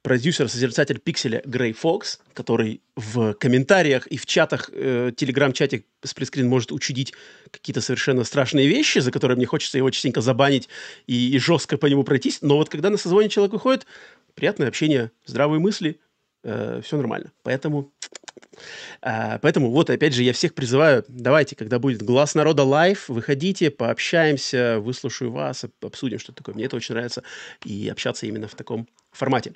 [0.02, 7.12] продюсер-созерцатель пикселя Грей Фокс, который в комментариях и в чатах, э, телеграм-чате сплитскрин может учудить
[7.50, 10.68] какие-то совершенно страшные вещи, за которые мне хочется его частенько забанить
[11.06, 12.38] и, и жестко по нему пройтись.
[12.40, 13.86] Но вот когда на созвоне человек выходит,
[14.34, 16.00] приятное общение, здравые мысли,
[16.44, 17.32] э, все нормально.
[17.42, 17.92] Поэтому
[19.00, 24.78] поэтому вот, опять же, я всех призываю, давайте, когда будет «Глаз народа live», выходите, пообщаемся,
[24.80, 26.54] выслушаю вас, обсудим, что такое.
[26.54, 27.22] Мне это очень нравится,
[27.64, 29.54] и общаться именно в таком формате.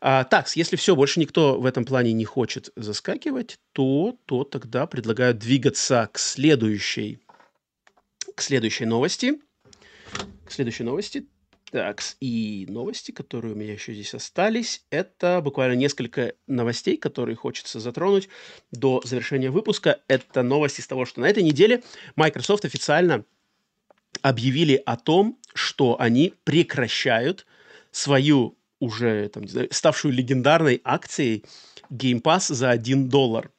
[0.00, 4.86] А, так, если все, больше никто в этом плане не хочет заскакивать, то, то тогда
[4.86, 7.20] предлагаю двигаться к следующей,
[8.34, 9.40] к следующей новости.
[10.46, 11.26] К следующей новости.
[11.72, 17.80] Так, и новости, которые у меня еще здесь остались, это буквально несколько новостей, которые хочется
[17.80, 18.28] затронуть
[18.70, 20.00] до завершения выпуска.
[20.06, 21.82] Это новости из того, что на этой неделе
[22.14, 23.24] Microsoft официально
[24.22, 27.46] объявили о том, что они прекращают
[27.90, 31.44] свою уже там, знаю, ставшую легендарной акцией
[31.90, 33.50] Game Pass за 1 доллар.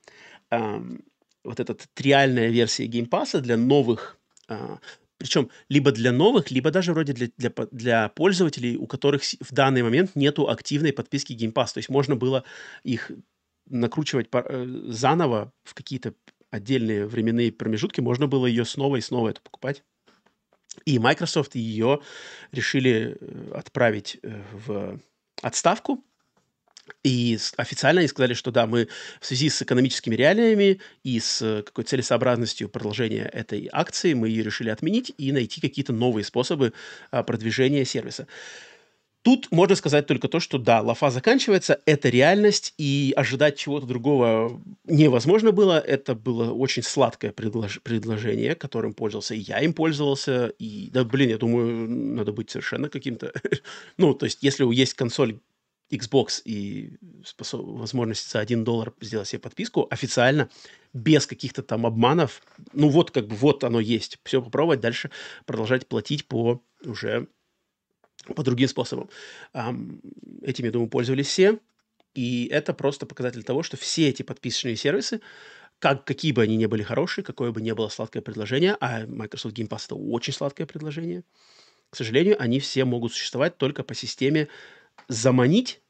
[0.49, 1.03] Эм,
[1.43, 4.17] вот эта триальная версия Game Pass для новых
[4.47, 4.77] э,
[5.17, 9.83] причем либо для новых, либо даже вроде для, для, для пользователей, у которых в данный
[9.83, 11.73] момент нету активной подписки Game Pass.
[11.73, 12.43] То есть можно было
[12.83, 13.11] их
[13.69, 16.13] накручивать э, заново в какие-то
[16.49, 19.83] отдельные временные промежутки, можно было ее снова и снова это покупать.
[20.85, 22.01] И Microsoft ее
[22.51, 24.99] решили э, отправить э, в
[25.41, 26.03] отставку,
[27.03, 28.87] и официально они сказали, что да, мы
[29.19, 34.43] в связи с экономическими реалиями и с э, какой целесообразностью продолжения этой акции, мы ее
[34.43, 36.73] решили отменить и найти какие-то новые способы
[37.11, 38.27] а, продвижения сервиса.
[39.27, 44.61] Тут можно сказать только то, что да, лафа заканчивается, это реальность, и ожидать чего-то другого
[44.85, 45.79] невозможно было.
[45.79, 50.53] Это было очень сладкое предлож- предложение, которым пользовался и я им пользовался.
[50.59, 53.33] И, да, блин, я думаю, надо быть совершенно каким-то...
[53.97, 55.39] ну, то есть, если есть консоль
[55.89, 56.97] Xbox и
[57.51, 60.49] возможность за 1 доллар сделать себе подписку официально,
[60.93, 62.41] без каких-то там обманов.
[62.73, 64.19] Ну вот как бы вот оно есть.
[64.23, 65.11] Все попробовать, дальше
[65.45, 67.27] продолжать платить по уже
[68.35, 69.09] по другим способам.
[69.53, 71.59] Этим, я думаю, пользовались все.
[72.13, 75.21] И это просто показатель того, что все эти подписочные сервисы,
[75.77, 79.55] как, какие бы они ни были хорошие, какое бы ни было сладкое предложение, а Microsoft
[79.55, 81.23] Game Pass это очень сладкое предложение,
[81.89, 84.47] к сожалению, они все могут существовать только по системе
[85.07, 85.81] заманить,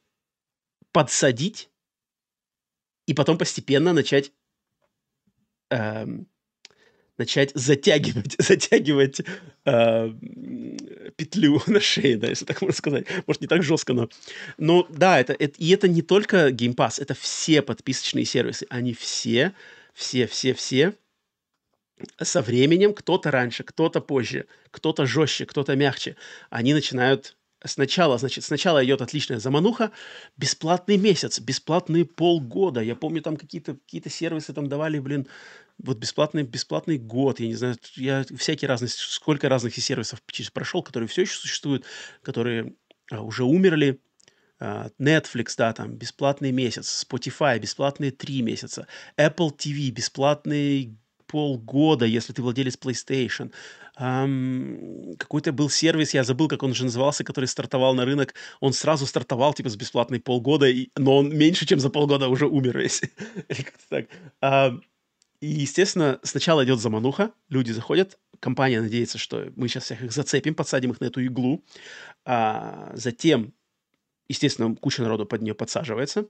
[0.92, 1.70] подсадить
[3.06, 4.32] и потом постепенно начать
[5.70, 6.28] эм,
[7.18, 9.22] начать затягивать, затягивать
[9.66, 10.14] э,
[11.16, 13.08] петлю на шее, да, если так можно сказать.
[13.26, 14.10] Может, не так жестко, но...
[14.58, 18.66] Но да, это, это, и это не только Game Pass, это все подписочные сервисы.
[18.70, 19.54] Они все,
[19.94, 20.94] все, все, все
[22.22, 26.16] со временем, кто-то раньше, кто-то позже, кто-то жестче, кто-то мягче,
[26.50, 29.92] они начинают Сначала, значит, сначала идет отличная замануха,
[30.38, 32.82] бесплатный месяц, бесплатные полгода.
[32.82, 35.28] Я помню, там какие-то какие сервисы там давали, блин,
[35.80, 40.22] вот бесплатный, бесплатный год, я не знаю, я всякие разные, сколько разных сервисов
[40.54, 41.86] прошел, которые все еще существуют,
[42.22, 42.76] которые
[43.12, 44.00] а, уже умерли,
[44.60, 50.98] а, Netflix, да, там, бесплатный месяц, Spotify, бесплатные три месяца, Apple TV, бесплатный
[51.28, 53.52] полгода, если ты владелец PlayStation.
[54.00, 58.34] Um, какой-то был сервис, я забыл, как он уже назывался, который стартовал на рынок.
[58.60, 62.48] Он сразу стартовал, типа, с бесплатной полгода, и, но он меньше, чем за полгода уже
[62.48, 63.02] умер весь.
[65.40, 70.56] И, естественно, сначала идет замануха, люди заходят, компания надеется, что мы сейчас всех их зацепим,
[70.56, 71.64] подсадим их на эту иглу.
[72.26, 73.54] А затем,
[74.28, 76.28] естественно, куча народу под нее подсаживается.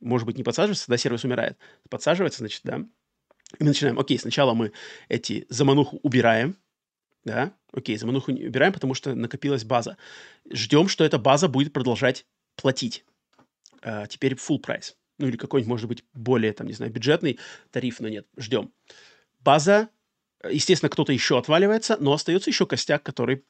[0.00, 1.58] Может быть, не подсаживается, тогда сервис умирает.
[1.88, 2.84] Подсаживается, значит, да,
[3.58, 4.72] и мы начинаем, окей, сначала мы
[5.08, 6.56] эти замануху убираем,
[7.24, 9.96] да, окей, замануху не убираем, потому что накопилась база.
[10.50, 13.04] Ждем, что эта база будет продолжать платить.
[13.82, 14.94] А, теперь full price.
[15.18, 17.38] Ну или какой-нибудь, может быть, более, там, не знаю, бюджетный
[17.70, 18.72] тариф, но нет, ждем.
[19.40, 19.90] База,
[20.48, 23.44] естественно, кто-то еще отваливается, но остается еще костяк, который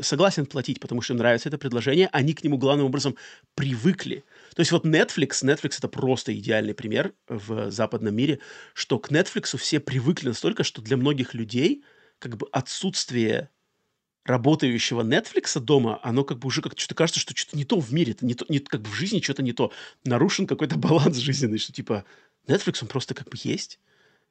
[0.00, 3.16] согласен платить, потому что им нравится это предложение, они к нему главным образом
[3.54, 4.24] привыкли.
[4.54, 8.38] То есть вот Netflix, Netflix это просто идеальный пример в западном мире,
[8.74, 11.84] что к Netflix все привыкли настолько, что для многих людей
[12.18, 13.50] как бы отсутствие
[14.24, 17.92] работающего Netflix дома, оно как бы уже как что-то кажется, что что-то не то в
[17.92, 19.72] мире, это не то, не, как бы в жизни что-то не то.
[20.04, 22.04] Нарушен какой-то баланс жизненный, что типа
[22.46, 23.80] Netflix, он просто как бы есть,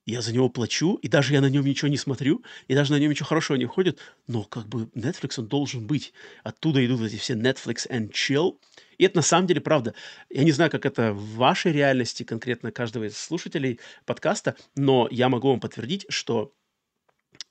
[0.05, 2.99] я за него плачу, и даже я на нем ничего не смотрю, и даже на
[2.99, 6.13] нем ничего хорошего не входит, но как бы Netflix, он должен быть.
[6.43, 8.57] Оттуда идут эти все Netflix and chill.
[8.97, 9.93] И это на самом деле правда.
[10.29, 15.29] Я не знаю, как это в вашей реальности, конкретно каждого из слушателей подкаста, но я
[15.29, 16.53] могу вам подтвердить, что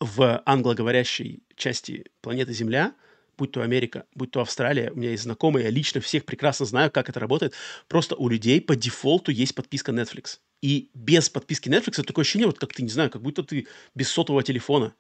[0.01, 2.95] в англоговорящей части планеты Земля,
[3.39, 6.91] будь то Америка, будь то Австралия, у меня есть знакомые, я лично всех прекрасно знаю,
[6.91, 7.55] как это работает.
[7.89, 10.39] Просто у людей по дефолту есть подписка Netflix.
[10.63, 14.09] И без подписки Netflix такое ощущение, вот как ты, не знаю, как будто ты без
[14.11, 14.95] сотового телефона.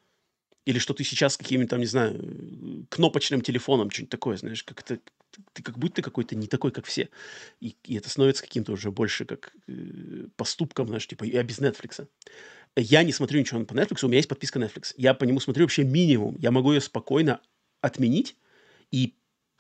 [0.67, 5.01] Или что ты сейчас каким-нибудь там, не знаю, кнопочным телефоном, что-нибудь такое, знаешь, как это,
[5.53, 7.09] ты как будто какой-то не такой, как все.
[7.61, 12.07] И, и это становится каким-то уже больше как э, поступком, знаешь, типа, я без Netflix.
[12.77, 14.95] Я не смотрю ничего по Netflix, у меня есть подписка Netflix.
[14.97, 16.37] Я по нему смотрю вообще минимум.
[16.39, 17.41] Я могу ее спокойно
[17.81, 18.37] отменить
[18.91, 19.15] и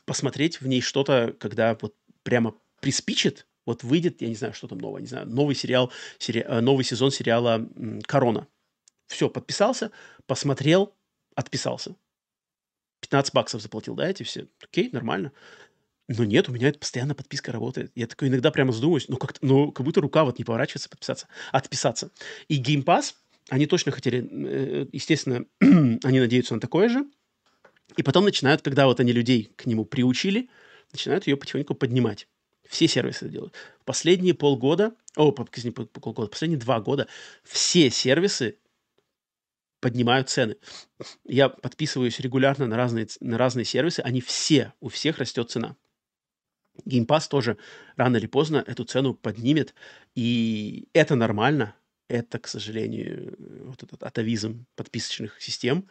[0.05, 4.78] посмотреть в ней что-то, когда вот прямо приспичит, вот выйдет, я не знаю, что там
[4.78, 6.45] новое, не знаю, новый сериал, сери...
[6.47, 7.69] Э, новый сезон сериала
[8.07, 8.47] «Корона».
[9.07, 9.91] Все, подписался,
[10.27, 10.95] посмотрел,
[11.35, 11.97] отписался.
[13.01, 14.47] 15 баксов заплатил, да, эти все?
[14.62, 15.32] Окей, нормально.
[16.09, 17.93] Но нет, у меня это постоянно подписка работает.
[17.95, 21.28] Я такой иногда прямо задумываюсь, ну как, ну как будто рука вот не поворачивается подписаться,
[21.53, 22.11] отписаться.
[22.49, 23.15] И Game Pass,
[23.49, 27.05] они точно хотели, э, естественно, они надеются на такое же.
[27.97, 30.49] И потом начинают, когда вот они людей к нему приучили,
[30.93, 32.28] начинают ее потихоньку поднимать.
[32.70, 33.55] Все сервисы это делают.
[33.84, 35.34] Последние полгода, о,
[35.64, 37.09] не полгода, последние два года
[37.42, 38.59] все сервисы
[39.80, 40.56] поднимают цены.
[41.24, 45.76] Я подписываюсь регулярно на разные, на разные сервисы, они все, у всех растет цена.
[46.86, 47.59] Game Pass тоже
[47.97, 49.74] рано или поздно эту цену поднимет,
[50.14, 51.74] и это нормально.
[52.06, 53.34] Это, к сожалению,
[53.66, 55.88] вот этот атовизм подписочных систем.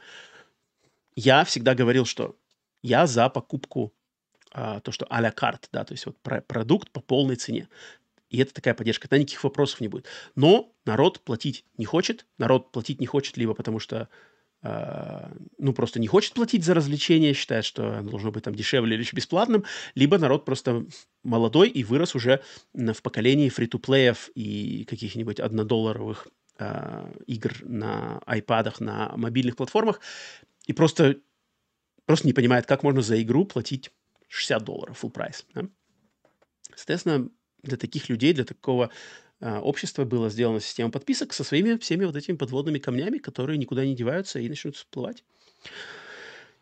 [1.15, 2.38] Я всегда говорил, что
[2.81, 3.93] я за покупку
[4.52, 7.68] а, то, что а-ля карт, да, то есть вот про продукт по полной цене.
[8.30, 10.06] И это такая поддержка, тогда никаких вопросов не будет.
[10.36, 14.10] Но народ платить не хочет, народ платить не хочет либо потому что
[14.62, 18.98] Uh, ну, просто не хочет платить за развлечение, считает, что оно должно быть там дешевле
[18.98, 19.64] или бесплатным,
[19.96, 20.86] либо народ просто
[21.24, 22.44] молодой и вырос уже
[22.74, 26.28] в поколении фри-то-плеев и каких-нибудь однодолларовых
[26.58, 30.02] uh, игр на айпадах, на мобильных платформах,
[30.68, 31.16] и просто,
[32.06, 33.92] просто не понимает, как можно за игру платить
[34.30, 35.45] 60 долларов, full прайс.
[35.53, 35.68] Да?
[36.76, 37.30] Соответственно,
[37.64, 38.89] для таких людей, для такого
[39.41, 43.85] э, общества была сделана система подписок со своими всеми вот этими подводными камнями, которые никуда
[43.85, 45.23] не деваются и начнут всплывать.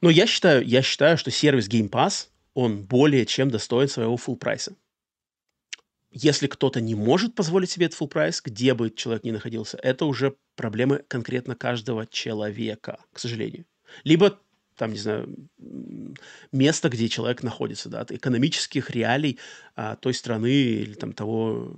[0.02, 4.38] Но я считаю, я считаю, что сервис Game Pass, он более чем достоин своего full
[4.38, 4.76] прайса.
[6.10, 10.06] если кто-то не может позволить себе этот full прайс, где бы человек ни находился, это
[10.06, 13.66] уже проблемы конкретно каждого человека, к сожалению.
[14.04, 14.40] Либо
[14.78, 15.50] там, не знаю,
[16.52, 19.40] место, где человек находится, да, от экономических реалий
[19.76, 21.76] а, той страны или там того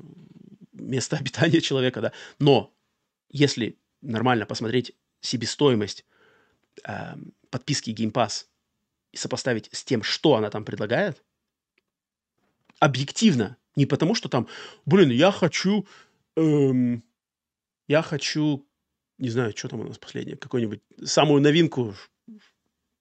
[0.73, 2.11] места обитания человека, да.
[2.39, 2.73] Но
[3.29, 6.05] если нормально посмотреть себестоимость
[6.87, 7.15] э,
[7.49, 8.45] подписки Game Pass
[9.11, 11.23] и сопоставить с тем, что она там предлагает,
[12.79, 14.47] объективно, не потому что там,
[14.85, 15.85] блин, я хочу,
[16.35, 17.03] эм,
[17.87, 18.65] я хочу,
[19.17, 21.95] не знаю, что там у нас последнее, какую-нибудь самую новинку,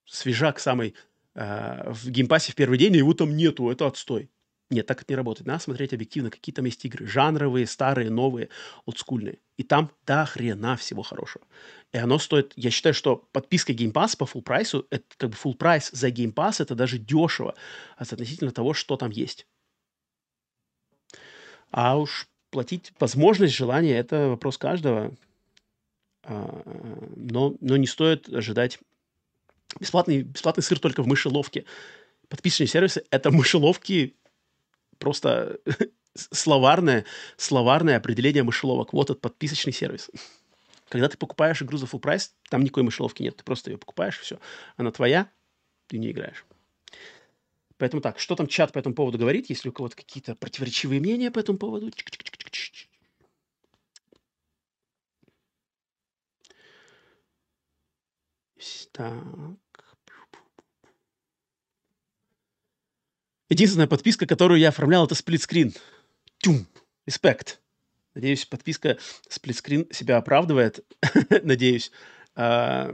[0.09, 0.95] свежак самый
[1.35, 4.29] э, в Game Pass е в первый день, и его там нету, это отстой.
[4.69, 5.47] Нет, так это не работает.
[5.47, 7.07] Надо смотреть объективно, какие там есть игры.
[7.07, 8.49] Жанровые, старые, новые,
[8.85, 9.39] олдскульные.
[9.57, 11.43] И там до хрена всего хорошего.
[11.91, 12.53] И оно стоит...
[12.55, 15.89] Я считаю, что подписка Game Pass по full price у, это как бы full price
[15.91, 17.55] за Game Pass, это даже дешево
[17.97, 19.47] относительно того, что там есть.
[21.71, 25.15] А уж платить возможность, желание, это вопрос каждого.
[26.23, 26.61] А,
[27.15, 28.79] но, но не стоит ожидать
[29.79, 31.65] бесплатный, бесплатный сыр только в мышеловке.
[32.27, 34.15] Подписочные сервисы– это мышеловки
[34.97, 35.59] просто
[36.15, 37.05] словарное,
[37.37, 38.93] словарное определение мышеловок.
[38.93, 40.09] Вот этот подписочный сервис.
[40.89, 43.37] Когда ты покупаешь игру за full прайс, там никакой мышеловки нет.
[43.37, 44.39] Ты просто ее покупаешь, все.
[44.75, 45.29] Она твоя,
[45.87, 46.45] ты не играешь.
[47.77, 49.49] Поэтому так, что там чат по этому поводу говорит?
[49.49, 51.91] Если у кого-то какие-то противоречивые мнения по этому поводу?
[58.91, 59.13] Так.
[63.49, 65.73] Единственная подписка, которую я оформлял, это сплитскрин.
[66.37, 66.67] Тюм.
[67.05, 67.59] Респект.
[68.13, 70.85] Надеюсь, подписка сплитскрин себя оправдывает.
[71.43, 71.91] Надеюсь.
[72.35, 72.93] А,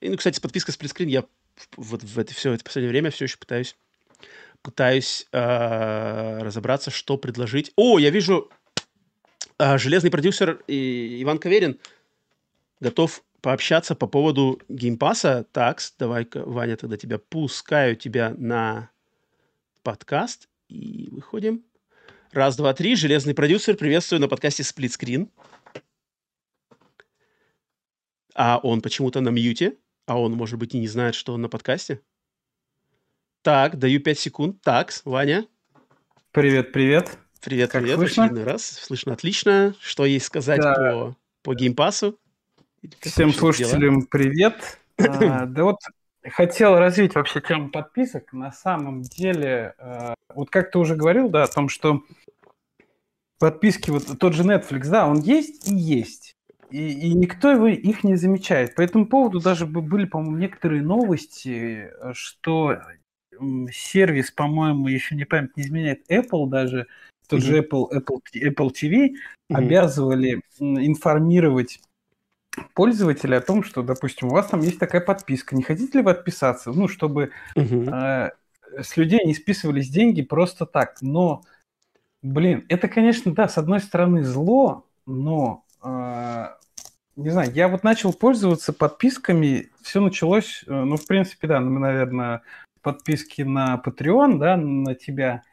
[0.00, 1.24] и, ну, кстати, подписка Split Screen я
[1.76, 3.76] вот в это все это последнее время все еще пытаюсь
[4.62, 7.72] пытаюсь э, разобраться, что предложить.
[7.76, 8.50] О, я вижу,
[9.58, 11.78] э, железный продюсер и Иван Каверин
[12.80, 15.46] готов пообщаться по поводу Game Pass а.
[15.52, 18.90] Так, давай-ка, Ваня, тогда тебя пускаю тебя на
[19.84, 21.62] подкаст и выходим.
[22.32, 22.96] Раз, два, три.
[22.96, 23.76] Железный продюсер.
[23.76, 25.30] Приветствую на подкасте Split Screen.
[28.34, 29.76] А он почему-то на мьюте.
[30.06, 32.00] А он, может быть, и не знает, что он на подкасте.
[33.42, 34.60] Так, даю 5 секунд.
[34.62, 35.46] Так, Ваня.
[36.32, 37.16] Привет, привет.
[37.40, 37.98] Привет, как привет.
[37.98, 38.24] Слышно?
[38.24, 38.64] Очередной раз.
[38.66, 39.76] Слышно отлично.
[39.80, 40.74] Что есть сказать да.
[40.74, 42.18] по, по геймпасу?
[43.00, 44.08] Всем слушателям дела?
[44.10, 44.78] привет.
[44.98, 45.78] а, да вот
[46.24, 48.32] хотел развить вообще тему подписок.
[48.32, 52.02] На самом деле, э, вот как ты уже говорил, да, о том, что
[53.38, 56.32] подписки, вот тот же Netflix, да, он есть и есть.
[56.70, 58.74] И, и никто его, их не замечает.
[58.74, 62.80] По этому поводу даже были, по-моему, некоторые новости, что
[63.70, 66.86] сервис, по-моему, еще не память не изменяет, Apple даже,
[67.28, 67.42] тот mm-hmm.
[67.42, 69.54] же Apple, Apple, Apple TV, mm-hmm.
[69.54, 71.80] обязывали информировать
[72.74, 76.10] пользователя о том, что, допустим, у вас там есть такая подписка, не хотите ли вы
[76.12, 76.72] отписаться?
[76.72, 77.90] Ну, чтобы угу.
[77.90, 78.30] э,
[78.80, 80.96] с людей не списывались деньги просто так.
[81.00, 81.42] Но,
[82.22, 86.46] блин, это, конечно, да, с одной стороны зло, но, э,
[87.16, 91.80] не знаю, я вот начал пользоваться подписками, все началось, э, ну, в принципе, да, мы,
[91.80, 92.42] наверное,
[92.82, 95.42] подписки на Patreon, да, на тебя–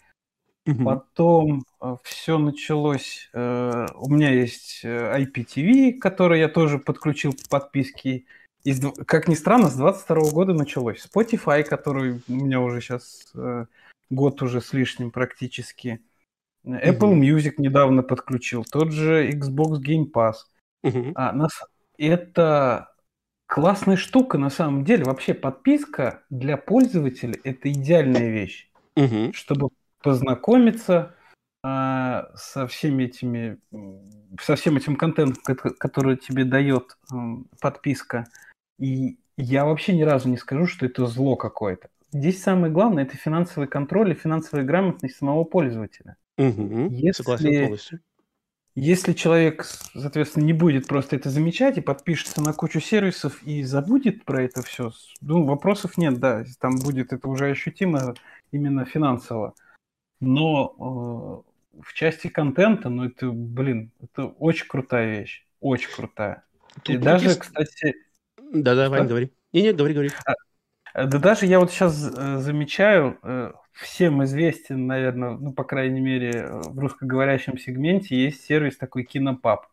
[0.65, 0.83] Угу.
[0.83, 3.29] Потом э, все началось.
[3.33, 8.25] Э, у меня есть э, IPTV, который я тоже подключил к подписке.
[8.63, 11.05] Из, как ни странно, с 22 года началось.
[11.05, 13.33] Spotify, который у меня уже сейчас
[14.09, 16.01] год уже с лишним практически.
[16.65, 17.21] Apple угу.
[17.21, 18.63] Music недавно подключил.
[18.63, 20.35] Тот же Xbox Game Pass.
[20.83, 21.11] Угу.
[21.15, 21.61] А, нас...
[21.97, 22.93] Это
[23.47, 25.03] классная штука на самом деле.
[25.03, 28.69] Вообще подписка для пользователя это идеальная вещь.
[28.95, 29.33] Угу.
[29.33, 29.69] Чтобы
[30.03, 31.15] познакомиться
[31.63, 33.57] а, со всеми этими,
[34.39, 35.41] со всем этим контентом,
[35.79, 36.97] который тебе дает
[37.61, 38.25] подписка.
[38.77, 41.89] И я вообще ни разу не скажу, что это зло какое-то.
[42.11, 46.17] Здесь самое главное это финансовый контроль и финансовая грамотность самого пользователя.
[46.37, 47.99] Угу, если, согласен полностью.
[48.75, 54.25] Если человек, соответственно, не будет просто это замечать и подпишется на кучу сервисов и забудет
[54.25, 58.15] про это все, ну, вопросов нет, да, там будет это уже ощутимо
[58.51, 59.53] именно финансово.
[60.23, 61.43] Но
[61.75, 65.45] э, в части контента, ну это, блин, это очень крутая вещь.
[65.59, 66.43] Очень крутая.
[66.83, 67.39] Тут и даже, есть...
[67.39, 67.95] кстати...
[68.51, 69.31] Да-да, Вань, говори.
[69.51, 70.09] Не-не, говори, говори.
[70.25, 70.33] А,
[70.93, 76.01] э, да даже я вот сейчас э, замечаю, э, всем известен, наверное, ну, по крайней
[76.01, 79.67] мере, в русскоговорящем сегменте есть сервис такой Кинопаб.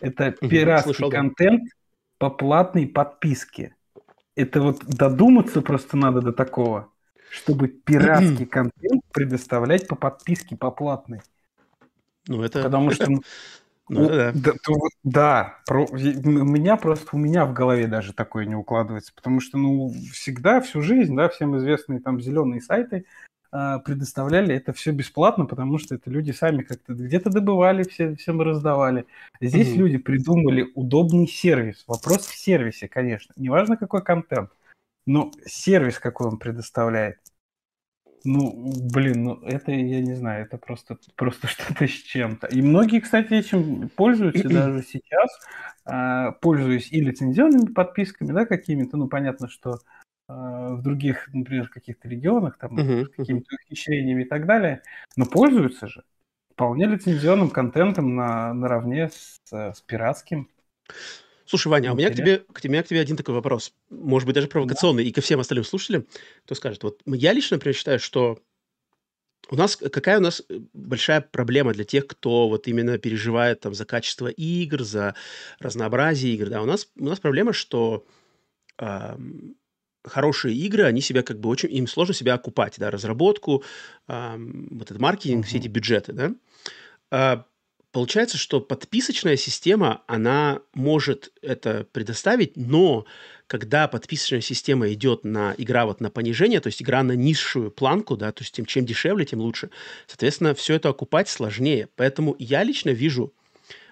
[0.00, 1.70] Это пиратский Слышал, контент да.
[2.18, 3.74] по платной подписке.
[4.34, 6.92] Это вот додуматься просто надо до такого
[7.30, 11.22] чтобы пиратский контент предоставлять по подписке, по платной.
[12.28, 12.62] Ну, это...
[12.62, 13.08] Потому что...
[13.88, 14.32] Ну, да.
[14.34, 14.74] Да, то,
[15.04, 19.58] да про, у меня просто, у меня в голове даже такое не укладывается, потому что,
[19.58, 23.04] ну, всегда, всю жизнь, да, всем известные там зеленые сайты
[23.52, 28.42] э, предоставляли это все бесплатно, потому что это люди сами как-то где-то добывали, все, всем
[28.42, 29.06] раздавали.
[29.40, 29.78] Здесь mm-hmm.
[29.78, 31.84] люди придумали удобный сервис.
[31.86, 33.34] Вопрос в сервисе, конечно.
[33.36, 34.50] Неважно, какой контент,
[35.06, 37.18] но сервис, какой он предоставляет.
[38.26, 42.48] Ну, блин, ну это, я не знаю, это просто, просто что-то с чем-то.
[42.48, 45.30] И многие, кстати, этим пользуются даже сейчас,
[45.84, 49.78] а, пользуясь и лицензионными подписками, да, какими-то, ну, понятно, что
[50.28, 54.82] а, в других, например, каких-то регионах, там, uh-huh, какими-то ухищрениями и так далее,
[55.16, 56.02] но пользуются же
[56.52, 60.48] вполне лицензионным контентом на, наравне с, с пиратским.
[61.46, 64.26] Слушай, Ваня, а у меня к тебе, к тебе, к тебе один такой вопрос, может
[64.26, 65.08] быть, даже провокационный, да.
[65.08, 66.06] и ко всем остальным слушателям,
[66.44, 68.40] кто скажет, вот я лично, например, считаю, что
[69.48, 73.74] у нас, какая у нас э, большая проблема для тех, кто вот именно переживает там
[73.74, 75.14] за качество игр, за
[75.60, 78.04] разнообразие игр, да, у нас, у нас проблема, что
[78.78, 79.16] э,
[80.04, 83.62] хорошие игры, они себя как бы очень, им сложно себя окупать, да, разработку,
[84.08, 85.48] э, вот этот маркетинг, uh-huh.
[85.48, 86.34] все эти бюджеты, да.
[87.12, 87.46] А
[87.96, 93.06] Получается, что подписочная система, она может это предоставить, но
[93.46, 98.18] когда подписочная система идет на игра вот на понижение, то есть игра на низшую планку,
[98.18, 99.70] да, то есть тем, чем дешевле, тем лучше,
[100.06, 101.88] соответственно, все это окупать сложнее.
[101.96, 103.32] Поэтому я лично вижу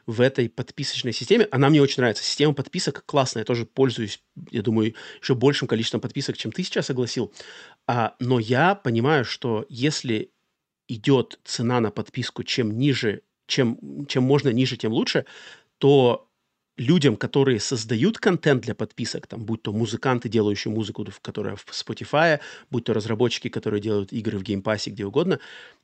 [0.04, 2.24] в этой подписочной системе, она мне очень нравится.
[2.24, 4.20] Система подписок классная, я тоже пользуюсь,
[4.50, 7.32] я думаю, еще большим количеством подписок, чем ты сейчас согласил.
[7.86, 10.30] А, но я понимаю, что если
[10.88, 15.26] идет цена на подписку, чем ниже чем, чем можно ниже, тем лучше,
[15.78, 16.28] то
[16.76, 22.40] людям, которые создают контент для подписок, там, будь то музыканты, делающие музыку, которая в Spotify,
[22.70, 25.38] будь то разработчики, которые делают игры в Game Pass, где угодно,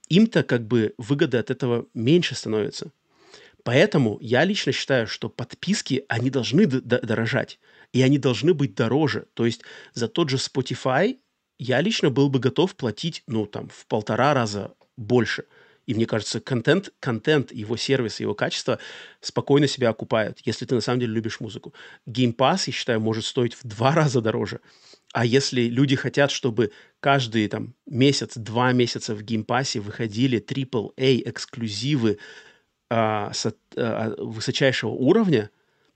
[0.08, 2.90] им-то как бы выгода от этого меньше становится.
[3.62, 7.60] Поэтому я лично считаю, что подписки, они должны дорожать,
[7.92, 9.26] и они должны быть дороже.
[9.34, 9.62] То есть
[9.92, 11.18] за тот же Spotify
[11.58, 15.44] я лично был бы готов платить, ну, там, в полтора раза больше–
[15.90, 18.78] и мне кажется, контент, контент, его сервис, его качество
[19.20, 21.74] спокойно себя окупают, если ты на самом деле любишь музыку.
[22.08, 24.60] Game Pass, я считаю, может стоить в два раза дороже.
[25.12, 31.28] А если люди хотят, чтобы каждый там, месяц, два месяца в Game Pass выходили AAA
[31.28, 32.18] эксклюзивы
[32.88, 35.50] а, с, а, высочайшего уровня,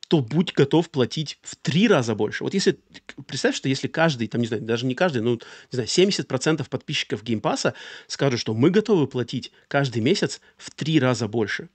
[0.09, 2.44] то будь готов платить в три раза больше.
[2.44, 2.78] Вот если,
[3.26, 5.40] представь, что если каждый, там, не знаю, даже не каждый, ну, не
[5.72, 7.74] знаю, 70% подписчиков Game Pass а
[8.06, 11.68] скажут, что мы готовы платить каждый месяц в три раза больше.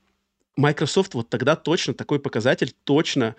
[0.56, 3.36] Microsoft вот тогда точно, такой показатель точно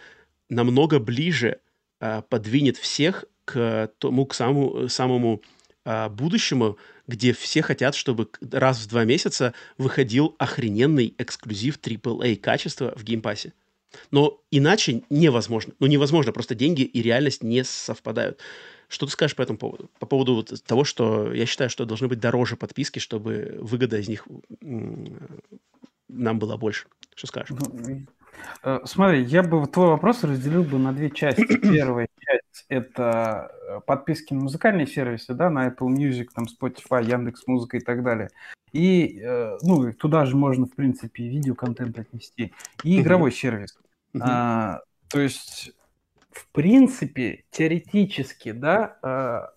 [0.50, 1.60] намного ближе
[2.00, 5.42] э, подвинет всех к тому, к самому, самому
[5.86, 6.78] э, будущему,
[7.08, 13.24] где все хотят, чтобы раз в два месяца выходил охрененный эксклюзив AAA качества в Game
[13.24, 13.54] Pass е.
[14.12, 15.74] Но иначе невозможно.
[15.80, 18.40] Ну, невозможно, просто деньги и реальность не совпадают.
[18.88, 19.90] Что ты скажешь по этому поводу?
[20.00, 24.10] По поводу вот того, что я считаю, что должны быть дороже подписки, чтобы выгода из
[24.10, 24.28] них
[26.10, 26.88] нам была больше.
[27.16, 27.58] Что скажешь?
[27.58, 28.06] Ну,
[28.64, 31.42] э, смотри, я бы твой вопрос разделил бы на две части.
[31.62, 37.48] Первая часть– это э, подписки на музыкальные сервисы, да, на Apple Music, там, Spotify, Яндекс
[37.48, 38.30] Музыка и так далее.
[38.72, 42.54] И, э, ну, туда же можно, в принципе, видеоконтент отнести.
[42.84, 43.78] И игровой сервис.
[44.20, 45.74] А, то есть,
[46.32, 49.50] в принципе, теоретически, да, а,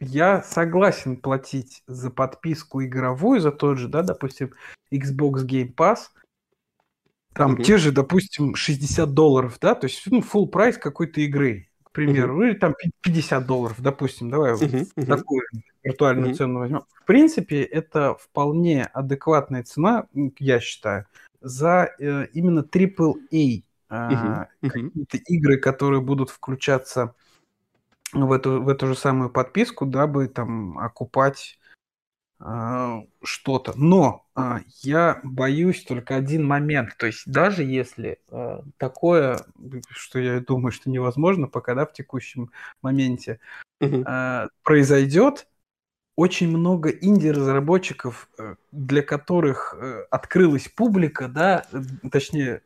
[0.00, 4.52] я согласен платить за подписку игровую, за тот же, да, допустим,
[4.92, 6.08] Xbox Game Pass,
[7.32, 7.62] там uh-huh.
[7.62, 12.50] те же, допустим, 60 долларов, да, то есть, ну, full прайс какой-то игры, примеру, uh-huh.
[12.50, 14.86] или там 50 долларов, допустим, давай uh-huh.
[14.96, 15.06] Uh-huh.
[15.06, 15.42] такую
[15.82, 16.36] виртуальную uh-huh.
[16.36, 16.82] цену возьмем.
[16.94, 20.06] В принципе, это вполне адекватная цена,
[20.38, 21.06] я считаю,
[21.40, 24.46] за э, именно AAA uh-huh.
[24.60, 27.14] какие-то игры, которые будут включаться
[28.12, 31.65] в эту, в эту же самую подписку, дабы там окупать э,
[32.38, 33.72] что-то.
[33.76, 36.96] Но э, я боюсь только один момент.
[36.98, 39.40] То есть даже если э, такое,
[39.88, 42.50] что я думаю, что невозможно пока да, в текущем
[42.82, 43.40] моменте,
[43.80, 45.48] э, произойдет,
[46.14, 48.30] очень много инди-разработчиков,
[48.72, 49.74] для которых
[50.10, 51.66] открылась публика, да,
[52.10, 52.62] точнее,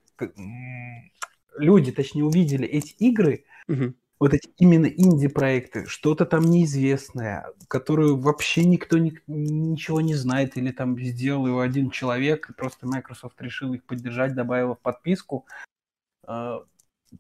[1.57, 3.95] люди, точнее, увидели эти игры, угу.
[4.21, 10.71] Вот эти именно инди-проекты, что-то там неизвестное, которую вообще никто ни, ничего не знает, или
[10.71, 15.47] там сделал его один человек, и просто Microsoft решил их поддержать, добавил в подписку,
[16.27, 16.63] а,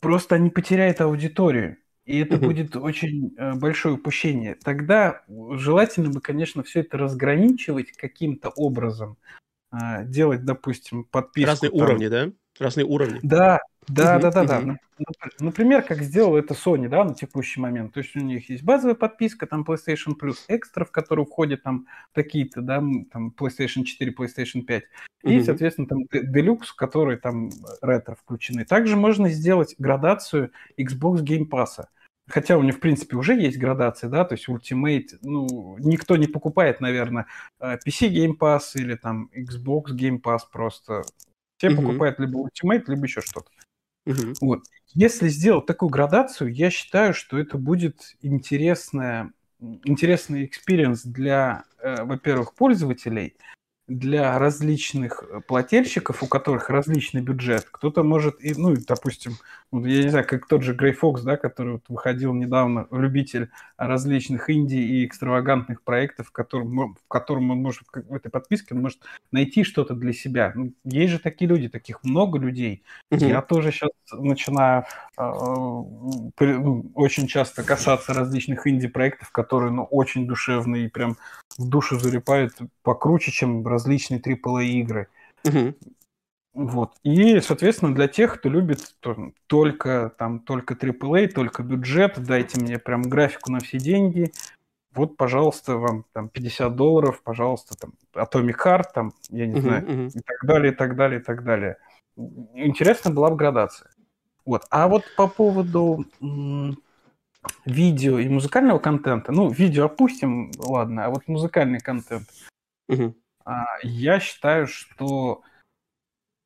[0.01, 1.79] просто они потеряют аудиторию.
[2.05, 2.47] И это угу.
[2.47, 4.57] будет очень э, большое упущение.
[4.57, 9.17] Тогда желательно бы, конечно, все это разграничивать каким-то образом.
[9.73, 11.51] э, делать, допустим, подписку.
[11.51, 11.81] Разные там...
[11.81, 12.33] уровни, да?
[12.59, 13.21] Разные уровни.
[13.23, 14.77] Да, да, да, да, да.
[15.41, 17.95] Например, как сделал это Sony, да, на текущий момент.
[17.95, 21.87] То есть у них есть базовая подписка, там PlayStation Plus Extra, в которую входят там
[22.15, 24.85] какие-то, да, там PlayStation 4, PlayStation 5.
[25.23, 27.51] И, соответственно, там Deluxe, который там
[27.83, 28.65] ретро включены.
[28.65, 31.85] Также можно сделать градацию Xbox Game Pass.
[32.29, 36.29] Хотя у них, в принципе, уже есть градации, да, то есть Ultimate, ну, никто не
[36.29, 37.27] покупает, наверное,
[37.61, 41.03] PC Game Pass или там Xbox Game Pass просто.
[41.57, 41.77] Все mm-hmm.
[41.77, 43.51] покупают либо Ultimate, либо еще что-то.
[44.07, 44.35] Mm-hmm.
[44.41, 44.63] Вот.
[44.93, 52.55] Если сделать такую градацию, я считаю, что это будет интересная, интересный experience для, э, во-первых,
[52.55, 53.37] пользователей–
[53.91, 57.67] для различных э, плательщиков, у которых различный бюджет.
[57.71, 59.33] Кто-то может, и, ну, допустим,
[59.73, 64.49] я не знаю, как тот же Грей Фокс, да, который вот выходил недавно, любитель различных
[64.49, 69.01] инди и экстравагантных проектов, в котором, в котором он может, в этой подписке, он может
[69.33, 70.53] найти что-то для себя.
[70.55, 72.85] Ну, есть же такие люди, таких много людей.
[73.11, 73.29] Mm-hmm.
[73.29, 74.85] Я тоже сейчас начинаю
[75.19, 81.17] э, ну, очень часто касаться различных инди-проектов, которые, ну, очень душевные и прям
[81.59, 85.09] в душу залипают покруче, чем различные AAA игры.
[85.45, 85.75] Угу.
[86.53, 86.93] Вот.
[87.05, 92.79] И, соответственно, для тех, кто любит то, только там только AAA, только бюджет, дайте мне
[92.79, 94.33] прям графику на все деньги.
[94.93, 99.87] Вот, пожалуйста, вам там 50 долларов, пожалуйста, там Atomic Heart, там, я не uh-huh, знаю,
[99.87, 100.09] uh-huh.
[100.09, 101.77] и так далее, и так далее, и так далее.
[102.55, 103.91] Интересно была бы градация.
[104.45, 104.67] Вот.
[104.71, 106.77] А вот по поводу м-
[107.65, 112.27] видео и музыкального контента, ну, видео опустим, ладно, а вот музыкальный контент.
[112.91, 113.15] Uh-huh.
[113.51, 115.43] А, я считаю, что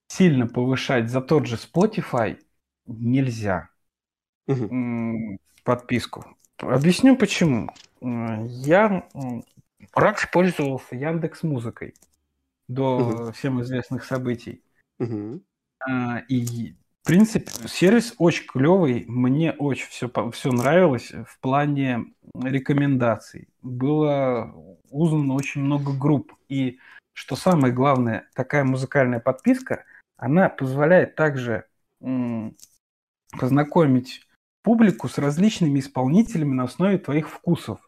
[0.09, 2.43] сильно повышать за тот же Spotify
[2.87, 3.69] нельзя
[4.47, 5.39] угу.
[5.65, 6.37] подписку.
[6.59, 7.69] Объясню почему.
[8.01, 9.07] Я
[9.93, 11.95] раньше пользовался Яндекс Музыкой
[12.69, 13.33] до угу.
[13.33, 14.63] всем известных событий.
[14.99, 15.43] Угу.
[16.29, 16.75] И
[17.05, 23.49] в принципе, сервис очень клевый, мне очень все, все нравилось в плане рекомендаций.
[23.61, 24.55] Было
[24.89, 26.33] узнано очень много групп.
[26.49, 26.79] И
[27.13, 29.85] что самое главное, такая музыкальная подписка,
[30.17, 31.67] она позволяет также
[32.01, 32.57] м-
[33.39, 34.27] познакомить
[34.63, 37.81] публику с различными исполнителями на основе твоих вкусов.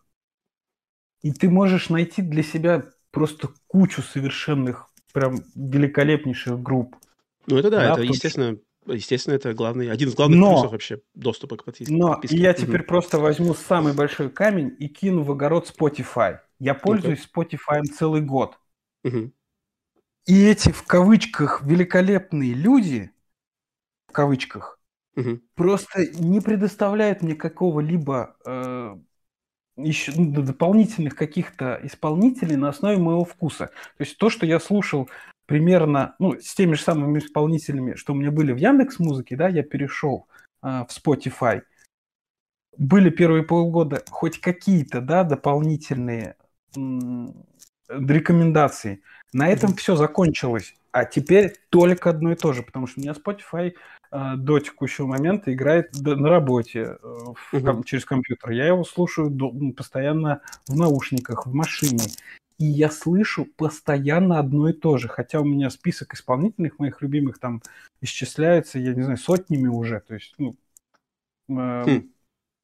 [1.23, 6.97] И ты можешь найти для себя просто кучу совершенных, прям великолепнейших групп.
[7.47, 11.01] Ну это да, да это, естественно, Естественно, это главный, один из главных но, плюсов вообще
[11.15, 11.93] доступа к подписке.
[11.93, 12.61] Но я угу.
[12.61, 16.39] теперь просто возьму самый большой камень и кину в огород Spotify.
[16.59, 17.49] Я пользуюсь okay.
[17.59, 18.59] Spotify целый год.
[19.05, 19.33] Угу.
[20.27, 23.11] И эти в кавычках великолепные люди,
[24.09, 24.81] в кавычках,
[25.17, 25.41] угу.
[25.55, 28.97] просто не предоставляют мне какого-либо э,
[29.77, 33.67] еще ну, дополнительных каких-то исполнителей на основе моего вкуса.
[33.67, 35.09] То есть то, что я слушал
[35.47, 39.49] примерно, ну, с теми же самыми исполнителями, что у меня были в Яндекс Музыке, да,
[39.49, 40.27] я перешел
[40.61, 41.63] а, в Spotify.
[42.77, 46.37] Были первые полгода хоть какие-то, да, дополнительные
[46.77, 47.47] м-
[47.89, 49.03] рекомендации.
[49.33, 49.77] На этом mm-hmm.
[49.77, 50.75] все закончилось.
[50.93, 53.75] А теперь только одно и то же, потому что у меня Spotify
[54.11, 57.85] э, до текущего момента играет на работе э, в, mm-hmm.
[57.85, 58.51] через компьютер.
[58.51, 62.05] Я его слушаю до, постоянно в наушниках, в машине.
[62.59, 65.09] И я слышу постоянно одно и то же.
[65.09, 67.63] Хотя у меня список исполнительных моих любимых там
[68.01, 70.01] исчисляется, я не знаю, сотнями уже.
[70.01, 70.57] То есть, ну,
[71.49, 72.11] э, хм.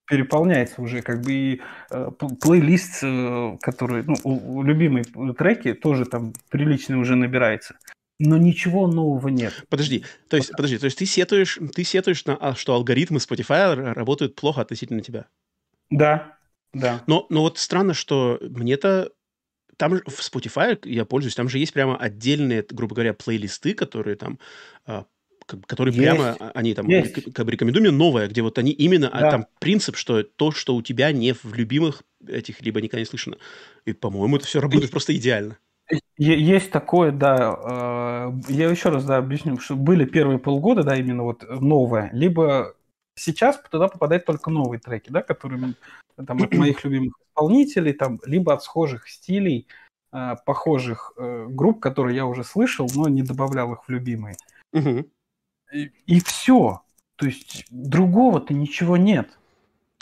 [0.06, 1.60] переполняется уже как бы и
[1.90, 2.10] э,
[2.40, 5.05] плейлист, э, который, ну, у, у любимые
[5.35, 7.77] треки тоже там прилично уже набирается.
[8.19, 9.64] Но ничего нового нет.
[9.69, 13.74] Подожди, то есть, подожди, то есть ты сетуешь, ты сетуешь на, а, что алгоритмы Spotify
[13.74, 15.27] работают плохо относительно тебя?
[15.90, 16.39] Да,
[16.73, 17.02] да.
[17.06, 19.10] Но, но вот странно, что мне-то
[19.82, 24.38] там в Spotify я пользуюсь, там же есть прямо отдельные, грубо говоря, плейлисты, которые там
[24.86, 25.06] а,
[25.66, 26.09] которые есть.
[26.09, 27.34] прямо, а, они там, есть.
[27.34, 29.26] как бы рекомендую мне новое, где вот они именно, а да.
[29.26, 33.06] а там принцип, что то, что у тебя не в любимых этих, либо никогда не
[33.06, 33.38] слышно.
[33.84, 35.59] И, по-моему, это все работает есть, просто идеально.
[36.16, 38.30] Есть такое, да.
[38.48, 42.76] Я еще раз, да, объясню, что были первые полгода, да, именно вот новое, либо
[43.16, 45.74] сейчас туда попадают только новые треки, да, которые
[46.26, 49.66] там от моих любимых исполнителей, там, либо от схожих стилей,
[50.12, 54.36] э, похожих э, групп, которые я уже слышал, но не добавлял их в любимые.
[54.72, 55.06] Угу.
[55.72, 56.82] И, и все.
[57.16, 59.39] То есть другого-то ничего нет.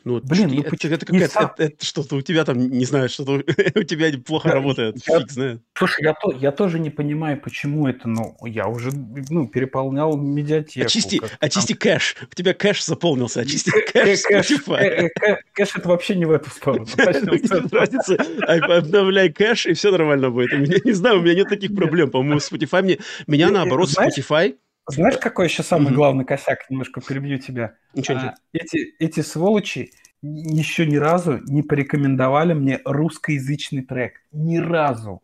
[0.05, 1.53] Ну, Блин, ну, это, это, какая-то, сам...
[1.55, 3.33] это, это что-то у тебя там, не знаю, что-то
[3.75, 5.63] у тебя плохо да, работает, я, фиг знает.
[5.75, 10.87] Слушай, я, то, я тоже не понимаю, почему это, ну, я уже, ну, переполнял медиатеку.
[10.87, 11.79] Очисти, очисти там...
[11.79, 14.23] кэш, у тебя кэш заполнился, очисти кэш
[15.55, 16.87] Кэш это вообще не в эту сторону.
[16.97, 18.17] Разница,
[18.47, 20.53] обновляй кэш, и все нормально будет.
[20.85, 24.57] Не знаю, у меня нет таких проблем, по-моему, Spotify, меня наоборот, Spotify
[24.91, 26.69] знаешь, какой еще самый главный косяк?
[26.71, 27.75] Немножко перебью тебя.
[27.95, 29.93] Ничего, а, эти, эти сволочи
[30.23, 34.15] еще ни разу не порекомендовали мне русскоязычный трек.
[34.33, 35.23] Ни разу.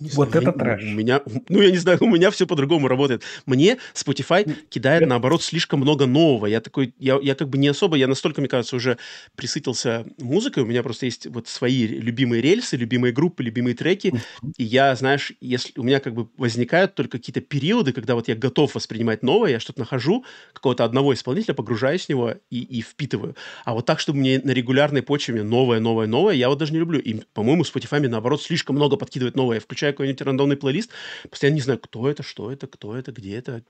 [0.00, 0.82] Не вот знаю, это трэш.
[0.82, 3.22] У меня, ну, я не знаю, у меня все по-другому работает.
[3.46, 6.46] Мне Spotify кидает, наоборот, слишком много нового.
[6.46, 8.98] Я такой, я, я как бы не особо, я настолько, мне кажется, уже
[9.34, 10.62] присытился музыкой.
[10.62, 14.14] У меня просто есть вот свои любимые рельсы, любимые группы, любимые треки.
[14.56, 18.34] И я, знаешь, если у меня как бы возникают только какие-то периоды, когда вот я
[18.34, 23.36] готов воспринимать новое, я что-то нахожу, какого-то одного исполнителя, погружаюсь в него и, и впитываю.
[23.64, 26.78] А вот так, чтобы мне на регулярной почве новое, новое, новое, я вот даже не
[26.78, 27.00] люблю.
[27.00, 29.56] И, по-моему, Spotify, наоборот, слишком много подкидывает новое.
[29.56, 30.90] Я включаю какой-нибудь рандомный плейлист,
[31.30, 33.62] постоянно не знаю, кто это, что это, кто это, где это.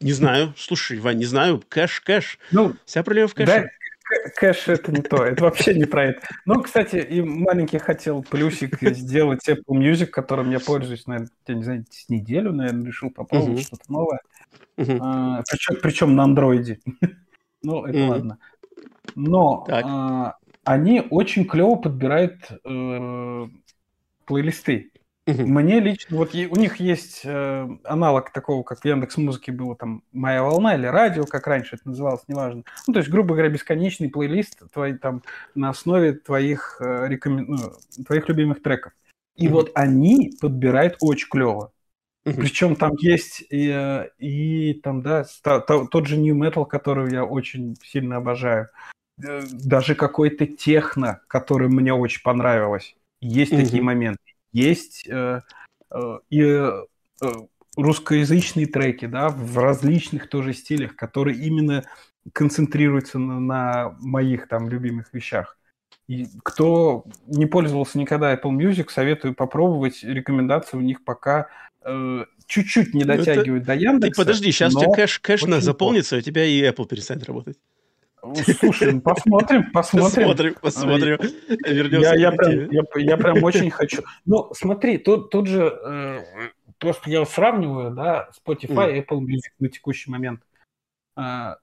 [0.00, 0.54] не знаю.
[0.56, 1.62] Слушай, Вань, не знаю.
[1.68, 2.38] Кэш, кэш.
[2.52, 3.46] Ну, Вся проблема в кэше.
[3.46, 3.66] Да,
[4.36, 6.20] Кэш это не то, это вообще не про это.
[6.44, 11.64] Ну, кстати, и маленький хотел плюсик сделать Apple Music, которым я пользуюсь, наверное, я не
[11.64, 13.66] знаю, с неделю, наверное, решил попробовать uh-huh.
[13.66, 14.20] что-то новое.
[14.76, 14.98] Uh-huh.
[15.00, 16.78] А, причем, причем на андроиде.
[17.62, 18.08] ну, это uh-huh.
[18.08, 18.38] ладно.
[19.16, 23.46] Но а, они очень клево подбирают э,
[24.24, 24.92] плейлисты.
[25.26, 25.42] Угу.
[25.44, 30.04] Мне лично, вот у них есть э, аналог такого, как в Яндекс Музыке было там
[30.12, 32.62] «Моя волна» или «Радио», как раньше это называлось, неважно.
[32.86, 35.22] Ну, то есть, грубо говоря, бесконечный плейлист твой, там,
[35.56, 37.46] на основе твоих, э, рекомен...
[37.48, 38.92] ну, твоих любимых треков.
[39.34, 39.56] И угу.
[39.56, 41.72] вот они подбирают очень клево.
[42.24, 42.36] Угу.
[42.36, 47.76] Причем там есть и, э, и там, да, тот же New Metal, который я очень
[47.82, 48.68] сильно обожаю.
[49.20, 52.94] Э, даже какой-то техно, который мне очень понравилось.
[53.20, 53.62] Есть угу.
[53.62, 54.20] такие моменты
[54.56, 55.40] есть э,
[55.90, 56.82] э, и э,
[57.76, 61.84] русскоязычные треки, да, в различных тоже стилях, которые именно
[62.32, 65.58] концентрируются на, на моих там любимых вещах.
[66.08, 70.02] И кто не пользовался никогда Apple Music, советую попробовать.
[70.02, 71.48] Рекомендации у них пока
[71.84, 73.74] э, чуть-чуть не ну, дотягивают это...
[73.74, 74.22] до Яндекса.
[74.22, 77.58] Ты подожди, сейчас у тебя кэш, кэш заполнится, у тебя и Apple перестанет работать.
[78.34, 80.26] Слушай, ну посмотрим, посмотрим.
[80.26, 81.18] Посмотрим, посмотрим.
[81.66, 84.02] Вернемся я, я, прям, я, я прям очень хочу.
[84.24, 86.22] Ну, смотри, тут, тут же э,
[86.78, 90.40] просто я сравниваю, да, Spotify и Apple Music на текущий момент.
[91.16, 91.56] Э,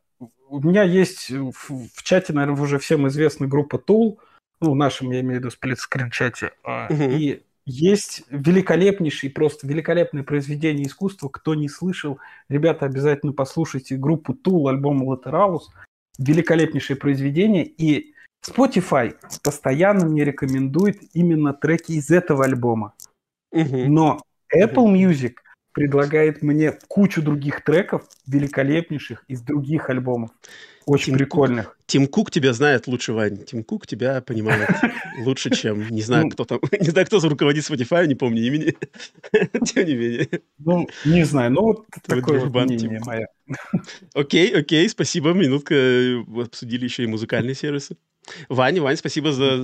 [0.49, 4.17] у меня есть в, в чате, наверное, уже всем известна группа Tool,
[4.61, 10.85] ну, в нашем, я имею в виду, сплит-скрин-чате, э, и есть великолепнейший, просто великолепное произведение
[10.85, 11.29] искусства.
[11.29, 12.19] Кто не слышал,
[12.49, 15.63] ребята, обязательно послушайте группу Tool, альбом Lateralus
[16.17, 18.13] великолепнейшее произведение, и
[18.45, 22.93] Spotify постоянно мне рекомендует именно треки из этого альбома.
[23.51, 23.85] Угу.
[23.87, 24.21] Но
[24.53, 25.35] Apple Music
[25.73, 30.31] предлагает мне кучу других треков, великолепнейших из других альбомов.
[30.85, 31.65] Очень Тим прикольных.
[31.65, 33.43] Кук, Тим Кук тебя знает лучше, Вань.
[33.43, 34.69] Тим Кук тебя понимает
[35.19, 35.87] лучше, чем...
[35.89, 36.59] Не знаю, ну, кто там...
[36.79, 38.75] Не знаю, кто руководит Spotify, не помню имени.
[39.65, 40.29] Тем не менее.
[40.59, 41.51] Ну, не знаю.
[41.51, 43.27] Ну, вот такое вот мнение мое.
[44.13, 45.33] Окей, окей, спасибо.
[45.33, 45.75] Минутка.
[46.41, 47.97] Обсудили еще и музыкальные сервисы.
[48.49, 49.57] Ваня, Вань, спасибо за,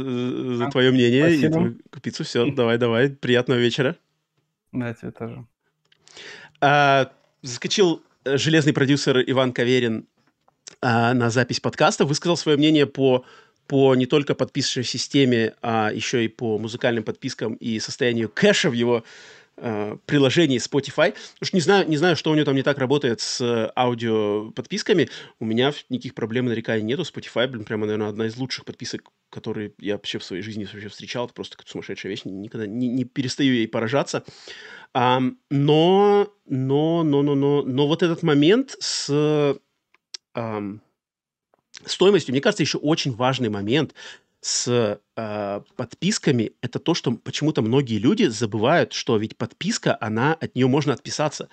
[0.56, 1.48] за твое мнение спасибо.
[1.48, 2.24] и твою купицу.
[2.24, 3.10] Все, давай, давай.
[3.10, 3.96] Приятного вечера.
[4.72, 5.46] Да, тебе тоже.
[6.62, 10.08] А, заскочил железный продюсер Иван Каверин
[10.82, 13.26] а, на запись подкаста, высказал свое мнение по
[13.70, 18.74] по не только подписчивой системе, а еще и по музыкальным подпискам и состоянию кэша в
[18.74, 19.04] его
[19.58, 21.14] э, приложении Spotify.
[21.40, 25.10] Уж не знаю, не знаю, что у него там не так работает с аудио подписками.
[25.40, 27.04] У меня никаких проблем нареканий нету.
[27.04, 30.90] Spotify, блин, прямо, наверное, одна из лучших подписок, которые я вообще в своей жизни вообще
[30.90, 31.26] встречал.
[31.26, 32.22] Это просто сумасшедшая вещь.
[32.26, 34.24] Никогда не, не перестаю ей поражаться.
[34.96, 35.22] А,
[35.52, 39.60] но, но, но, но, но, но вот этот момент с
[40.40, 40.82] эм,
[41.86, 43.94] стоимостью, мне кажется, еще очень важный момент
[44.42, 50.56] с э, подписками это то, что почему-то многие люди забывают, что ведь подписка, она от
[50.56, 51.50] нее можно отписаться.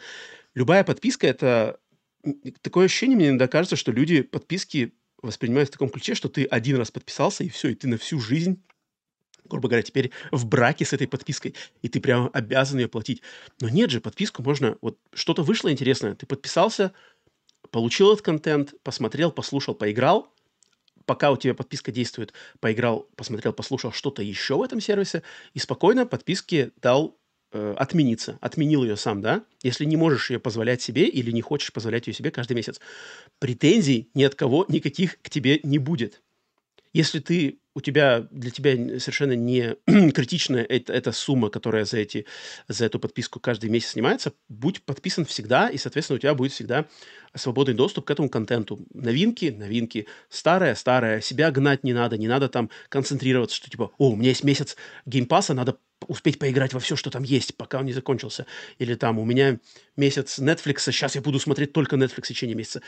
[0.54, 1.80] Любая подписка это
[2.62, 6.76] такое ощущение мне иногда кажется, что люди подписки воспринимают в таком ключе, что ты один
[6.76, 8.62] раз подписался и все, и ты на всю жизнь
[9.48, 13.22] грубо говоря, теперь в браке с этой подпиской, и ты прямо обязан ее платить.
[13.60, 14.76] Но нет же, подписку можно...
[14.80, 16.92] Вот что-то вышло интересное, ты подписался,
[17.76, 20.32] получил этот контент, посмотрел, послушал, поиграл,
[21.04, 25.22] пока у тебя подписка действует, поиграл, посмотрел, послушал что-то еще в этом сервисе,
[25.52, 27.18] и спокойно подписке дал
[27.52, 28.38] э, отмениться.
[28.40, 29.44] Отменил ее сам, да?
[29.62, 32.80] Если не можешь ее позволять себе или не хочешь позволять ее себе каждый месяц,
[33.40, 36.22] претензий ни от кого никаких к тебе не будет.
[36.94, 39.76] Если ты у тебя для тебя совершенно не
[40.12, 42.24] критичная эта, эта сумма, которая за, эти,
[42.68, 46.86] за эту подписку каждый месяц снимается, будь подписан всегда, и, соответственно, у тебя будет всегда
[47.34, 48.80] свободный доступ к этому контенту.
[48.94, 54.12] Новинки, новинки, старое, старое, себя гнать не надо, не надо там концентрироваться, что типа, о,
[54.12, 54.74] у меня есть месяц
[55.04, 55.76] Game Pass а, надо
[56.08, 58.46] успеть поиграть во все, что там есть, пока он не закончился.
[58.78, 59.58] Или там, у меня
[59.96, 62.80] месяц Netflix, сейчас я буду смотреть только Netflix в течение месяца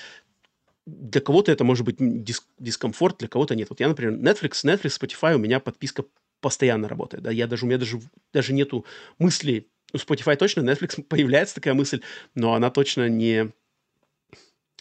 [0.89, 3.69] для кого-то это может быть дис дискомфорт, для кого-то нет.
[3.70, 6.05] Вот я, например, Netflix, Netflix, Spotify, у меня подписка
[6.40, 7.23] постоянно работает.
[7.23, 7.31] Да?
[7.31, 8.01] Я даже, у меня даже,
[8.32, 8.85] даже нету
[9.19, 12.01] мысли, у Spotify точно, Netflix появляется такая мысль,
[12.35, 13.51] но она точно не,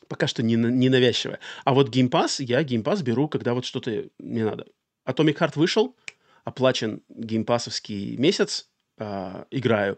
[0.08, 1.40] пока что не, не навязчивая.
[1.66, 4.66] А вот Game Pass, я Game Pass беру, когда вот что-то не надо.
[5.06, 5.96] Atomic Heart вышел,
[6.44, 9.98] оплачен Game Pass овский месяц, э, играю.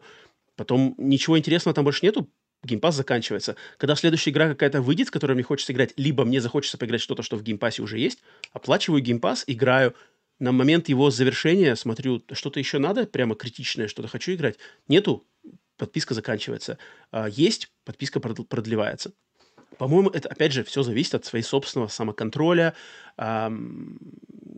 [0.55, 2.29] Потом ничего интересного там больше нету,
[2.63, 3.55] геймпас заканчивается.
[3.77, 7.23] Когда следующая игра какая-то выйдет, в которой мне хочется играть, либо мне захочется поиграть что-то,
[7.23, 8.19] что в Game Pass е уже есть,
[8.51, 9.95] оплачиваю геймпас, играю.
[10.39, 14.57] На момент его завершения смотрю, что-то еще надо, прямо критичное, что-то хочу играть.
[14.87, 15.27] Нету,
[15.77, 16.77] подписка заканчивается.
[17.11, 19.13] А, есть, подписка продлевается.
[19.77, 22.73] По-моему, это, опять же, все зависит от своей собственного самоконтроля,
[23.17, 23.97] эм,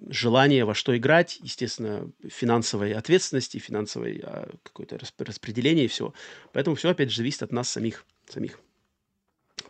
[0.09, 6.13] желания во что играть, естественно, финансовой ответственности, финансовой э, какое-то распределения и все.
[6.53, 8.05] Поэтому все, опять же, зависит от нас самих.
[8.27, 8.59] самих.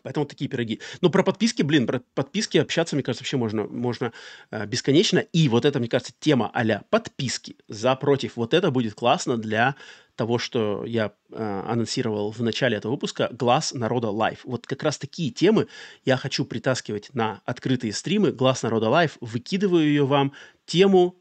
[0.03, 0.80] Поэтому такие пироги.
[1.01, 4.13] Но про подписки, блин, про подписки общаться, мне кажется, вообще можно, можно
[4.49, 5.19] э, бесконечно.
[5.19, 8.35] И вот это, мне кажется, тема а подписки за против.
[8.35, 9.76] Вот это будет классно для
[10.15, 14.39] того, что я э, анонсировал в начале этого выпуска, «Глаз народа live».
[14.43, 15.67] Вот как раз такие темы
[16.05, 20.33] я хочу притаскивать на открытые стримы «Глаз народа live», выкидываю ее вам,
[20.65, 21.15] тему,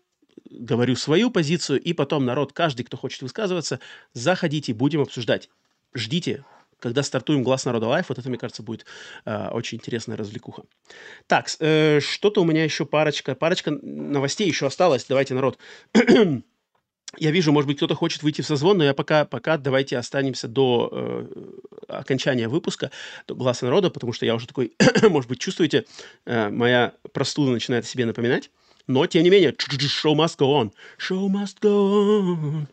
[0.50, 3.80] говорю свою позицию, и потом народ, каждый, кто хочет высказываться,
[4.12, 5.48] заходите, будем обсуждать.
[5.94, 6.44] Ждите,
[6.80, 8.86] когда стартуем «Глаз народа live», вот это, мне кажется, будет
[9.24, 10.64] э, очень интересная развлекуха.
[11.26, 15.04] Так, э, что-то у меня еще парочка, парочка новостей еще осталось.
[15.08, 15.58] Давайте, народ.
[17.18, 20.46] Я вижу, может быть, кто-то хочет выйти в созвон, но я пока, пока давайте останемся
[20.46, 21.26] до э,
[21.88, 22.92] окончания выпуска,
[23.26, 24.72] до «Глаза народа», потому что я уже такой,
[25.02, 25.86] может быть, чувствуете,
[26.24, 28.50] э, моя простуда начинает себе напоминать.
[28.86, 30.72] Но, тем не менее, show must go on.
[30.98, 32.66] Show must go on.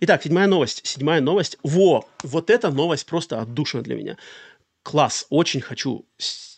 [0.00, 0.86] Итак, седьмая новость.
[0.86, 1.58] Седьмая новость.
[1.62, 2.08] Во!
[2.22, 4.16] Вот эта новость просто отдушина для меня.
[4.82, 5.26] Класс.
[5.30, 6.06] Очень хочу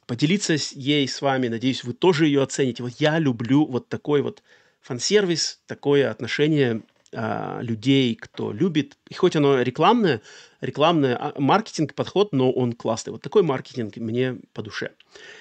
[0.06, 1.48] поделиться ей с вами.
[1.48, 2.82] Надеюсь, вы тоже ее оцените.
[2.82, 4.42] Вот я люблю вот такой вот
[4.80, 6.82] фан-сервис, такое отношение
[7.14, 8.98] а, людей, кто любит.
[9.08, 10.20] И хоть оно рекламное,
[10.60, 13.12] рекламный а, маркетинг подход, но он классный.
[13.12, 14.92] Вот такой маркетинг мне по душе.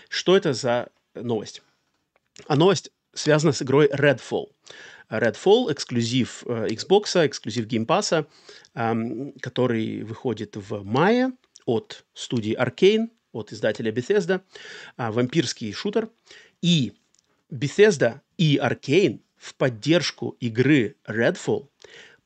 [0.10, 1.62] Что это за новость?
[2.48, 4.50] А новость связана с игрой Redfall.
[5.10, 8.26] Redfall эксклюзив э, Xbox, эксклюзив Game Pass,
[8.74, 11.32] э, который выходит в мае
[11.66, 14.42] от студии Arkane, от издателя Bethesda,
[14.98, 16.10] э, вампирский шутер.
[16.62, 16.94] И
[17.52, 21.68] Bethesda и Arkane в поддержку игры Redfall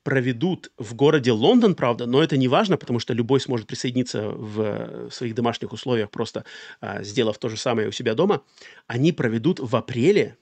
[0.04, 5.10] проведут в городе Лондон, правда, но это не важно, потому что любой сможет присоединиться в
[5.10, 6.44] своих домашних условиях, просто
[6.80, 8.42] а, сделав то же самое у себя дома.
[8.86, 10.36] Они проведут в апреле,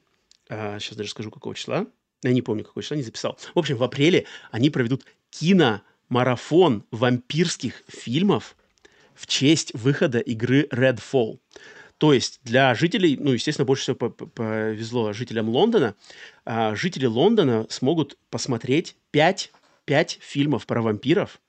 [0.51, 1.87] а, сейчас даже скажу, какого числа,
[2.23, 3.39] я не помню, какого числа, не записал.
[3.55, 8.55] В общем, в апреле они проведут киномарафон вампирских фильмов
[9.15, 11.39] в честь выхода игры Redfall.
[11.99, 15.95] То есть для жителей, ну, естественно, больше всего повезло жителям Лондона.
[16.45, 19.53] А жители Лондона смогут посмотреть 5,
[19.87, 21.41] 5 фильмов про вампиров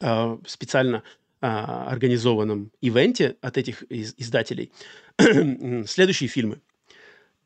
[0.00, 1.02] а, специально
[1.40, 4.70] а, организованном ивенте от этих из- издателей.
[5.18, 6.60] Следующие фильмы.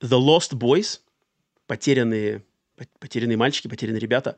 [0.00, 1.00] The Lost Boys,
[1.66, 2.44] потерянные,
[2.98, 4.36] потерянные мальчики, потерянные ребята.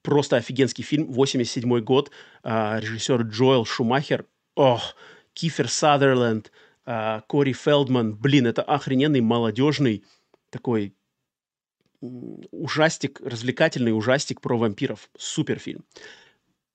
[0.00, 2.10] Просто офигенский фильм, 87 год,
[2.42, 4.24] режиссер Джоэл Шумахер.
[4.54, 4.94] Ох,
[5.34, 6.50] Кифер Садерленд–
[6.86, 10.04] а, Кори Фелдман, блин, это охрененный молодежный
[10.50, 10.94] такой
[12.00, 15.10] ужастик, развлекательный ужастик про вампиров.
[15.18, 15.84] Супер фильм.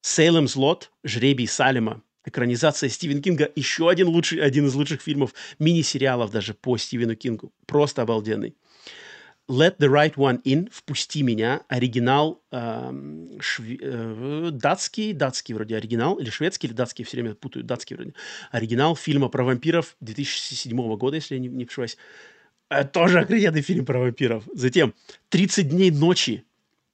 [0.04, 6.32] Сейлем's Lot, Жребий Салема, экранизация Стивена Кинга, еще один лучший, один из лучших фильмов, мини-сериалов
[6.32, 7.54] даже по Стивену Кингу.
[7.66, 8.56] Просто обалденный.
[9.50, 16.20] Let the Right One In, Впусти меня, оригинал э, шве, э, датский, датский вроде оригинал,
[16.20, 18.14] или шведский, или датский, все время путаю, датский вроде.
[18.52, 21.98] Оригинал фильма про вампиров 2007 года, если я не, не ошибаюсь.
[22.70, 24.46] Э, тоже охрененный фильм про вампиров.
[24.54, 24.94] Затем
[25.32, 26.46] «30 дней ночи»,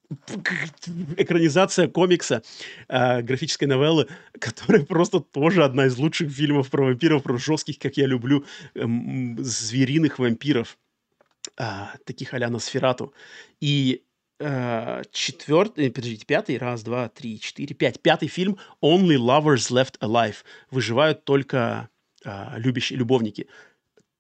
[1.18, 2.41] экранизация комикса,
[2.88, 4.07] э, графической новеллы,
[4.40, 8.86] которая просто тоже одна из лучших фильмов про вампиров, про жестких, как я люблю, э,
[9.38, 10.78] звериных вампиров
[11.57, 13.13] а, таких а-ля Носферату.
[13.59, 14.03] И
[14.39, 17.99] э, четвертый, подождите, пятый, раз, два, три, четыре, пять.
[17.99, 20.38] Пятый фильм Only Lovers Left Alive.
[20.69, 21.89] Выживают только
[22.23, 23.47] э, любящие, любовники.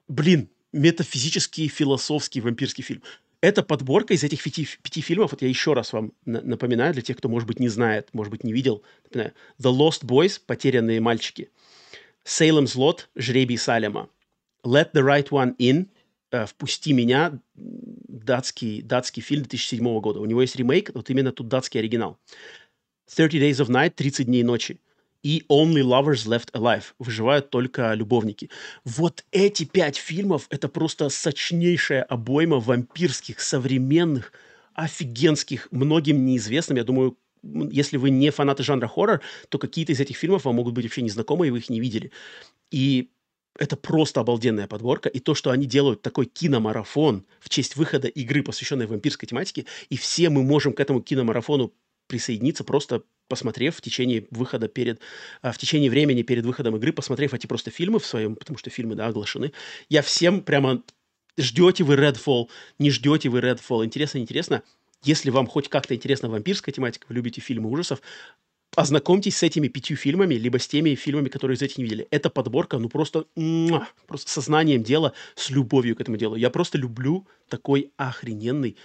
[0.07, 3.03] Блин, метафизический, философский вампирский фильм.
[3.39, 5.31] Это подборка из этих пяти, пяти фильмов.
[5.31, 8.43] Вот я еще раз вам напоминаю, для тех, кто, может быть, не знает, может быть,
[8.43, 8.81] не видел.
[9.03, 9.33] Напоминаю.
[9.61, 11.51] The Lost Boys, Потерянные мальчики.
[12.25, 14.09] Salem's Lot, Жребий Салема.
[14.65, 15.96] Let the Right One In, э,
[16.31, 20.19] «Впусти меня», датский, датский фильм 2007 года.
[20.19, 22.17] У него есть ремейк, вот именно тут датский оригинал.
[23.15, 24.79] 30 Days of Night, 30 дней ночи.
[25.23, 26.83] И Only Lovers Left Alive.
[26.99, 28.49] Выживают только любовники.
[28.85, 34.31] Вот эти пять фильмов– это просто сочнейшая обойма вампирских, современных,
[34.73, 40.17] офигенских, многим неизвестным, я думаю, если вы не фанаты жанра хоррор, то какие-то из этих
[40.17, 42.11] фильмов вам могут быть вообще незнакомы, и вы их не видели.
[42.71, 43.09] И
[43.59, 45.09] это просто обалденная подборка.
[45.09, 49.97] И то, что они делают такой киномарафон в честь выхода игры, посвященной вампирской тематике, и
[49.97, 51.73] все мы можем к этому киномарафону
[52.07, 55.01] присоединиться, просто посмотрев в течение выхода перед,
[55.41, 58.69] а, в течение времени перед выходом игры, посмотрев эти просто фильмы в своем, потому что
[58.69, 59.51] фильмы, да, оглашены.
[59.89, 60.83] Я всем прямо
[61.37, 64.63] ждете вы Redfall, не ждете вы Redfall, интересно, интересно.
[65.03, 68.01] Если вам хоть как-то интересна вампирская тематика, вы любите фильмы ужасов,
[68.77, 72.07] ознакомьтесь с этими пятью фильмами, либо с теми фильмами, которые из этих не видели.
[72.11, 73.25] Эта подборка, ну просто,
[74.05, 76.35] просто сознанием дела, с любовью к этому делу.
[76.35, 78.77] Я просто люблю такой охрененный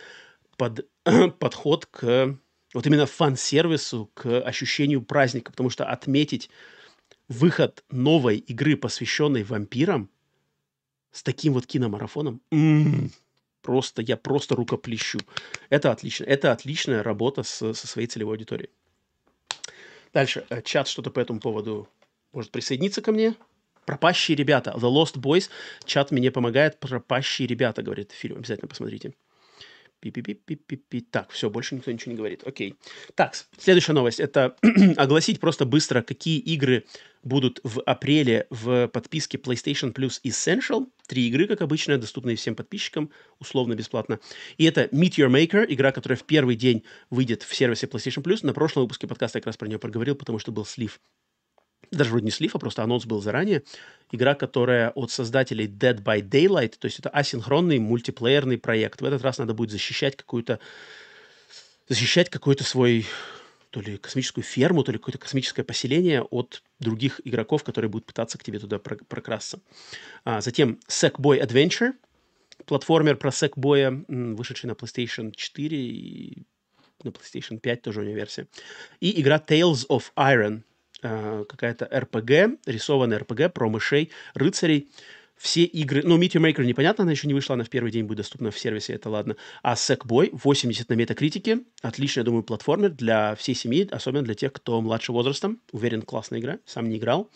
[0.56, 0.88] под,
[1.38, 2.38] подход к
[2.72, 6.48] вот именно фан-сервису, к ощущению праздника, потому что отметить
[7.28, 10.08] выход новой игры, посвященной вампирам,
[11.10, 13.10] с таким вот киномарафоном, м-м,
[13.60, 15.20] просто, я просто рукоплещу.
[15.68, 16.24] Это отлично.
[16.24, 18.70] Это отличная работа с, со своей целевой аудиторией.
[20.12, 20.44] Дальше.
[20.50, 21.88] Э, чат что-то по этому поводу
[22.32, 23.34] может присоединиться ко мне.
[23.86, 24.72] Пропащие ребята.
[24.76, 25.48] The Lost Boys.
[25.84, 26.78] Чат мне помогает.
[26.78, 28.38] Пропащие ребята, говорит фильм.
[28.38, 29.14] Обязательно посмотрите.
[30.00, 31.00] Пи-пи-пи-пи-пи.
[31.00, 32.42] Так, все, больше никто ничего не говорит.
[32.44, 32.74] Окей.
[33.14, 34.20] Так, следующая новость.
[34.20, 34.56] Это
[34.96, 36.84] огласить просто быстро, какие игры
[37.22, 40.86] будут в апреле в подписке PlayStation Plus Essential.
[41.06, 44.18] Три игры, как обычно, доступные всем подписчикам, условно бесплатно.
[44.58, 48.40] И это Meteor Maker, игра, которая в первый день выйдет в сервисе PlayStation Plus.
[48.42, 51.00] На прошлом выпуске подкаста я как раз про нее проговорил, потому что был слив
[51.90, 53.62] даже вроде не слив, а просто анонс был заранее.
[54.10, 59.02] Игра, которая от создателей Dead by Daylight, то есть это асинхронный мультиплеерный проект.
[59.02, 60.58] В этот раз надо будет защищать какую-то
[61.88, 63.06] защищать какой-то свой
[63.72, 68.38] то ли космическую ферму, то ли какое-то космическое поселение от других игроков, которые будут пытаться
[68.38, 69.60] к тебе туда прокрасться.
[70.24, 71.94] А, затем Sackboy Adventure,
[72.66, 76.42] платформер про Sackboy, вышедший на PlayStation 4 и
[77.02, 78.46] на PlayStation 5 тоже у него версия.
[79.00, 80.62] И игра Tales of Iron,
[81.04, 84.88] Э, какая-то RPG, рисованная RPG про мышей, рыцарей.
[85.42, 86.02] Все игры...
[86.04, 88.58] Ну, Meteor Maker непонятно, она еще не вышла, она в первый день будет доступна в
[88.58, 89.34] сервисе, это ладно.
[89.64, 91.62] А Sackboy 80 на метакритике.
[91.82, 95.60] Отличный, я думаю, платформер для всей семьи, особенно для тех, кто младше возрастом.
[95.72, 96.58] Уверен, классная игра.
[96.64, 97.28] Сам не играл.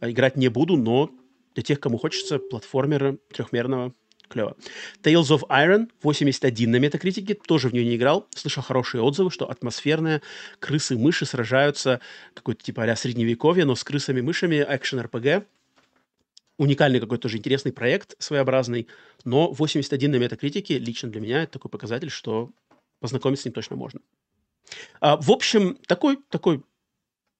[0.00, 1.12] Э, играть не буду, но
[1.54, 3.94] для тех, кому хочется платформера трехмерного
[4.28, 4.56] клево.
[5.04, 8.26] Tales of Iron 81 на метакритике, тоже в нее не играл.
[8.34, 10.20] Слышал хорошие отзывы, что атмосферная,
[10.58, 12.00] крысы-мыши сражаются,
[12.34, 15.44] какой-то типа а средневековье, но с крысами-мышами, экшен-РПГ.
[16.62, 18.86] Уникальный какой-то тоже интересный проект, своеобразный,
[19.24, 22.52] но 81 на метакритике лично для меня это такой показатель, что
[23.00, 24.00] познакомиться с ним точно можно.
[25.00, 26.62] А, в общем, такой, такой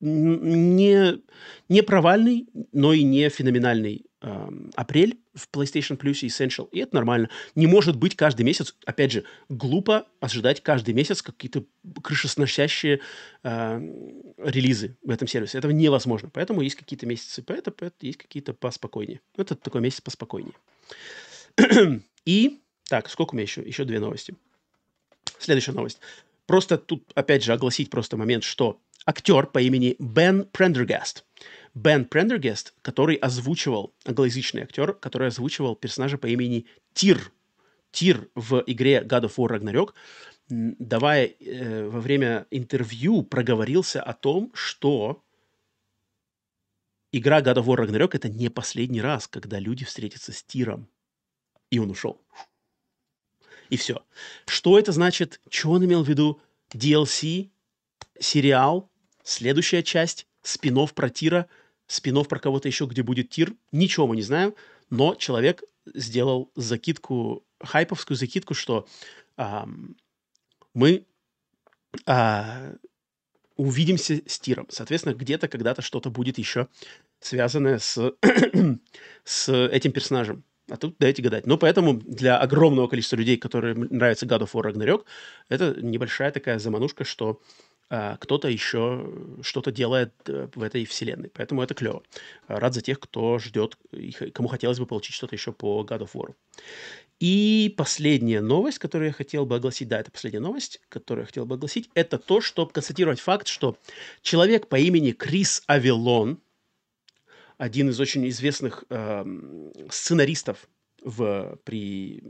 [0.01, 1.23] не,
[1.69, 7.29] не провальный, но и не феноменальный э, апрель в PlayStation Plus Essential, и это нормально.
[7.55, 11.65] Не может быть каждый месяц, опять же, глупо ожидать каждый месяц какие-то
[12.03, 13.01] крышесносящие
[13.43, 13.81] э,
[14.39, 15.59] релизы в этом сервисе.
[15.59, 16.31] Этого невозможно.
[16.33, 19.21] Поэтому есть какие-то месяцы по это, поэтому есть какие-то поспокойнее.
[19.37, 20.55] Это такой месяц поспокойнее.
[22.25, 23.63] и, так, сколько у меня еще?
[23.63, 24.35] Еще две новости.
[25.39, 25.99] Следующая новость.
[26.47, 31.25] Просто тут, опять же, огласить просто момент, что актер по имени Бен Прендергаст.
[31.75, 37.33] Бен Прендергаст, который озвучивал, англоязычный актер, который озвучивал персонажа по имени Тир.
[37.91, 39.95] Тир в игре God of War Ragnarok,
[40.49, 45.23] давая э, во время интервью, проговорился о том, что
[47.11, 50.89] игра God of War Ragnarok это не последний раз, когда люди встретятся с Тиром.
[51.71, 52.21] И он ушел.
[53.71, 54.05] И все.
[54.47, 55.41] Что это значит?
[55.49, 56.41] Что он имел в виду?
[56.75, 57.51] DLC,
[58.19, 58.91] сериал,
[59.25, 61.49] Следующая часть, спин про Тира,
[61.93, 64.55] спин про кого-то еще, где будет Тир, ничего мы не знаем,
[64.89, 65.63] но человек
[65.95, 68.87] сделал закидку, хайповскую закидку, что
[69.37, 69.69] а,
[70.73, 71.05] мы
[72.07, 72.73] а,
[73.57, 74.67] увидимся с Тиром.
[74.71, 76.69] Соответственно, где-то когда-то что-то будет еще
[77.21, 77.99] связанное с,
[79.25, 80.45] с этим персонажем.
[80.71, 81.47] А тут дайте гадать.
[81.47, 85.05] Но поэтому для огромного количества людей, которые нравится God of War Ragnarok,
[85.51, 87.43] это небольшая такая заманушка, что
[87.89, 89.07] кто-то еще
[89.43, 91.29] что-то делает э, в этой вселенной.
[91.29, 92.03] Поэтому это клево.
[92.49, 93.77] Рад за тех, кто ждет,
[94.33, 96.35] кому хотелось бы получить что-то еще по God of War.
[97.21, 101.47] И последняя новость, которую я хотел бы огласить, да, это последняя новость, которую я хотел
[101.47, 103.77] бы огласить, это то, чтобы констатировать факт, что
[104.23, 106.41] человек по имени Крис Авилон,
[107.59, 109.25] один из очень известных э,
[109.91, 110.67] сценаристов
[111.05, 112.23] в, при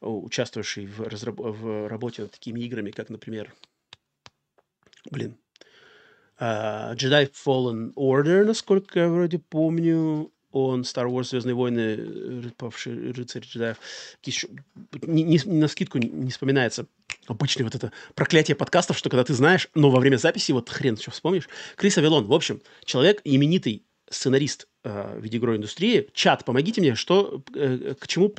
[0.00, 3.54] участвовавший в, разраб, в работе над такими играми, как, например,
[5.10, 5.36] блин,
[6.40, 13.42] uh, Jedi Fallen Order, насколько я вроде помню, он Star Wars Звездные войны, павший рыцарь
[13.42, 13.78] джедаев.
[14.24, 14.48] Еще,
[15.02, 16.86] не, не, на скидку не, вспоминается
[17.26, 20.96] обычное вот это проклятие подкастов, что когда ты знаешь, но во время записи вот хрен
[20.96, 21.48] что вспомнишь.
[21.76, 26.10] Крис Авилон, в общем, человек именитый сценарист э, видеоигровой индустрии.
[26.12, 28.34] Чат, помогите мне, что, э, к чему,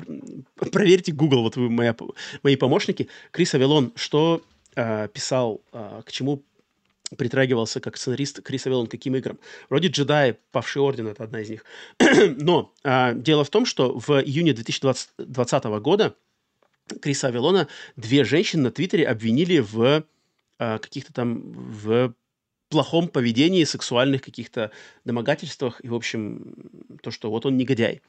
[0.55, 1.95] проверьте Google, вот вы моя,
[2.43, 3.09] мои помощники.
[3.31, 4.43] Крис Авилон, что
[4.75, 6.43] э, писал, э, к чему
[7.17, 9.39] притрагивался как сценарист Крис Авилон каким играм.
[9.69, 11.65] Вроде «Джедаи», «Павший орден»— это одна из них.
[12.37, 16.15] Но э, дело в том, что в июне 2020 года
[17.01, 20.05] Криса Авилона две женщины на Твиттере обвинили в
[20.59, 22.13] э, каких-то там в
[22.69, 24.71] плохом поведении, сексуальных каких-то
[25.05, 26.55] домогательствах и, в общем,
[27.03, 28.01] то, что вот он негодяй.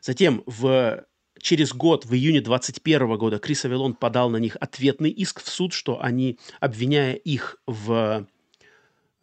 [0.00, 1.04] Затем в
[1.40, 5.72] через год, в июне 2021 года, Крис Авилон подал на них ответный иск в суд,
[5.72, 8.26] что они, обвиняя их в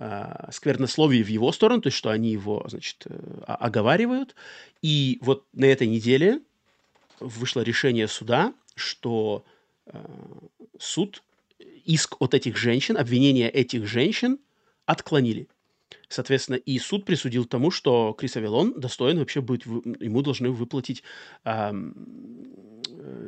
[0.01, 4.35] э, сквернословии в его сторону, то есть что они его, значит, э, оговаривают.
[4.81, 6.41] И вот на этой неделе
[7.19, 9.43] вышло решение суда, что
[9.85, 9.99] э,
[10.79, 11.23] суд
[11.85, 14.39] иск от этих женщин, обвинения этих женщин–
[14.91, 15.47] отклонили.
[16.07, 21.03] Соответственно, и суд присудил тому, что Крис Авилон достоин вообще быть, ему должны выплатить
[21.45, 21.71] э,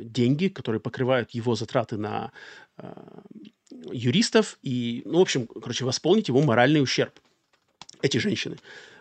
[0.04, 2.32] деньги, которые покрывают его затраты на
[2.78, 2.94] э,
[3.92, 7.20] юристов и, ну, в общем, короче, восполнить его моральный ущерб.
[8.02, 8.58] Эти женщины.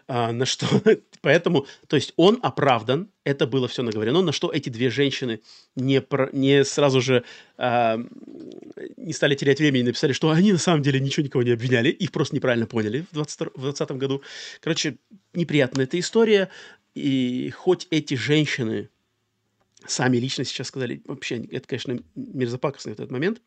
[0.08, 0.66] А, на что,
[1.20, 5.40] поэтому, то есть он оправдан, это было все наговорено, на что эти две женщины
[5.76, 7.24] не, про, не сразу же
[7.56, 7.98] а,
[8.96, 11.90] не стали терять время и написали, что они на самом деле ничего никого не обвиняли,
[11.90, 14.22] их просто неправильно поняли в 2020 году.
[14.60, 14.96] Короче,
[15.34, 16.50] неприятная эта история,
[16.94, 18.90] и хоть эти женщины
[19.86, 23.40] сами лично сейчас сказали, вообще, это, конечно, мерзопакостный этот момент,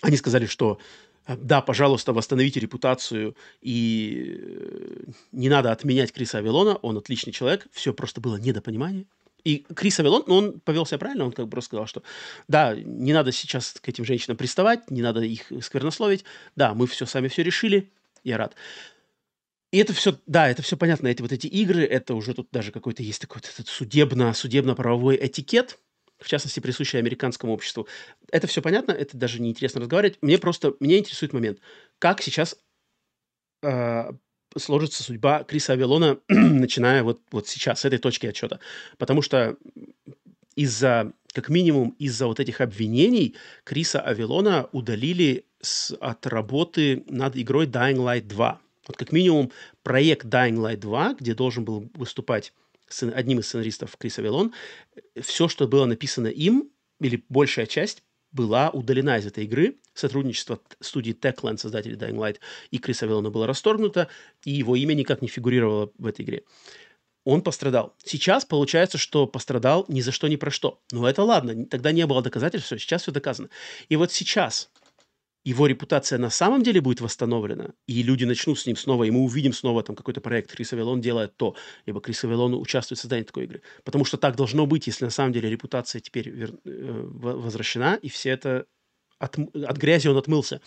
[0.00, 0.78] они сказали, что
[1.26, 7.66] Э, да, пожалуйста, восстановите репутацию, и э, не надо отменять Криса Авилона, он отличный человек,
[7.72, 9.06] все просто было недопонимание.
[9.44, 12.02] И Крис Авилон, ну, он повел себя правильно, он как бы просто сказал, что
[12.46, 16.24] да, не надо сейчас к этим женщинам приставать, не надо их сквернословить,
[16.54, 17.90] да, мы все сами все решили,
[18.22, 18.54] я рад.
[19.72, 22.70] И это все, да, это все понятно, эти вот эти игры, это уже тут даже
[22.70, 25.78] какой-то есть такой вот судебно, судебно-правовой этикет,
[26.22, 27.86] в частности, присущее американскому обществу.
[28.30, 30.18] Это все понятно, это даже не интересно разговаривать.
[30.22, 31.58] Мне просто, меня интересует момент,
[31.98, 32.56] как сейчас
[33.62, 34.12] э,
[34.56, 38.60] сложится судьба Криса Авилона, начиная вот, вот сейчас, с этой точки отчета.
[38.98, 39.56] Потому что
[40.54, 47.66] из-за, как минимум, из-за вот этих обвинений Криса Авилона удалили с, от работы над игрой
[47.66, 48.60] Dying Light 2.
[48.88, 52.52] Вот как минимум проект Dying Light 2, где должен был выступать
[53.00, 54.52] одним из сценаристов Крис Авилон,
[55.20, 56.70] все, что было написано им,
[57.00, 58.02] или большая часть,
[58.32, 59.76] была удалена из этой игры.
[59.94, 62.38] Сотрудничество студии Techland, создателей Dying Light,
[62.70, 64.08] и Криса Авилона было расторгнуто,
[64.44, 66.44] и его имя никак не фигурировало в этой игре.
[67.24, 67.94] Он пострадал.
[68.04, 70.80] Сейчас получается, что пострадал ни за что, ни про что.
[70.90, 73.48] Но это ладно, тогда не было доказательств, все, сейчас все доказано.
[73.88, 74.70] И вот сейчас
[75.44, 79.20] его репутация на самом деле будет восстановлена, и люди начнут с ним снова, и мы
[79.20, 83.24] увидим снова там какой-то проект, Крис Авелон делает то, либо Крис Авелон участвует в создании
[83.24, 83.62] такой игры.
[83.82, 86.54] Потому что так должно быть, если на самом деле репутация теперь вер...
[86.64, 88.66] Э, возвращена, и все это
[89.18, 90.60] от, от грязи он отмылся.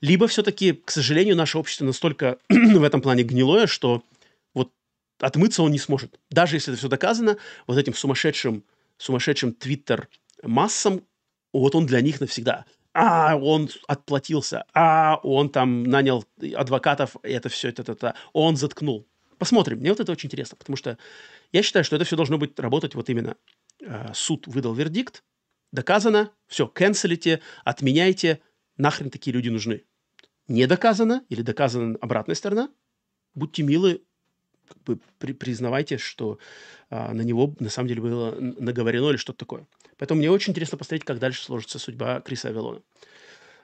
[0.00, 4.02] Либо все-таки, к сожалению, наше общество настолько в этом плане гнилое, что
[4.52, 4.72] вот
[5.20, 6.18] отмыться он не сможет.
[6.28, 7.36] Даже если это все доказано,
[7.68, 8.64] вот этим сумасшедшим,
[8.98, 11.04] сумасшедшим твиттер-массам,
[11.52, 12.64] вот он для них навсегда–
[12.94, 16.24] а, он отплатился, а, он там нанял
[16.54, 19.08] адвокатов, и это все, это, это, он заткнул.
[19.38, 19.78] Посмотрим.
[19.78, 20.98] Мне вот это очень интересно, потому что
[21.52, 23.36] я считаю, что это все должно быть работать вот именно.
[23.80, 25.24] Э, суд выдал вердикт,
[25.72, 28.40] доказано, все, канцелите, отменяйте,
[28.76, 29.84] нахрен такие люди нужны.
[30.48, 32.68] Не доказано или доказана обратная сторона,
[33.34, 34.02] будьте милы,
[34.68, 36.38] как бы при, признавайте, что
[36.90, 39.66] а, на него на самом деле было наговорено или что-то такое.
[40.02, 42.82] Поэтому мне очень интересно посмотреть, как дальше сложится судьба Криса Авилона.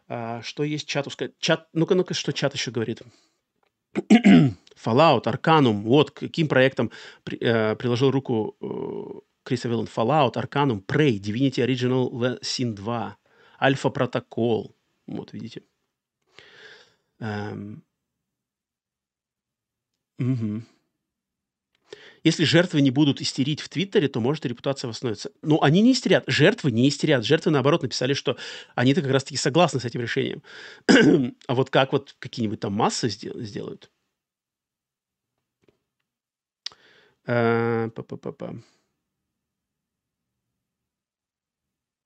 [0.07, 1.33] А, что есть сказать?
[1.41, 3.03] Чат, ну-ка, ну-ка, что чат еще говорит?
[3.97, 6.93] Fallout, Arcanum, вот каким проектом
[7.25, 9.87] при, э, приложил руку э, Криса Виллан.
[9.87, 13.17] Fallout, Arcanum, Prey, Divinity Original Sin 2,
[13.61, 14.73] Alpha Protocol.
[15.09, 15.65] Вот, видите.
[17.19, 17.83] Эм.
[20.21, 20.63] Угу.
[22.25, 25.31] Если жертвы не будут истерить в Твиттере, то может репутация восстановиться.
[25.43, 26.25] Но они не истерят.
[26.27, 27.25] Жертвы не истерят.
[27.25, 28.37] Жертвы, наоборот, написали, что
[28.75, 30.43] они-то как раз-таки согласны с этим решением.
[31.47, 33.91] а вот как вот какие-нибудь там массы сделают?
[37.27, 37.91] Э,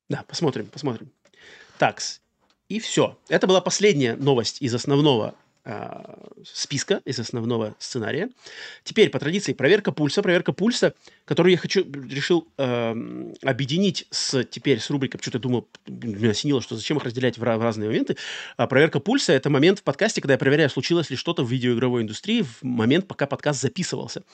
[0.09, 1.10] да, посмотрим, посмотрим.
[1.78, 2.20] Такс.
[2.68, 3.18] И все.
[3.28, 5.41] Это была последняя новость из основного а,
[6.44, 8.30] списка из основного сценария.
[8.82, 10.20] Теперь, по традиции, проверка пульса.
[10.22, 10.94] Проверка пульса,
[11.24, 16.74] которую я хочу, решил э, объединить с, теперь с рубрикой, что-то думал, меня осенило, что
[16.74, 18.16] зачем их разделять в, в разные моменты.
[18.56, 22.02] А проверка пульса– это момент в подкасте, когда я проверяю, случилось ли что-то в видеоигровой
[22.02, 24.24] индустрии в момент, пока подкаст записывался.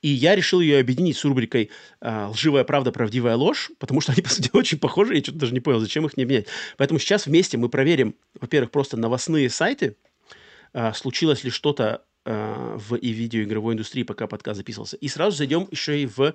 [0.00, 1.70] И я решил ее объединить с рубрикой
[2.00, 5.52] э, «Лживая правда, правдивая ложь», потому что они, по сути, очень похожи, я что-то даже
[5.52, 6.48] не понял, зачем их не объединять.
[6.78, 9.96] Поэтому сейчас вместе мы проверим, во-первых, просто новостные сайты–
[10.72, 14.96] а, случилось ли что-то а, в и видеоигровой индустрии, пока подкаст записывался.
[14.96, 16.34] И сразу зайдем еще и в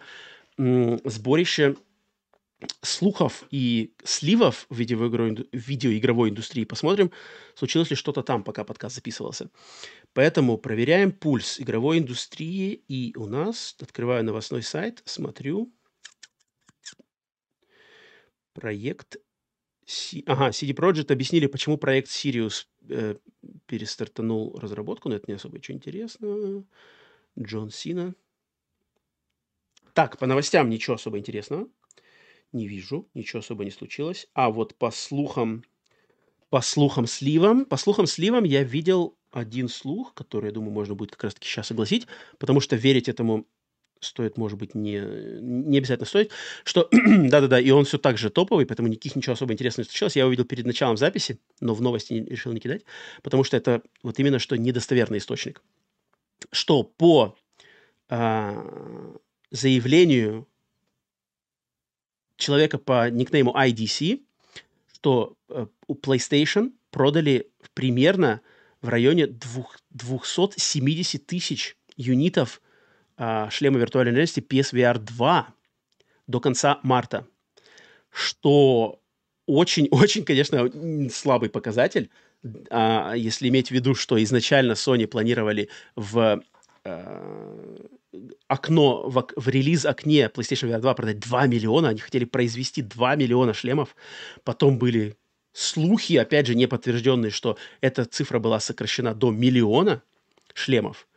[0.58, 1.76] сборище
[2.82, 6.64] слухов и сливов в видеоигровой, видеоигровой индустрии.
[6.64, 7.12] Посмотрим,
[7.56, 9.50] случилось ли что-то там, пока подкаст записывался.
[10.14, 12.84] Поэтому проверяем пульс игровой индустрии.
[12.88, 15.74] И у нас, открываю новостной сайт, смотрю,
[18.54, 19.18] проект
[20.26, 23.16] Ага, CD Projekt объяснили, почему проект Sirius э,
[23.68, 26.64] перестартанул разработку, но это не особо ничего интересного.
[27.38, 28.16] Джон Сина.
[29.94, 31.68] Так, по новостям ничего особо интересного.
[32.52, 34.28] Не вижу, ничего особо не случилось.
[34.34, 35.64] А вот по слухам,
[36.50, 41.12] по слухам сливам, по слухам сливам я видел один слух, который, я думаю, можно будет
[41.12, 42.08] как раз-таки сейчас согласить,
[42.40, 43.46] потому что верить этому
[44.06, 45.00] стоит, может быть, не,
[45.42, 46.32] не обязательно стоит,
[46.64, 50.16] что да-да-да, и он все так же топовый, поэтому никаких ничего особо интересного не случилось.
[50.16, 52.84] Я увидел перед началом записи, но в новости не, решил не кидать,
[53.22, 55.62] потому что это вот именно что недостоверный источник.
[56.52, 57.38] Что по
[58.10, 59.16] а,
[59.52, 60.48] заявлению
[62.38, 64.22] человека по никнейму IDC,
[64.94, 68.42] что а, у PlayStation продали примерно
[68.82, 72.62] в районе 270 тысяч юнитов
[73.18, 75.48] шлема виртуальной реальности PSVR 2
[76.28, 77.28] до конца марта,
[78.10, 79.00] что
[79.46, 80.70] очень-очень, конечно,
[81.10, 82.10] слабый показатель,
[82.70, 86.42] а, если иметь в виду, что изначально Sony планировали в
[86.84, 87.66] а,
[88.48, 93.54] окно, в, в релиз-окне PlayStation VR 2 продать 2 миллиона, они хотели произвести 2 миллиона
[93.54, 93.96] шлемов,
[94.44, 95.16] потом были
[95.54, 100.02] слухи, опять же, не подтвержденные, что эта цифра была сокращена до миллиона
[100.54, 101.08] шлемов.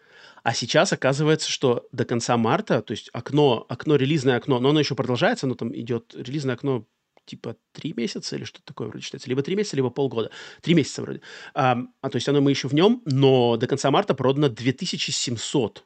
[0.48, 4.80] А сейчас оказывается, что до конца марта, то есть окно, окно, релизное окно, но оно
[4.80, 6.86] еще продолжается, но там идет релизное окно
[7.26, 9.28] типа три месяца или что-то такое вроде считается.
[9.28, 10.30] Либо три месяца, либо полгода.
[10.62, 11.20] Три месяца вроде.
[11.52, 15.84] А, а то есть оно мы еще в нем, но до конца марта продано 2700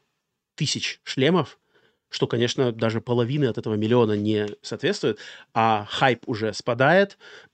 [0.55, 1.59] тысяч шлемов,
[2.07, 5.19] что, конечно, даже половины от этого миллиона не соответствует,
[5.53, 7.17] а хайп уже спадает,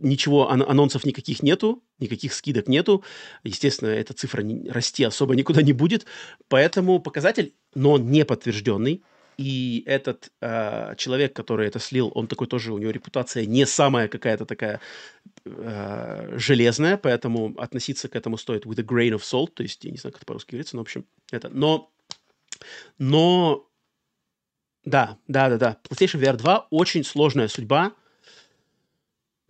[0.00, 3.04] ничего, анонсов никаких нету, никаких скидок нету.
[3.44, 6.06] Естественно, эта цифра не, расти особо никуда не будет.
[6.48, 9.02] Поэтому показатель, но он не подтвержденный.
[9.40, 14.06] И этот э, человек, который это слил, он такой тоже, у него репутация не самая
[14.06, 14.80] какая-то такая
[15.46, 19.92] э, железная, поэтому относиться к этому стоит with a grain of salt, то есть, я
[19.92, 21.48] не знаю, как это по-русски говорится, но, в общем, это.
[21.48, 21.90] Но,
[22.98, 23.66] но,
[24.84, 27.94] да, да, да, да, PlayStation VR 2 очень сложная судьба,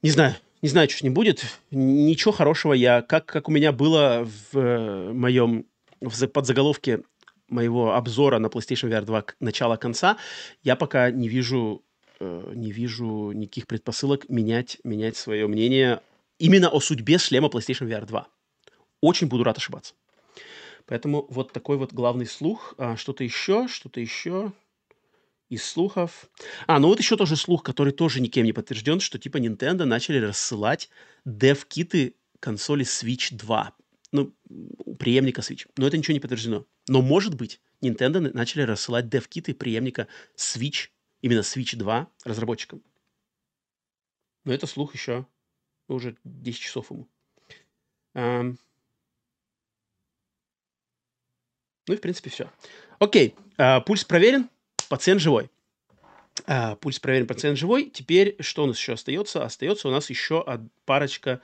[0.02, 1.44] не знаю, не знаю, что с ним будет.
[1.70, 5.66] Ничего хорошего я, как, как у меня было в э, моем
[6.00, 7.02] в подзаголовке
[7.48, 10.16] моего обзора на PlayStation VR 2 начала-конца,
[10.62, 11.82] я пока не вижу,
[12.20, 16.00] э, не вижу никаких предпосылок менять, менять свое мнение
[16.38, 18.26] именно о судьбе шлема PlayStation VR 2.
[19.02, 19.94] Очень буду рад ошибаться.
[20.86, 22.74] Поэтому вот такой вот главный слух.
[22.78, 24.52] А, что-то еще, что-то еще
[25.50, 26.30] из слухов.
[26.66, 30.18] А, ну вот еще тоже слух, который тоже никем не подтвержден, что типа Nintendo начали
[30.18, 30.88] рассылать
[31.24, 33.74] дев-киты консоли Switch 2.
[34.12, 34.32] Ну,
[34.98, 35.68] преемника Switch.
[35.76, 36.66] Но это ничего не подтверждено.
[36.88, 40.06] Но может быть, Nintendo начали рассылать дев-киты преемника
[40.36, 40.88] Switch,
[41.20, 42.82] именно Switch 2 разработчикам.
[44.44, 45.26] Но это слух еще
[45.88, 47.08] уже 10 часов ему.
[48.14, 48.56] Um,
[51.88, 52.50] ну и, в принципе, все.
[53.00, 54.48] Окей, uh, пульс проверен
[54.90, 55.48] пациент живой.
[56.46, 57.84] А, пульс проверен, пациент живой.
[57.84, 59.42] Теперь что у нас еще остается?
[59.42, 60.44] Остается у нас еще
[60.84, 61.40] парочка,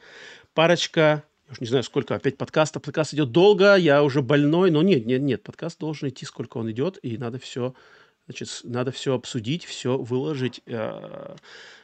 [0.53, 2.81] парочка Я уж не знаю, сколько опять подкаста.
[2.81, 6.71] Подкаст идет долго, я уже больной, но нет, нет, нет, подкаст должен идти, сколько он
[6.71, 7.75] идет, и надо все,
[8.27, 11.37] значит, надо все обсудить, все выложить, э,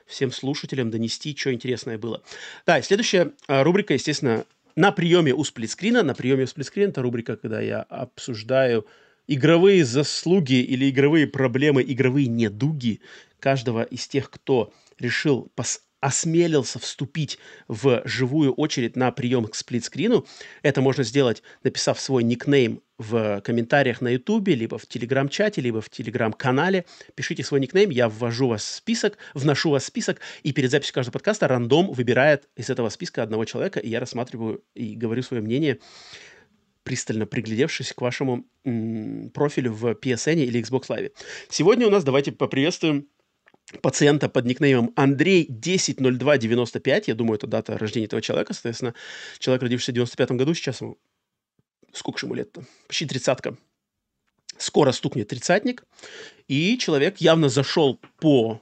[0.06, 2.22] всем слушателям донести, что интересное было.
[2.66, 4.44] Да, и следующая э, рубрика, естественно,
[4.74, 6.02] на приеме у сплитскрина.
[6.02, 8.86] На приеме у сплитскрина это рубрика, когда я обсуждаю
[9.26, 13.00] игровые заслуги или игровые проблемы, игровые недуги
[13.38, 15.50] каждого из тех, кто решил
[16.02, 17.38] осмелился вступить
[17.68, 20.26] в живую очередь на прием к сплитскрину.
[20.62, 25.88] Это можно сделать, написав свой никнейм в комментариях на YouTube, либо в Телеграм-чате, либо в
[25.90, 26.86] Телеграм-канале.
[27.14, 30.94] Пишите свой никнейм, я ввожу вас в список, вношу вас в список, и перед записью
[30.94, 35.40] каждого подкаста рандом выбирает из этого списка одного человека, и я рассматриваю и говорю свое
[35.40, 35.78] мнение
[36.84, 41.12] пристально приглядевшись к вашему м- профилю в PSN или Xbox Live.
[41.48, 43.08] Сегодня у нас давайте поприветствуем
[43.80, 47.08] пациента под никнеймом Андрей 100295.
[47.08, 48.52] Я думаю, это дата рождения этого человека.
[48.52, 48.94] Соответственно,
[49.38, 50.98] человек, родившийся в 95 году, сейчас ему...
[51.92, 52.64] Сколько же ему лет-то?
[52.86, 53.56] Почти тридцатка.
[54.58, 55.84] Скоро стукнет тридцатник.
[56.48, 58.60] И человек явно зашел по...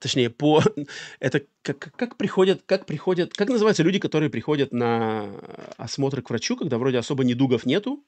[0.00, 0.62] Точнее, по...
[1.20, 2.62] Это как, как приходят...
[2.66, 3.34] Как приходят...
[3.34, 5.30] Как называются люди, которые приходят на
[5.76, 8.04] осмотры к врачу, когда вроде особо недугов нету,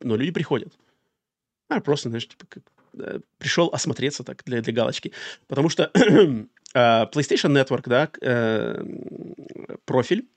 [0.00, 0.72] но люди приходят.
[1.68, 2.62] А просто, знаешь, типа, как
[3.38, 5.12] пришел осмотреться так для, для галочки.
[5.46, 5.90] Потому что
[6.74, 8.84] а, PlayStation Network, да, э,
[9.84, 10.28] профиль,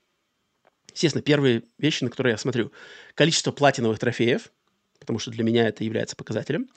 [0.92, 2.72] естественно, первые вещи, на которые я смотрю,
[3.14, 4.50] количество платиновых трофеев,
[4.98, 6.68] потому что для меня это является показателем,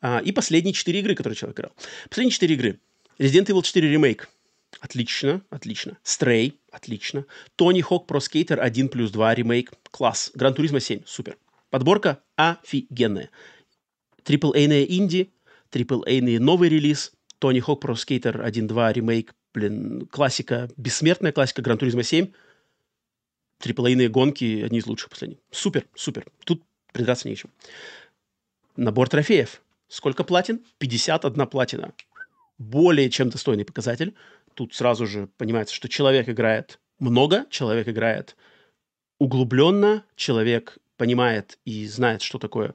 [0.00, 1.72] а, и последние четыре игры, которые человек играл.
[2.08, 2.80] Последние четыре игры.
[3.18, 4.28] Resident Evil 4 ремейк.
[4.80, 5.96] Отлично, отлично.
[6.04, 7.24] Stray, отлично.
[7.56, 9.72] Tony Hawk Pro Skater 1 плюс 2 ремейк.
[9.90, 10.30] Класс.
[10.34, 11.38] Gran Turismo 7, супер.
[11.70, 13.30] Подборка офигенная.
[14.24, 15.30] AAA-ная инди,
[15.70, 22.02] AAA-ный новый релиз, Tony Hawk Pro Skater 1.2 ремейк, блин, классика, бессмертная классика, Gran Turismo
[22.02, 22.32] 7,
[23.60, 25.38] AAA-ные гонки, одни из лучших последних.
[25.50, 26.26] Супер, супер.
[26.44, 26.62] Тут
[26.92, 27.50] придраться нечем.
[28.76, 29.62] Набор трофеев.
[29.88, 30.64] Сколько платин?
[30.78, 31.94] 51 платина.
[32.58, 34.14] Более чем достойный показатель.
[34.54, 38.36] Тут сразу же понимается, что человек играет много, человек играет
[39.18, 42.74] углубленно, человек понимает и знает, что такое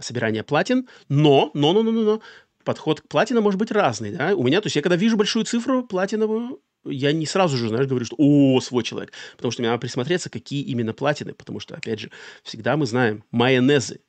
[0.00, 2.22] собирания платин, но, но, но, но, но, но,
[2.64, 5.44] подход к платина может быть разный, да, у меня, то есть я когда вижу большую
[5.44, 9.68] цифру платиновую, я не сразу же, знаешь, говорю, что «О, свой человек», потому что мне
[9.68, 12.10] надо присмотреться, какие именно платины, потому что, опять же,
[12.42, 14.00] всегда мы знаем майонезы,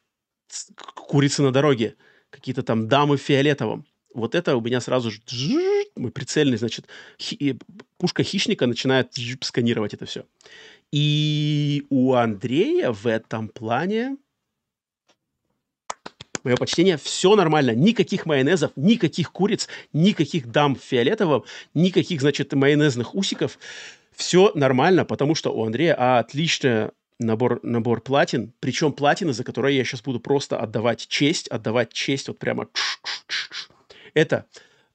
[0.95, 1.95] курицы на дороге,
[2.29, 3.85] какие-то там дамы в фиолетовом.
[4.13, 5.19] Вот это у меня сразу же
[5.95, 6.87] мой прицельный, значит,
[7.19, 7.57] хи,
[7.97, 10.25] пушка хищника начинает сканировать это все.
[10.91, 14.17] И у Андрея в этом плане
[16.43, 17.71] мое почтение, все нормально.
[17.71, 23.57] Никаких майонезов, никаких куриц, никаких дам фиолетового, никаких, значит, майонезных усиков.
[24.15, 29.83] Все нормально, потому что у Андрея отличный набор, набор платин, причем платины, за которые я
[29.83, 32.67] сейчас буду просто отдавать честь, отдавать честь вот прямо.
[34.13, 34.45] Это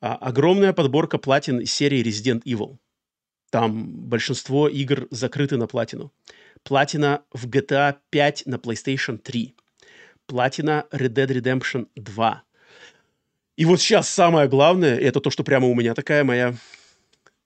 [0.00, 2.78] а, огромная подборка платин из серии Resident Evil.
[3.50, 6.12] Там большинство игр закрыты на платину.
[6.62, 9.54] Платина в GTA 5 на PlayStation 3
[10.28, 12.42] платина Red Dead Redemption 2.
[13.56, 16.54] И вот сейчас самое главное, это то, что прямо у меня такая моя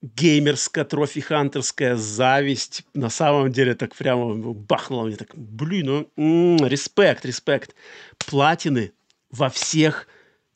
[0.02, 2.82] геймерская, трофи-хантерская зависть.
[2.92, 7.74] На самом деле так прямо бахнуло мне так, блин, ну, м-м, респект, респект.
[8.18, 8.92] Платины
[9.30, 10.06] во всех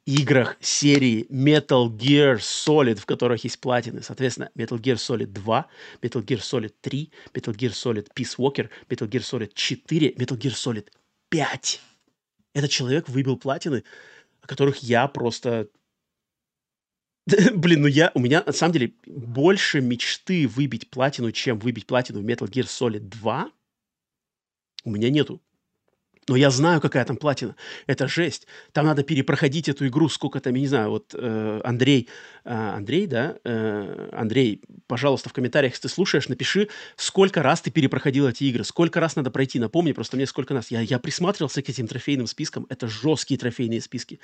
[0.07, 4.03] играх серии Metal Gear Solid, в которых есть платины.
[4.03, 5.67] Соответственно, Metal Gear Solid 2,
[6.01, 10.53] Metal Gear Solid 3, Metal Gear Solid Peace Walker, Metal Gear Solid 4, Metal Gear
[10.53, 10.87] Solid
[11.29, 11.81] 5.
[12.55, 13.83] Этот человек выбил платины,
[14.41, 15.69] о которых я просто...
[17.55, 18.13] Блин, ну я...
[18.15, 22.65] У меня, на самом деле, больше мечты выбить платину, чем выбить платину в Metal Gear
[22.65, 23.51] Solid 2
[24.85, 25.43] у меня нету.
[26.29, 27.55] Но я знаю, какая там платина.
[27.87, 28.47] Это жесть.
[28.73, 32.09] Там надо перепроходить эту игру сколько там, я не знаю, вот э, Андрей,
[32.45, 37.71] э, Андрей, да, э, Андрей, пожалуйста, в комментариях, если ты слушаешь, напиши, сколько раз ты
[37.71, 39.61] перепроходил эти игры, сколько раз надо пройти.
[39.61, 40.71] Напомни просто мне, сколько раз.
[40.71, 42.67] Я, я присматривался к этим трофейным спискам.
[42.71, 44.19] Это жесткие трофейные списки.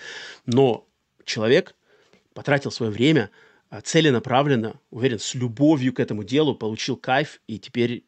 [0.45, 0.89] Но
[1.25, 1.77] человек
[2.35, 3.31] потратил свое время
[3.71, 8.05] а, целенаправленно, уверен, с любовью к этому делу, получил кайф, и теперь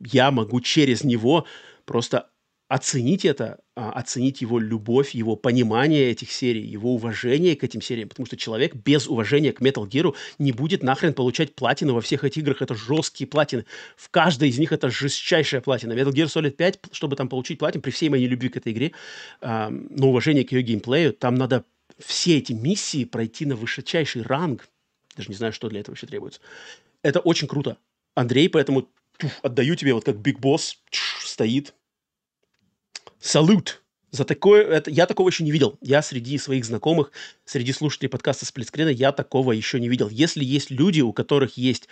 [0.00, 1.46] я могу через него
[1.84, 2.28] просто
[2.68, 8.10] оценить это, а, оценить его любовь, его понимание этих серий, его уважение к этим сериям,
[8.10, 12.24] потому что человек без уважения к Metal Gear не будет нахрен получать платину во всех
[12.24, 12.60] этих играх.
[12.60, 13.64] Это жесткие платины.
[13.96, 15.94] В каждой из них это жестчайшая платина.
[15.94, 18.92] Metal Gear Solid 5, чтобы там получить платину, при всей моей любви к этой игре,
[19.40, 21.64] э, но уважение к ее геймплею, там надо
[21.98, 24.68] все эти миссии пройти на высочайший ранг.
[25.16, 26.40] Даже не знаю, что для этого еще требуется.
[27.02, 27.78] Это очень круто.
[28.14, 28.88] Андрей, поэтому
[29.42, 30.78] отдаю тебе, вот как Биг Босс
[31.24, 31.74] стоит.
[33.20, 33.82] Салют!
[34.10, 35.76] За такое, это, я такого еще не видел.
[35.82, 37.12] Я среди своих знакомых,
[37.44, 40.08] среди слушателей подкаста Сплитскрина, я такого еще не видел.
[40.08, 41.88] Если есть люди, у которых есть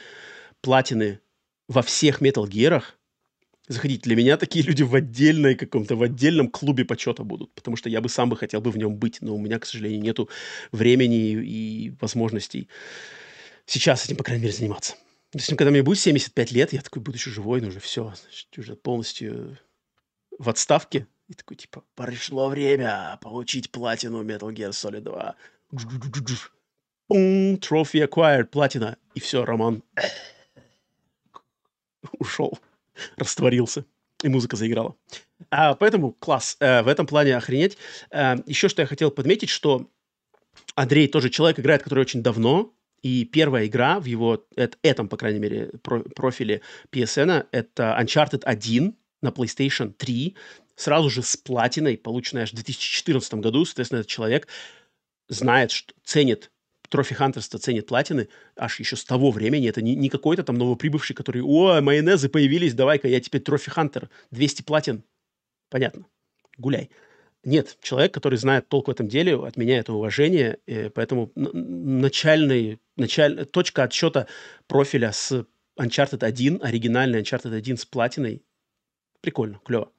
[0.63, 1.21] платины
[1.69, 2.97] во всех Metal Gear'ах,
[3.69, 4.03] заходите.
[4.03, 8.01] Для меня такие люди в отдельной каком-то, в отдельном клубе почета будут, потому что я
[8.01, 10.31] бы сам бы хотел бы в нем быть, но у меня, к сожалению, нету
[10.73, 12.69] времени и возможностей
[13.67, 14.95] сейчас этим, по крайней мере, заниматься.
[15.33, 18.47] Допустим, когда мне будет 75 лет, я такой буду еще живой, но уже все, значит,
[18.57, 19.59] уже полностью
[20.39, 21.07] в отставке.
[21.29, 25.35] И такой, типа, пришло время получить платину Metal Gear Solid 2.
[27.09, 28.97] Пум, trophy acquired, платина.
[29.15, 29.83] И все, Роман
[32.19, 32.59] ушел,
[33.17, 33.85] растворился.
[34.23, 34.95] И музыка заиграла.
[35.51, 36.57] А, поэтому класс.
[36.61, 37.77] Э, в этом плане охренеть.
[38.11, 39.91] Э, еще что я хотел подметить, что
[40.75, 42.73] Андрей тоже человек играет, который очень давно
[43.03, 44.45] и первая игра в его,
[44.83, 50.35] этом, по крайней мере, профиле PSN, это Uncharted 1 на PlayStation 3,
[50.77, 53.65] сразу же с платиной, полученной аж в 2014 году.
[53.65, 54.47] Соответственно, этот человек
[55.29, 56.53] знает, что ценит
[56.89, 59.69] Трофи Хантерство ценит платины аж еще с того времени.
[59.69, 64.09] Это не, не какой-то там новоприбывший, который, о, майонезы появились, давай-ка я теперь Трофи Хантер,
[64.31, 65.03] 200 платин.
[65.69, 66.07] Понятно.
[66.59, 66.91] Гуляй.
[67.43, 70.59] Нет, человек, который знает толк в этом деле, от меня это уважение,
[70.95, 74.27] поэтому начальный, началь, точка отсчета
[74.67, 75.45] профиля с
[75.79, 78.43] Uncharted 1, оригинальный Uncharted 1 с платиной,
[79.21, 79.93] прикольно, клево.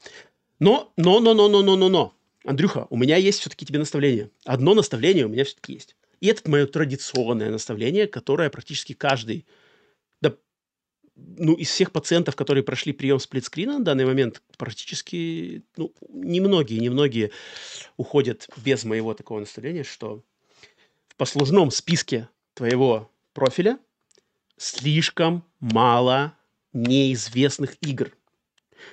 [0.59, 4.31] Но, но, но, но, но, но, но, но, Андрюха, у меня есть все-таки тебе наставление.
[4.45, 5.95] Одно наставление у меня все-таки есть.
[6.19, 9.45] И это мое традиционное наставление, которое практически каждый
[11.17, 17.31] ну, из всех пациентов, которые прошли прием сплитскрина на данный момент, практически, ну, немногие, немногие
[17.97, 20.23] уходят без моего такого наставления, что
[21.07, 23.79] в послужном списке твоего профиля
[24.57, 26.37] слишком мало
[26.73, 28.11] неизвестных игр.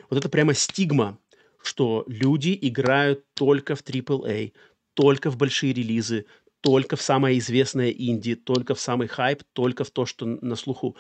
[0.09, 1.19] Вот это прямо стигма,
[1.65, 4.53] что люди играют только в AAA,
[4.95, 6.27] только в большие релизы,
[6.61, 10.97] только в самое известное инди, только в самый хайп, только в то, что на слуху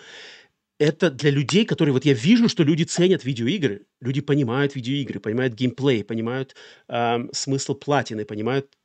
[0.79, 1.93] это для людей, которые...
[1.93, 3.87] Вот я вижу, что люди ценят видеоигры.
[4.01, 6.57] Люди понимают видеоигры, понимают геймплей, понимают
[6.89, 8.77] э, смысл платины, понимают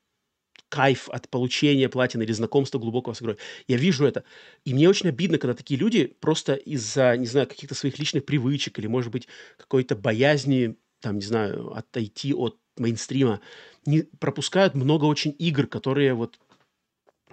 [0.69, 3.37] кайф от получения платины или знакомства глубокого с игрой.
[3.67, 4.23] Я вижу это.
[4.65, 8.77] И мне очень обидно, когда такие люди просто из-за, не знаю, каких-то своих личных привычек
[8.77, 9.27] или, может быть,
[9.57, 13.41] какой-то боязни, там, не знаю, отойти от мейнстрима,
[13.85, 16.39] не пропускают много очень игр, которые вот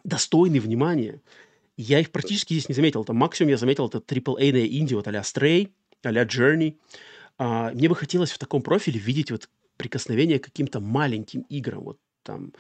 [0.05, 1.21] достойны внимания.
[1.77, 3.05] Я их практически здесь не заметил.
[3.05, 5.71] Там максимум я заметил это AAA-ная инди, вот а-ля Stray,
[6.03, 6.77] а-ля Journey.
[7.39, 11.83] А, мне бы хотелось в таком профиле видеть вот прикосновение к каким-то маленьким играм.
[11.83, 12.53] Вот там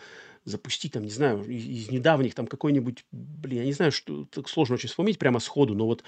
[0.44, 4.48] запустить, там, не знаю, из, из недавних там какой-нибудь, блин, я не знаю, что так
[4.48, 6.04] сложно очень вспомнить прямо сходу, но вот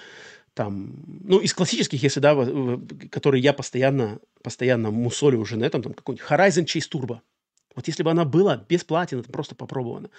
[0.58, 2.34] там, ну, из классических, если, да,
[3.12, 7.20] которые я постоянно, постоянно мусолю уже на этом, там какой-нибудь Horizon Chase Turbo.
[7.76, 10.10] Вот если бы она была без это просто попробовано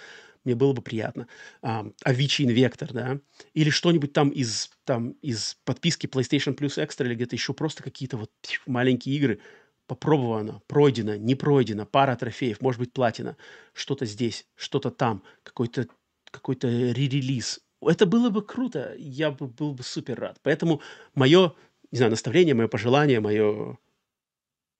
[0.44, 1.28] мне было бы приятно.
[1.60, 3.20] А, Avicii Invector, да,
[3.52, 8.16] или что-нибудь там из, там из подписки PlayStation Plus Extra или где-то еще просто какие-то
[8.16, 8.30] вот
[8.64, 9.40] маленькие игры.
[9.86, 13.36] Попробовано, пройдено, не пройдено, пара трофеев, может быть, платина,
[13.74, 15.86] что-то здесь, что-то там, какой-то
[16.30, 17.60] какой-то ререлиз.
[17.82, 20.38] Это было бы круто, я бы, был бы супер рад.
[20.42, 20.82] Поэтому
[21.14, 21.54] мое,
[21.90, 23.78] не знаю, наставление, мое пожелание, мое,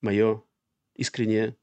[0.02, 0.42] мое
[0.96, 1.56] искреннее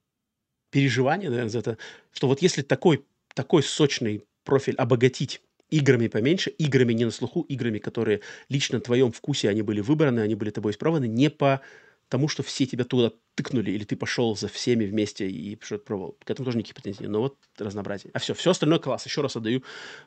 [0.72, 1.78] переживание, наверное, за это,
[2.12, 7.78] что вот если такой такой сочный профиль обогатить играми поменьше, играми не на слуху, играми,
[7.78, 11.62] которые лично в твоем вкусе, они были выбраны, они были тобой исправлены, не по
[12.10, 16.18] тому, что все тебя туда тыкнули, или ты пошел за всеми вместе и что-то пробовал.
[16.24, 17.08] К этому тоже никаких претензий.
[17.08, 18.12] Но вот разнообразие.
[18.14, 19.06] А все, все остальное класс.
[19.06, 19.64] Еще раз отдаю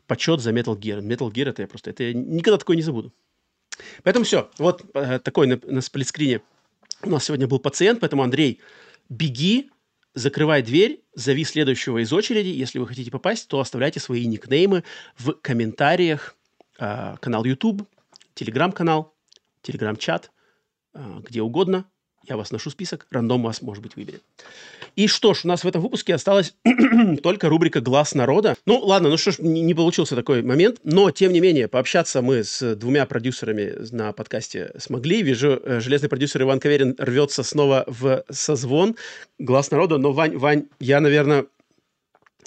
[0.06, 1.00] почет за Metal Gear.
[1.00, 3.12] Metal Gear это я просто, это я никогда такое не забуду.
[4.02, 4.50] Поэтому все.
[4.58, 6.40] Вот э, такой на, на сплитскрине
[7.02, 8.60] у нас сегодня был пациент, поэтому, Андрей,
[9.08, 9.70] беги,
[10.14, 12.48] закрывай дверь, зови следующего из очереди.
[12.48, 14.84] Если вы хотите попасть, то оставляйте свои никнеймы
[15.16, 16.36] в комментариях.
[16.78, 17.88] Э, канал YouTube,
[18.34, 19.14] телеграм-канал,
[19.62, 20.30] телеграм-чат,
[20.94, 21.86] где угодно.
[22.28, 24.22] Я вас ношу список, рандом вас, может быть, выберет.
[24.94, 26.54] И что ж, у нас в этом выпуске осталась
[27.22, 28.56] только рубрика «Глаз народа».
[28.66, 32.44] Ну, ладно, ну что ж, не, получился такой момент, но, тем не менее, пообщаться мы
[32.44, 35.22] с двумя продюсерами на подкасте смогли.
[35.22, 38.96] Вижу, э, железный продюсер Иван Каверин рвется снова в созвон
[39.38, 41.46] «Глаз народа», но, Вань, Вань, я, наверное, а,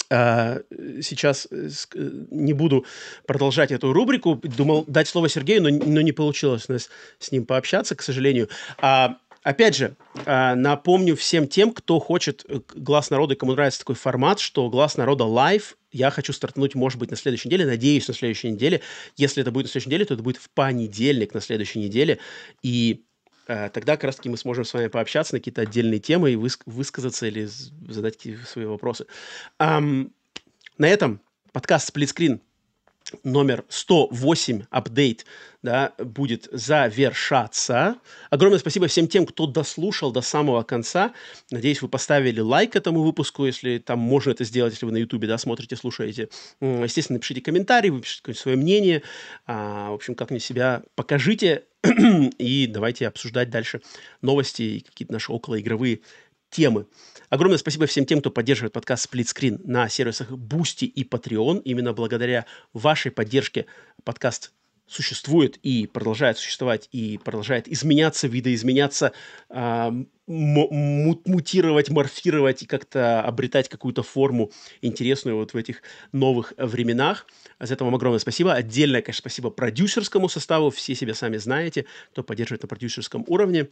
[0.10, 2.86] сейчас э, э, не буду
[3.26, 4.36] продолжать эту рубрику.
[4.36, 6.90] Думал дать слово Сергею, но, но не получилось у нас
[7.20, 8.50] с ним пообщаться, к сожалению.
[8.80, 13.80] А Опять же, а, напомню всем тем, кто хочет э, «Глаз народа» и кому нравится
[13.80, 18.08] такой формат, что «Глаз народа» live я хочу стартануть, может быть, на следующей неделе, надеюсь,
[18.08, 18.82] на следующей неделе.
[19.18, 22.20] Если это будет на следующей неделе, то это будет в понедельник на следующей неделе.
[22.64, 23.04] И
[23.46, 27.28] тогда как раз-таки мы сможем с вами пообщаться на какие-то отдельные темы и выск- высказаться
[27.28, 27.46] или
[27.90, 29.06] задать свои вопросы.
[29.60, 30.12] Um,
[30.78, 31.22] на этом
[31.52, 32.42] подкаст «Сплитскрин»
[33.24, 35.26] номер 108 апдейт
[35.64, 37.96] да, будет завершаться.
[38.30, 41.14] Огромное спасибо всем тем, кто дослушал до самого конца.
[41.52, 45.28] Надеюсь, вы поставили лайк этому выпуску, если там можно это сделать, если вы на Ютубе
[45.28, 46.30] да, смотрите, слушаете.
[46.60, 49.04] Естественно, напишите комментарий, выпишите свое мнение.
[49.48, 51.64] А, в общем, как-нибудь себя покажите
[52.38, 53.82] и давайте обсуждать дальше
[54.22, 56.02] новости и какие-то наши околоигровые
[56.54, 56.86] темы.
[57.30, 61.62] Огромное спасибо всем тем, кто поддерживает подкаст Screen на сервисах Boosty и Patreon.
[61.64, 63.66] Именно благодаря вашей поддержке
[64.04, 64.54] подкаст
[64.86, 69.14] существует и продолжает существовать, и продолжает изменяться, видоизменяться,
[69.50, 69.92] э,
[70.28, 74.52] мутировать, морфировать и как-то обретать какую-то форму
[74.82, 75.82] интересную вот в этих
[76.12, 77.26] новых временах.
[77.60, 78.54] За это вам огромное спасибо.
[78.54, 80.70] Отдельное, конечно, спасибо продюсерскому составу.
[80.70, 83.70] Все себя сами знаете, кто поддерживает на продюсерском уровне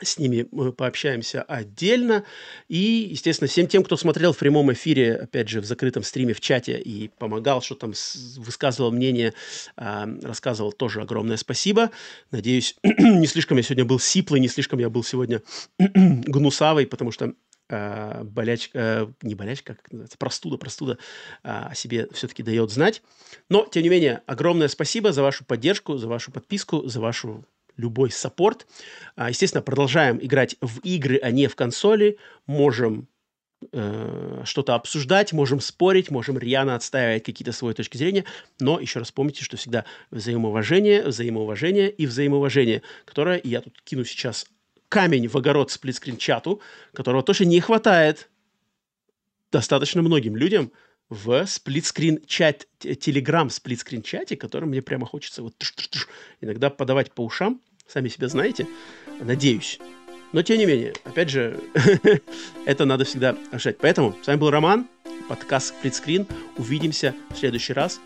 [0.00, 2.24] с ними мы пообщаемся отдельно.
[2.68, 6.40] И, естественно, всем тем, кто смотрел в прямом эфире, опять же, в закрытом стриме в
[6.40, 7.92] чате и помогал, что там
[8.36, 9.34] высказывал мнение,
[9.76, 11.90] рассказывал, тоже огромное спасибо.
[12.30, 15.42] Надеюсь, не слишком я сегодня был сиплый, не слишком я был сегодня
[15.78, 17.34] гнусавый, потому что
[17.68, 20.98] э, болячка, э, не болячка, как называется, простуда, простуда
[21.42, 23.02] о себе все-таки дает знать.
[23.48, 27.44] Но, тем не менее, огромное спасибо за вашу поддержку, за вашу подписку, за вашу
[27.76, 28.66] любой саппорт.
[29.16, 32.18] А, естественно, продолжаем играть в игры, а не в консоли.
[32.46, 33.08] Можем
[33.72, 38.24] э, что-то обсуждать, можем спорить, можем рьяно отстаивать какие-то свои точки зрения,
[38.60, 44.46] но еще раз помните, что всегда взаимоуважение, взаимоуважение и взаимоуважение, которое я тут кину сейчас
[44.88, 46.60] камень в огород сплитскрин-чату,
[46.92, 48.28] которого тоже не хватает
[49.50, 50.72] достаточно многим людям–
[51.12, 56.08] в сплитскрин чат, телеграм сплитскрин чате, который мне прямо хочется вот туш -туш -туш,
[56.40, 58.66] иногда подавать по ушам, сами себя знаете,
[59.20, 59.78] надеюсь.
[60.32, 61.60] Но тем не менее, опять же,
[62.64, 63.76] это надо всегда решать.
[63.76, 64.88] Поэтому с вами был Роман,
[65.28, 66.26] подкаст Сплитскрин.
[66.56, 68.00] Увидимся в следующий раз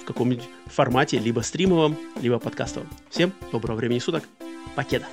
[0.00, 2.88] в каком-нибудь формате, либо стримовом, либо подкастовом.
[3.10, 4.24] Всем доброго времени суток.
[4.74, 5.06] Покеда.